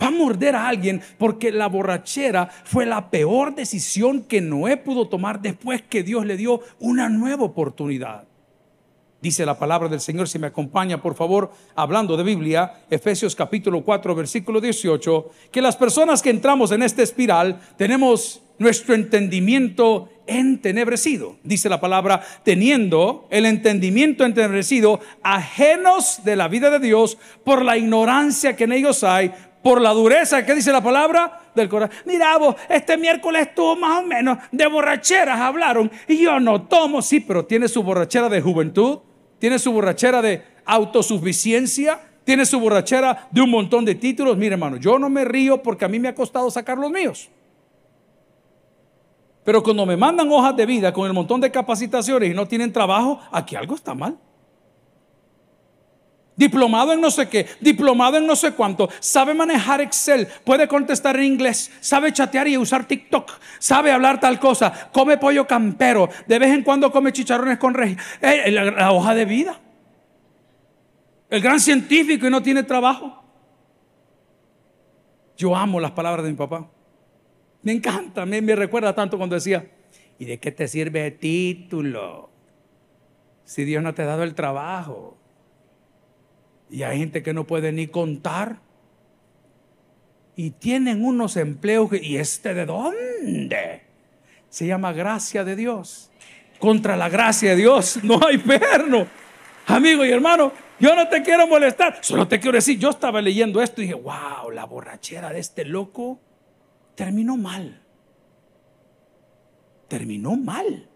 Va 0.00 0.08
a 0.08 0.10
morder 0.10 0.54
a 0.54 0.68
alguien 0.68 1.00
porque 1.18 1.50
la 1.50 1.68
borrachera 1.68 2.50
fue 2.64 2.84
la 2.84 3.10
peor 3.10 3.54
decisión 3.54 4.22
que 4.22 4.40
Noé 4.40 4.76
pudo 4.76 5.08
tomar 5.08 5.40
después 5.40 5.82
que 5.82 6.02
Dios 6.02 6.26
le 6.26 6.36
dio 6.36 6.60
una 6.78 7.08
nueva 7.08 7.44
oportunidad. 7.44 8.24
Dice 9.22 9.46
la 9.46 9.58
palabra 9.58 9.88
del 9.88 10.00
Señor, 10.00 10.28
si 10.28 10.38
me 10.38 10.48
acompaña 10.48 11.00
por 11.00 11.14
favor, 11.14 11.50
hablando 11.74 12.16
de 12.16 12.22
Biblia, 12.22 12.84
Efesios 12.90 13.34
capítulo 13.34 13.82
4, 13.82 14.14
versículo 14.14 14.60
18, 14.60 15.30
que 15.50 15.62
las 15.62 15.76
personas 15.76 16.20
que 16.20 16.30
entramos 16.30 16.70
en 16.70 16.82
esta 16.82 17.02
espiral 17.02 17.58
tenemos 17.78 18.42
nuestro 18.58 18.94
entendimiento 18.94 20.10
entenebrecido. 20.26 21.36
Dice 21.42 21.68
la 21.68 21.80
palabra, 21.80 22.22
teniendo 22.42 23.26
el 23.30 23.46
entendimiento 23.46 24.24
entenebrecido, 24.24 25.00
ajenos 25.22 26.20
de 26.24 26.36
la 26.36 26.48
vida 26.48 26.70
de 26.70 26.80
Dios 26.80 27.18
por 27.44 27.64
la 27.64 27.76
ignorancia 27.76 28.56
que 28.56 28.64
en 28.64 28.72
ellos 28.72 29.02
hay, 29.02 29.32
por 29.66 29.80
la 29.80 29.90
dureza, 29.90 30.46
¿qué 30.46 30.54
dice 30.54 30.70
la 30.70 30.80
palabra? 30.80 31.40
Del 31.52 31.68
corazón. 31.68 31.96
Mira 32.04 32.38
vos, 32.38 32.54
este 32.68 32.96
miércoles 32.96 33.48
estuvo 33.48 33.74
más 33.74 33.98
o 33.98 34.06
menos 34.06 34.38
de 34.52 34.64
borracheras, 34.68 35.40
hablaron, 35.40 35.90
y 36.06 36.18
yo 36.18 36.38
no 36.38 36.62
tomo, 36.62 37.02
sí, 37.02 37.18
pero 37.18 37.46
tiene 37.46 37.66
su 37.66 37.82
borrachera 37.82 38.28
de 38.28 38.40
juventud, 38.40 39.00
tiene 39.40 39.58
su 39.58 39.72
borrachera 39.72 40.22
de 40.22 40.44
autosuficiencia, 40.64 41.98
tiene 42.22 42.46
su 42.46 42.60
borrachera 42.60 43.26
de 43.32 43.40
un 43.40 43.50
montón 43.50 43.84
de 43.84 43.96
títulos. 43.96 44.36
Mire, 44.36 44.52
hermano, 44.52 44.76
yo 44.76 45.00
no 45.00 45.10
me 45.10 45.24
río 45.24 45.60
porque 45.60 45.84
a 45.84 45.88
mí 45.88 45.98
me 45.98 46.06
ha 46.06 46.14
costado 46.14 46.48
sacar 46.48 46.78
los 46.78 46.92
míos. 46.92 47.28
Pero 49.42 49.64
cuando 49.64 49.84
me 49.84 49.96
mandan 49.96 50.30
hojas 50.30 50.54
de 50.54 50.64
vida 50.64 50.92
con 50.92 51.08
el 51.08 51.12
montón 51.12 51.40
de 51.40 51.50
capacitaciones 51.50 52.30
y 52.30 52.34
no 52.34 52.46
tienen 52.46 52.72
trabajo, 52.72 53.18
aquí 53.32 53.56
algo 53.56 53.74
está 53.74 53.94
mal. 53.94 54.16
Diplomado 56.36 56.92
en 56.92 57.00
no 57.00 57.10
sé 57.10 57.28
qué, 57.30 57.46
diplomado 57.60 58.18
en 58.18 58.26
no 58.26 58.36
sé 58.36 58.52
cuánto, 58.52 58.90
sabe 59.00 59.32
manejar 59.32 59.80
Excel, 59.80 60.28
puede 60.44 60.68
contestar 60.68 61.16
en 61.16 61.24
inglés, 61.24 61.72
sabe 61.80 62.12
chatear 62.12 62.46
y 62.46 62.58
usar 62.58 62.86
TikTok, 62.86 63.32
sabe 63.58 63.90
hablar 63.90 64.20
tal 64.20 64.38
cosa, 64.38 64.90
come 64.92 65.16
pollo 65.16 65.46
campero, 65.46 66.10
de 66.26 66.38
vez 66.38 66.50
en 66.50 66.62
cuando 66.62 66.92
come 66.92 67.12
chicharrones 67.12 67.56
con 67.56 67.72
rey. 67.72 67.96
Eh, 68.20 68.50
la 68.50 68.92
hoja 68.92 69.14
de 69.14 69.24
vida. 69.24 69.60
El 71.30 71.40
gran 71.40 71.58
científico 71.58 72.26
y 72.26 72.30
no 72.30 72.42
tiene 72.42 72.62
trabajo. 72.62 73.22
Yo 75.36 75.54
amo 75.56 75.80
las 75.80 75.90
palabras 75.92 76.24
de 76.24 76.30
mi 76.30 76.36
papá. 76.36 76.68
Me 77.62 77.72
encanta, 77.72 78.24
me, 78.26 78.40
me 78.40 78.54
recuerda 78.54 78.94
tanto 78.94 79.18
cuando 79.18 79.34
decía, 79.34 79.68
¿y 80.18 80.24
de 80.24 80.38
qué 80.38 80.52
te 80.52 80.68
sirve 80.68 81.06
el 81.06 81.18
título? 81.18 82.30
Si 83.44 83.64
Dios 83.64 83.82
no 83.82 83.94
te 83.94 84.02
ha 84.02 84.06
dado 84.06 84.22
el 84.22 84.34
trabajo. 84.34 85.16
Y 86.70 86.82
hay 86.82 86.98
gente 86.98 87.22
que 87.22 87.32
no 87.32 87.46
puede 87.46 87.72
ni 87.72 87.86
contar. 87.86 88.58
Y 90.34 90.50
tienen 90.50 91.04
unos 91.04 91.36
empleos 91.36 91.90
¿y 92.00 92.18
este 92.18 92.52
de 92.54 92.66
dónde? 92.66 93.82
Se 94.50 94.66
llama 94.66 94.92
gracia 94.92 95.44
de 95.44 95.56
Dios. 95.56 96.10
Contra 96.58 96.96
la 96.96 97.08
gracia 97.08 97.50
de 97.50 97.56
Dios 97.56 98.00
no 98.02 98.20
hay 98.26 98.38
perno. 98.38 99.06
Amigo 99.66 100.04
y 100.04 100.10
hermano, 100.10 100.52
yo 100.78 100.94
no 100.94 101.08
te 101.08 101.22
quiero 101.22 101.46
molestar, 101.46 101.98
solo 102.02 102.28
te 102.28 102.38
quiero 102.38 102.56
decir, 102.56 102.78
yo 102.78 102.90
estaba 102.90 103.20
leyendo 103.20 103.62
esto 103.62 103.80
y 103.80 103.86
dije, 103.86 103.94
wow, 103.94 104.50
la 104.52 104.64
borrachera 104.64 105.30
de 105.30 105.40
este 105.40 105.64
loco 105.64 106.20
terminó 106.94 107.36
mal. 107.36 107.80
Terminó 109.88 110.36
mal. 110.36 110.88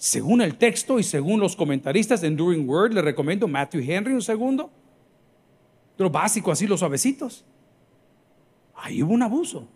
Según 0.00 0.40
el 0.40 0.56
texto 0.56 0.98
y 0.98 1.02
según 1.02 1.40
los 1.40 1.54
comentaristas 1.54 2.22
de 2.22 2.28
Enduring 2.28 2.66
Word, 2.66 2.94
le 2.94 3.02
recomiendo 3.02 3.46
Matthew 3.46 3.82
Henry 3.86 4.14
un 4.14 4.22
segundo. 4.22 4.70
Lo 5.98 6.08
básico, 6.08 6.50
así 6.50 6.66
los 6.66 6.80
suavecitos. 6.80 7.44
Ahí 8.76 9.02
hubo 9.02 9.12
un 9.12 9.22
abuso. 9.22 9.68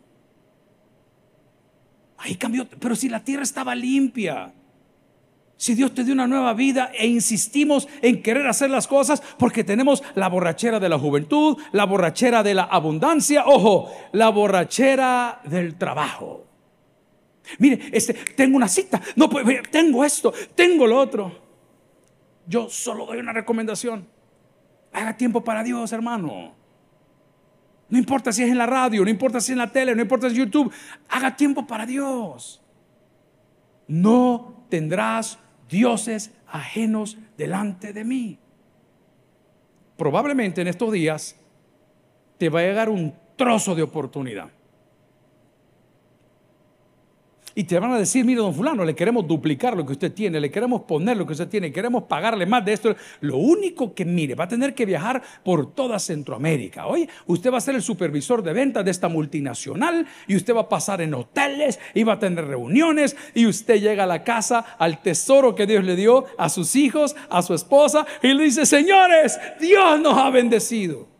Ahí 2.17 2.37
cambió. 2.37 2.67
Pero 2.67 2.97
si 2.97 3.11
la 3.11 3.23
tierra 3.23 3.43
estaba 3.43 3.75
limpia, 3.75 4.55
si 5.59 5.75
Dios 5.75 5.93
te 5.93 6.05
dio 6.05 6.15
una 6.15 6.27
nueva 6.27 6.55
vida 6.55 6.91
e 6.99 7.07
insistimos 7.07 7.87
en 8.01 8.23
querer 8.23 8.47
hacer 8.47 8.71
las 8.71 8.87
cosas 8.87 9.23
porque 9.39 9.63
tenemos 9.63 10.03
la 10.15 10.31
borrachera 10.31 10.81
de 10.81 10.89
la 10.89 10.99
juventud, 10.99 11.59
la 11.73 11.85
borrachera 11.85 12.43
de 12.43 12.55
la 12.55 12.63
abundancia, 12.63 13.45
ojo, 13.45 13.93
la 14.13 14.31
borrachera 14.31 15.43
del 15.45 15.75
trabajo. 15.75 16.47
Mire, 17.59 17.91
este, 17.93 18.15
tengo 18.15 18.57
una 18.57 18.69
cita, 18.69 19.01
no 19.17 19.29
tengo 19.71 20.05
esto, 20.05 20.33
tengo 20.55 20.87
lo 20.87 20.99
otro. 20.99 21.45
Yo 22.47 22.69
solo 22.69 23.07
doy 23.07 23.19
una 23.19 23.33
recomendación. 23.33 24.07
Haga 24.93 25.17
tiempo 25.17 25.43
para 25.43 25.63
Dios, 25.63 25.93
hermano. 25.93 26.55
No 27.89 27.99
importa 27.99 28.33
si 28.33 28.43
es 28.43 28.51
en 28.51 28.59
la 28.59 28.67
radio, 28.67 29.05
no 29.05 29.11
importa 29.11 29.41
si 29.41 29.53
es 29.53 29.53
en 29.53 29.59
la 29.59 29.73
tele, 29.73 29.95
no 29.95 30.03
importa 30.03 30.29
si 30.29 30.35
es 30.35 30.39
YouTube. 30.39 30.73
Haga 31.09 31.37
tiempo 31.37 31.67
para 31.67 31.87
Dios. 31.87 32.63
No 33.87 34.67
tendrás 34.69 35.39
dioses 35.69 36.33
ajenos 36.47 37.19
delante 37.37 37.93
de 37.93 38.05
mí. 38.05 38.39
Probablemente 39.97 40.63
en 40.63 40.69
estos 40.69 40.93
días 40.93 41.37
te 42.39 42.49
va 42.49 42.61
a 42.61 42.65
llegar 42.65 42.89
un 42.89 43.15
trozo 43.37 43.75
de 43.75 43.83
oportunidad. 43.83 44.51
Y 47.57 47.65
te 47.65 47.79
van 47.79 47.93
a 47.93 47.99
decir, 47.99 48.25
mire, 48.25 48.41
don 48.41 48.53
fulano, 48.53 48.85
le 48.85 48.97
queremos 48.97 49.27
duplicar 49.29 49.77
lo 49.77 49.87
que 49.87 49.93
usted 49.93 50.13
tiene, 50.13 50.41
le 50.41 50.51
queremos 50.51 50.83
poner 50.83 51.17
lo 51.17 51.25
que 51.25 51.33
usted 51.33 51.49
tiene, 51.49 51.73
queremos 51.73 52.05
pagarle 52.05 52.47
más 52.47 52.65
de 52.65 52.73
esto. 52.73 52.97
Lo 53.21 53.37
único 53.37 53.95
que 53.95 54.05
mire, 54.05 54.35
va 54.35 54.45
a 54.45 54.49
tener 54.49 54.75
que 54.75 54.85
viajar 54.85 55.23
por 55.45 55.73
toda 55.73 56.01
Centroamérica. 56.01 56.87
Oye, 56.87 57.09
usted 57.27 57.53
va 57.53 57.59
a 57.59 57.61
ser 57.61 57.77
el 57.77 57.83
supervisor 57.83 58.43
de 58.43 58.53
ventas 58.53 58.85
de 58.85 58.91
esta 58.91 59.09
multinacional 59.09 60.07
y 60.27 60.35
usted 60.35 60.55
va 60.55 60.63
a 60.63 60.69
pasar 60.69 61.01
en 61.01 61.15
hoteles 61.15 61.79
y 61.95 62.03
va 62.03 62.15
a 62.15 62.19
tener 62.19 62.45
reuniones 62.45 63.17
y 63.35 63.47
usted 63.47 63.81
llega 63.81 64.03
a 64.03 64.09
la 64.09 64.25
casa, 64.25 64.77
al 64.79 65.01
tesoro 65.01 65.55
que 65.55 65.67
Dios 65.67 65.85
le 65.85 65.95
dio, 65.95 66.25
a 66.37 66.49
sus 66.49 66.75
hijos, 66.75 67.15
a 67.31 67.43
su 67.43 67.55
esposa 67.55 68.05
y 68.21 68.35
le 68.35 68.45
dice, 68.45 68.67
señores, 68.67 69.39
Dios 69.61 70.01
nos 70.01 70.19
ha 70.19 70.31
bendecido. 70.31 71.14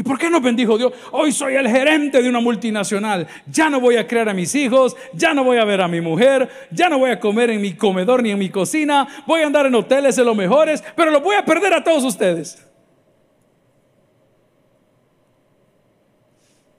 ¿Y 0.00 0.02
por 0.02 0.18
qué 0.18 0.30
nos 0.30 0.42
bendijo 0.42 0.78
Dios? 0.78 0.94
Hoy 1.12 1.30
soy 1.30 1.56
el 1.56 1.68
gerente 1.68 2.22
de 2.22 2.28
una 2.30 2.40
multinacional. 2.40 3.26
Ya 3.52 3.68
no 3.68 3.80
voy 3.80 3.96
a 3.96 4.06
crear 4.06 4.30
a 4.30 4.32
mis 4.32 4.54
hijos, 4.54 4.96
ya 5.12 5.34
no 5.34 5.44
voy 5.44 5.58
a 5.58 5.64
ver 5.66 5.82
a 5.82 5.88
mi 5.88 6.00
mujer, 6.00 6.48
ya 6.70 6.88
no 6.88 6.98
voy 6.98 7.10
a 7.10 7.20
comer 7.20 7.50
en 7.50 7.60
mi 7.60 7.74
comedor 7.74 8.22
ni 8.22 8.30
en 8.30 8.38
mi 8.38 8.48
cocina, 8.48 9.06
voy 9.26 9.42
a 9.42 9.46
andar 9.46 9.66
en 9.66 9.74
hoteles 9.74 10.16
de 10.16 10.24
los 10.24 10.34
mejores, 10.34 10.82
pero 10.96 11.10
los 11.10 11.22
voy 11.22 11.36
a 11.36 11.44
perder 11.44 11.74
a 11.74 11.84
todos 11.84 12.02
ustedes. 12.02 12.66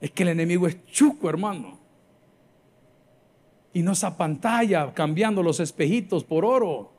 Es 0.00 0.10
que 0.10 0.24
el 0.24 0.30
enemigo 0.30 0.66
es 0.66 0.84
chuco, 0.86 1.28
hermano. 1.28 1.78
Y 3.72 3.84
nos 3.84 4.02
apantalla 4.02 4.92
cambiando 4.92 5.44
los 5.44 5.60
espejitos 5.60 6.24
por 6.24 6.44
oro. 6.44 6.92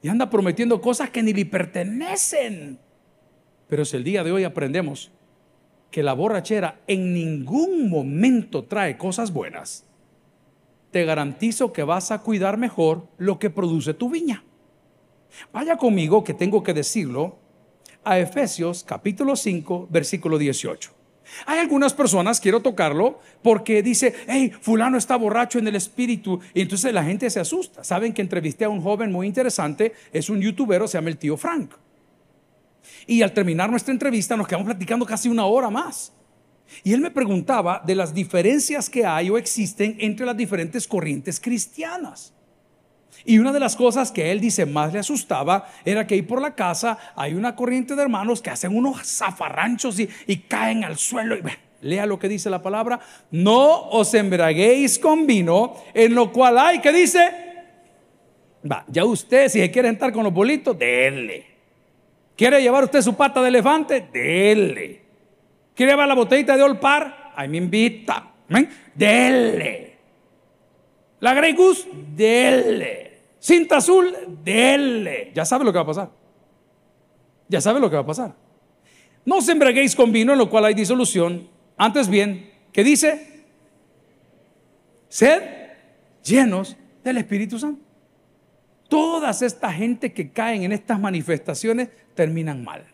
Y 0.00 0.06
anda 0.06 0.30
prometiendo 0.30 0.80
cosas 0.80 1.10
que 1.10 1.24
ni 1.24 1.32
le 1.32 1.44
pertenecen. 1.44 2.78
Pero 3.72 3.86
si 3.86 3.96
el 3.96 4.04
día 4.04 4.22
de 4.22 4.32
hoy 4.32 4.44
aprendemos 4.44 5.10
que 5.90 6.02
la 6.02 6.12
borrachera 6.12 6.82
en 6.86 7.14
ningún 7.14 7.88
momento 7.88 8.64
trae 8.64 8.98
cosas 8.98 9.32
buenas, 9.32 9.86
te 10.90 11.06
garantizo 11.06 11.72
que 11.72 11.82
vas 11.82 12.10
a 12.10 12.18
cuidar 12.18 12.58
mejor 12.58 13.08
lo 13.16 13.38
que 13.38 13.48
produce 13.48 13.94
tu 13.94 14.10
viña. 14.10 14.44
Vaya 15.54 15.78
conmigo, 15.78 16.22
que 16.22 16.34
tengo 16.34 16.62
que 16.62 16.74
decirlo, 16.74 17.38
a 18.04 18.18
Efesios 18.18 18.84
capítulo 18.84 19.36
5, 19.36 19.88
versículo 19.90 20.36
18. 20.36 20.90
Hay 21.46 21.58
algunas 21.58 21.94
personas, 21.94 22.42
quiero 22.42 22.60
tocarlo, 22.60 23.20
porque 23.40 23.82
dice, 23.82 24.14
hey, 24.28 24.52
fulano 24.60 24.98
está 24.98 25.16
borracho 25.16 25.58
en 25.58 25.66
el 25.66 25.76
espíritu. 25.76 26.40
Y 26.52 26.60
entonces 26.60 26.92
la 26.92 27.04
gente 27.04 27.30
se 27.30 27.40
asusta. 27.40 27.84
Saben 27.84 28.12
que 28.12 28.20
entrevisté 28.20 28.66
a 28.66 28.68
un 28.68 28.82
joven 28.82 29.10
muy 29.10 29.26
interesante, 29.26 29.94
es 30.12 30.28
un 30.28 30.42
youtuber, 30.42 30.86
se 30.86 30.98
llama 30.98 31.08
el 31.08 31.16
tío 31.16 31.38
Frank. 31.38 31.72
Y 33.06 33.22
al 33.22 33.32
terminar 33.32 33.70
nuestra 33.70 33.92
entrevista 33.92 34.36
nos 34.36 34.46
quedamos 34.46 34.66
platicando 34.66 35.06
casi 35.06 35.28
una 35.28 35.44
hora 35.44 35.70
más. 35.70 36.12
Y 36.84 36.92
él 36.92 37.00
me 37.00 37.10
preguntaba 37.10 37.82
de 37.84 37.94
las 37.94 38.14
diferencias 38.14 38.88
que 38.88 39.04
hay 39.04 39.30
o 39.30 39.38
existen 39.38 39.96
entre 40.00 40.26
las 40.26 40.36
diferentes 40.36 40.86
corrientes 40.86 41.38
cristianas. 41.38 42.32
Y 43.24 43.38
una 43.38 43.52
de 43.52 43.60
las 43.60 43.76
cosas 43.76 44.10
que 44.10 44.32
él 44.32 44.40
dice 44.40 44.66
más 44.66 44.92
le 44.92 44.98
asustaba 44.98 45.68
era 45.84 46.06
que 46.06 46.14
ahí 46.14 46.22
por 46.22 46.40
la 46.40 46.54
casa 46.54 46.98
hay 47.14 47.34
una 47.34 47.54
corriente 47.54 47.94
de 47.94 48.02
hermanos 48.02 48.42
que 48.42 48.50
hacen 48.50 48.76
unos 48.76 49.06
zafarranchos 49.06 50.00
y, 50.00 50.36
caen 50.48 50.82
al 50.82 50.96
suelo. 50.96 51.36
Y, 51.36 51.42
lea 51.82 52.06
lo 52.06 52.18
que 52.18 52.28
dice 52.28 52.50
la 52.50 52.62
palabra. 52.62 52.98
No 53.30 53.88
os 53.90 54.14
embraguéis 54.14 54.98
con 54.98 55.26
vino, 55.26 55.76
en 55.94 56.14
lo 56.14 56.32
cual 56.32 56.58
hay, 56.58 56.80
que 56.80 56.92
dice? 56.92 57.20
Va, 58.70 58.84
ya 58.88 59.04
usted, 59.04 59.48
si 59.48 59.60
se 59.60 59.70
quiere 59.70 59.88
sentar 59.88 60.12
con 60.12 60.24
los 60.24 60.32
bolitos, 60.32 60.78
denle. 60.78 61.51
¿Quiere 62.36 62.60
llevar 62.62 62.84
usted 62.84 63.02
su 63.02 63.14
pata 63.14 63.42
de 63.42 63.48
elefante? 63.48 64.08
Dele. 64.12 65.02
¿Quiere 65.74 65.92
llevar 65.92 66.08
la 66.08 66.14
botellita 66.14 66.56
de 66.56 66.62
Olpar? 66.62 67.32
Ahí 67.36 67.48
me 67.48 67.58
invita. 67.58 68.32
Dele. 68.94 69.98
La 71.20 71.34
Grey 71.34 71.54
Goose, 71.54 71.88
dele. 72.14 73.20
Cinta 73.38 73.76
azul, 73.76 74.14
dele. 74.42 75.30
Ya 75.34 75.44
sabe 75.44 75.64
lo 75.64 75.72
que 75.72 75.78
va 75.78 75.82
a 75.82 75.86
pasar. 75.86 76.10
Ya 77.48 77.60
sabe 77.60 77.80
lo 77.80 77.88
que 77.88 77.96
va 77.96 78.02
a 78.02 78.06
pasar. 78.06 78.34
No 79.24 79.36
os 79.36 79.48
embraguéis 79.48 79.94
con 79.94 80.10
vino 80.10 80.32
en 80.32 80.38
lo 80.38 80.50
cual 80.50 80.64
hay 80.64 80.74
disolución. 80.74 81.48
Antes 81.76 82.08
bien, 82.08 82.50
¿qué 82.72 82.82
dice? 82.82 83.44
Sed 85.08 85.42
llenos 86.24 86.76
del 87.04 87.18
Espíritu 87.18 87.58
Santo. 87.58 87.82
Todas 88.92 89.40
esta 89.40 89.72
gente 89.72 90.12
que 90.12 90.32
caen 90.32 90.64
en 90.64 90.72
estas 90.72 91.00
manifestaciones 91.00 91.88
terminan 92.14 92.62
mal. 92.62 92.84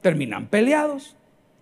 Terminan 0.00 0.48
peleados, 0.48 1.16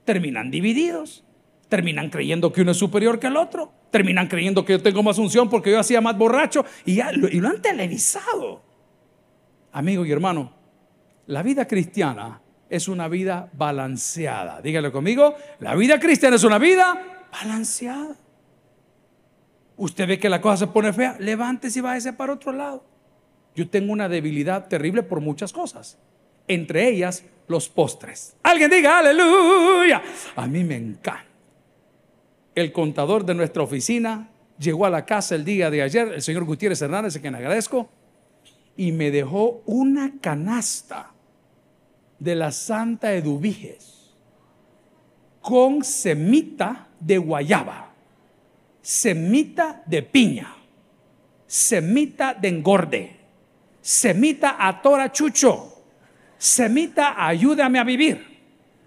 terminan 0.07 0.51
divididos, 0.51 1.27
terminan 1.69 2.09
creyendo 2.09 2.55
que 2.55 2.63
uno 2.63 2.71
es 2.71 2.79
superior 2.79 3.19
que 3.21 3.27
el 3.27 3.37
otro, 3.37 3.71
terminan 3.91 4.29
creyendo 4.29 4.65
que 4.65 4.73
yo 4.73 4.83
tengo 4.83 5.03
más 5.03 5.19
unción 5.19 5.51
porque 5.51 5.71
yo 5.71 5.79
hacía 5.79 6.01
más 6.01 6.17
borracho 6.17 6.65
y, 6.87 7.03
lo 7.13 7.49
han 7.49 7.61
televisado. 7.61 8.63
Amigo 9.73 10.07
y 10.07 10.11
hermano, 10.11 10.55
la 11.27 11.43
vida 11.43 11.69
cristiana 11.69 12.41
es 12.71 12.89
una 12.89 13.09
vida 13.09 13.51
balanceada. 13.53 14.63
Dígale 14.63 14.91
conmigo, 14.91 15.37
la 15.61 15.75
vida 15.75 16.01
cristiana 16.01 16.37
es 16.37 16.45
una 16.45 16.57
vida 16.57 17.27
balanceada. 17.31 18.17
Usted 19.77 20.09
ve 20.09 20.19
que 20.19 20.31
la 20.31 20.41
cosa 20.41 20.65
se 20.65 20.67
pone 20.69 20.95
fea, 20.95 21.19
levántese 21.21 21.81
y 21.81 21.83
váyase 21.83 22.15
para 22.15 22.33
otro 22.33 22.53
lado. 22.53 22.97
Yo 23.59 23.69
tengo 23.69 23.93
una 23.93 24.09
debilidad 24.09 24.69
terrible 24.69 25.03
por 25.03 25.21
muchas 25.21 25.53
cosas, 25.53 25.99
entre 26.47 26.89
ellas 26.89 27.25
los 27.49 27.69
postres. 27.69 28.37
Alguien 28.45 28.71
diga, 28.71 29.01
aleluya. 29.01 30.01
A 30.37 30.47
mí 30.47 30.63
me 30.63 30.77
encanta. 30.77 31.25
El 32.55 32.71
contador 32.71 33.25
de 33.25 33.35
nuestra 33.35 33.65
oficina 33.65 34.31
llegó 34.61 34.87
a 34.87 34.91
la 34.91 35.05
casa 35.05 35.35
el 35.35 35.45
día 35.45 35.73
de 35.73 35.83
ayer, 35.83 36.07
el 36.07 36.23
señor 36.23 36.45
Gutiérrez 36.45 36.81
Hernández, 36.83 37.17
a 37.17 37.21
quien 37.21 37.35
agradezco, 37.35 37.89
y 38.77 38.93
me 38.93 39.11
dejó 39.11 39.61
una 39.67 40.21
canasta 40.21 41.13
de 42.21 42.37
la 42.37 42.53
Santa 42.53 43.13
Eduviges 43.13 44.15
con 45.41 45.83
semita 45.83 46.87
de 47.01 47.19
guayaba, 47.19 47.93
semita 48.83 49.83
de 49.85 50.05
piña, 50.05 50.55
semita 51.49 52.35
de 52.35 52.49
engorde 52.51 53.18
Semita 53.89 54.57
atora 54.61 55.11
chucho. 55.11 55.73
Semita 56.37 57.27
ayúdame 57.27 57.79
a 57.79 57.85
vivir. 57.85 58.23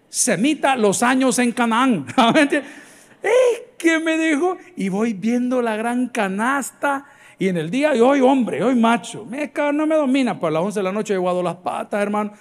Semita 0.07 0.75
los 0.75 1.01
años 1.01 1.39
en 1.39 1.53
Canaán. 1.53 2.05
¿Eh? 3.23 3.73
¿Qué 3.79 3.97
me 3.97 4.19
dijo? 4.19 4.57
Y 4.75 4.89
voy 4.89 5.13
viendo 5.13 5.59
la 5.59 5.75
gran 5.75 6.09
canasta. 6.09 7.07
Y 7.39 7.47
en 7.47 7.57
el 7.57 7.71
día 7.71 7.93
de 7.93 8.01
hoy, 8.03 8.21
hombre, 8.21 8.63
hoy 8.63 8.75
macho. 8.75 9.25
Me, 9.25 9.51
no 9.73 9.87
me 9.87 9.95
domina. 9.95 10.39
Por 10.39 10.51
las 10.51 10.61
11 10.61 10.79
de 10.79 10.83
la 10.83 10.91
noche 10.91 11.15
he 11.15 11.17
guado 11.17 11.41
las 11.41 11.55
patas, 11.55 11.99
hermano. 11.99 12.33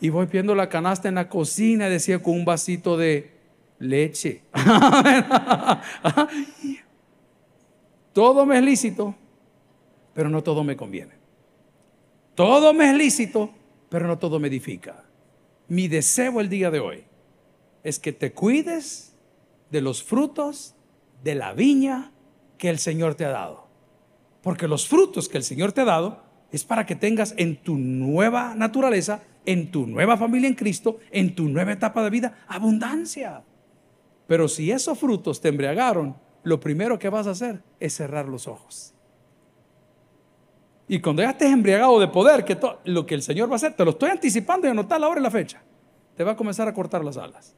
Y 0.00 0.08
voy 0.08 0.24
viendo 0.24 0.54
la 0.54 0.70
canasta 0.70 1.10
en 1.10 1.16
la 1.16 1.28
cocina. 1.28 1.90
Decía 1.90 2.22
con 2.22 2.32
un 2.32 2.46
vasito 2.46 2.96
de 2.96 3.30
leche. 3.78 4.40
todo 8.14 8.46
me 8.46 8.56
es 8.56 8.64
lícito, 8.64 9.14
pero 10.14 10.30
no 10.30 10.42
todo 10.42 10.64
me 10.64 10.76
conviene. 10.76 11.25
Todo 12.36 12.74
me 12.74 12.90
es 12.90 12.94
lícito, 12.94 13.50
pero 13.88 14.06
no 14.06 14.18
todo 14.18 14.38
me 14.38 14.48
edifica. 14.48 15.04
Mi 15.68 15.88
deseo 15.88 16.38
el 16.40 16.50
día 16.50 16.70
de 16.70 16.80
hoy 16.80 17.04
es 17.82 17.98
que 17.98 18.12
te 18.12 18.32
cuides 18.32 19.16
de 19.70 19.80
los 19.80 20.02
frutos 20.02 20.74
de 21.24 21.34
la 21.34 21.54
viña 21.54 22.12
que 22.58 22.68
el 22.68 22.78
Señor 22.78 23.14
te 23.14 23.24
ha 23.24 23.30
dado. 23.30 23.66
Porque 24.42 24.68
los 24.68 24.86
frutos 24.86 25.30
que 25.30 25.38
el 25.38 25.44
Señor 25.44 25.72
te 25.72 25.80
ha 25.80 25.86
dado 25.86 26.24
es 26.52 26.62
para 26.62 26.84
que 26.84 26.94
tengas 26.94 27.32
en 27.38 27.56
tu 27.56 27.78
nueva 27.78 28.54
naturaleza, 28.54 29.22
en 29.46 29.70
tu 29.70 29.86
nueva 29.86 30.18
familia 30.18 30.48
en 30.48 30.56
Cristo, 30.56 31.00
en 31.10 31.34
tu 31.34 31.48
nueva 31.48 31.72
etapa 31.72 32.04
de 32.04 32.10
vida, 32.10 32.44
abundancia. 32.48 33.44
Pero 34.26 34.46
si 34.46 34.70
esos 34.70 34.98
frutos 34.98 35.40
te 35.40 35.48
embriagaron, 35.48 36.16
lo 36.42 36.60
primero 36.60 36.98
que 36.98 37.08
vas 37.08 37.26
a 37.26 37.30
hacer 37.30 37.62
es 37.80 37.94
cerrar 37.94 38.28
los 38.28 38.46
ojos. 38.46 38.92
Y 40.88 41.00
cuando 41.00 41.22
ya 41.22 41.30
estés 41.30 41.50
embriagado 41.50 41.98
de 41.98 42.08
poder, 42.08 42.44
que 42.44 42.58
lo 42.84 43.06
que 43.06 43.14
el 43.14 43.22
Señor 43.22 43.48
va 43.48 43.54
a 43.54 43.56
hacer, 43.56 43.74
te 43.74 43.84
lo 43.84 43.90
estoy 43.90 44.10
anticipando 44.10 44.66
y 44.66 44.70
anotar 44.70 45.00
la 45.00 45.08
hora 45.08 45.20
y 45.20 45.22
la 45.22 45.30
fecha, 45.30 45.62
te 46.16 46.22
va 46.22 46.32
a 46.32 46.36
comenzar 46.36 46.68
a 46.68 46.74
cortar 46.74 47.04
las 47.04 47.16
alas. 47.16 47.56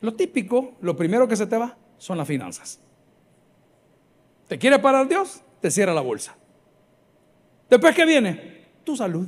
Lo 0.00 0.12
típico, 0.14 0.74
lo 0.82 0.96
primero 0.96 1.26
que 1.26 1.36
se 1.36 1.46
te 1.46 1.56
va, 1.56 1.76
son 1.96 2.18
las 2.18 2.28
finanzas. 2.28 2.78
¿Te 4.48 4.58
quiere 4.58 4.78
parar 4.78 5.08
Dios? 5.08 5.42
Te 5.60 5.70
cierra 5.70 5.94
la 5.94 6.02
bolsa. 6.02 6.36
Después, 7.70 7.94
¿qué 7.94 8.04
viene? 8.04 8.66
Tu 8.84 8.94
salud. 8.94 9.26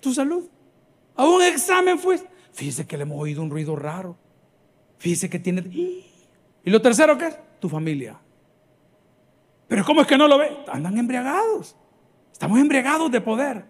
Tu 0.00 0.14
salud. 0.14 0.48
A 1.16 1.26
un 1.26 1.42
examen 1.42 1.98
fuiste. 1.98 2.28
Fíjese 2.52 2.86
que 2.86 2.96
le 2.96 3.02
hemos 3.02 3.20
oído 3.20 3.42
un 3.42 3.50
ruido 3.50 3.76
raro. 3.76 4.16
Fíjese 4.96 5.28
que 5.28 5.38
tiene... 5.38 5.60
¿Y 5.60 6.70
lo 6.70 6.80
tercero 6.80 7.18
qué 7.18 7.26
es? 7.26 7.38
Tu 7.60 7.68
familia. 7.68 8.18
Pero 9.74 9.84
¿cómo 9.84 10.02
es 10.02 10.06
que 10.06 10.16
no 10.16 10.28
lo 10.28 10.38
ve? 10.38 10.56
Andan 10.68 10.96
embriagados. 10.98 11.74
Estamos 12.30 12.60
embriagados 12.60 13.10
de 13.10 13.20
poder. 13.20 13.64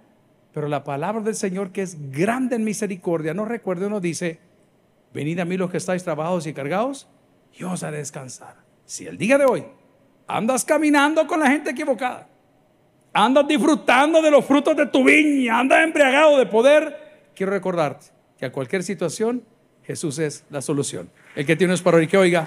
Pero 0.53 0.69
la 0.69 0.85
palabra 0.85 1.23
del 1.23 1.35
Señor, 1.35 1.73
que 1.73 1.81
es 1.81 1.97
grande 2.13 2.57
en 2.57 2.63
misericordia, 2.63 3.33
no 3.33 3.47
recuerde, 3.47 3.87
uno 3.87 4.01
dice, 4.01 4.39
venid 5.15 5.39
a 5.39 5.47
mí 5.47 5.57
los 5.57 5.71
que 5.71 5.79
estáis 5.79 6.05
trabajados 6.05 6.47
y 6.47 6.53
cargados, 6.53 7.09
y 7.55 7.65
os 7.65 7.83
haré 7.83 7.97
descansar. 7.97 8.57
Si 8.85 9.07
el 9.07 9.17
día 9.17 9.39
de 9.39 9.47
hoy 9.47 9.65
andas 10.27 10.67
caminando 10.67 11.27
con 11.27 11.41
la 11.41 11.49
gente 11.49 11.71
equivocada, 11.71 12.29
andas 13.15 13.49
disfrutando 13.49 14.21
de 14.21 14.31
los 14.31 14.45
frutos 14.45 14.77
de 14.77 14.85
tu 14.85 15.05
viña, 15.05 15.59
andas 15.59 15.85
embriagado 15.85 16.37
de 16.37 16.45
poder, 16.45 17.31
quiero 17.35 17.51
recordarte 17.51 18.09
que 18.37 18.45
a 18.45 18.53
cualquier 18.53 18.83
situación 18.83 19.43
Jesús 19.85 20.19
es 20.19 20.45
la 20.51 20.61
solución. 20.61 21.09
El 21.35 21.47
que 21.47 21.57
tiene 21.57 21.73
es 21.73 21.81
para 21.81 21.97
hoy 21.97 22.07
que 22.07 22.19
oiga. 22.19 22.47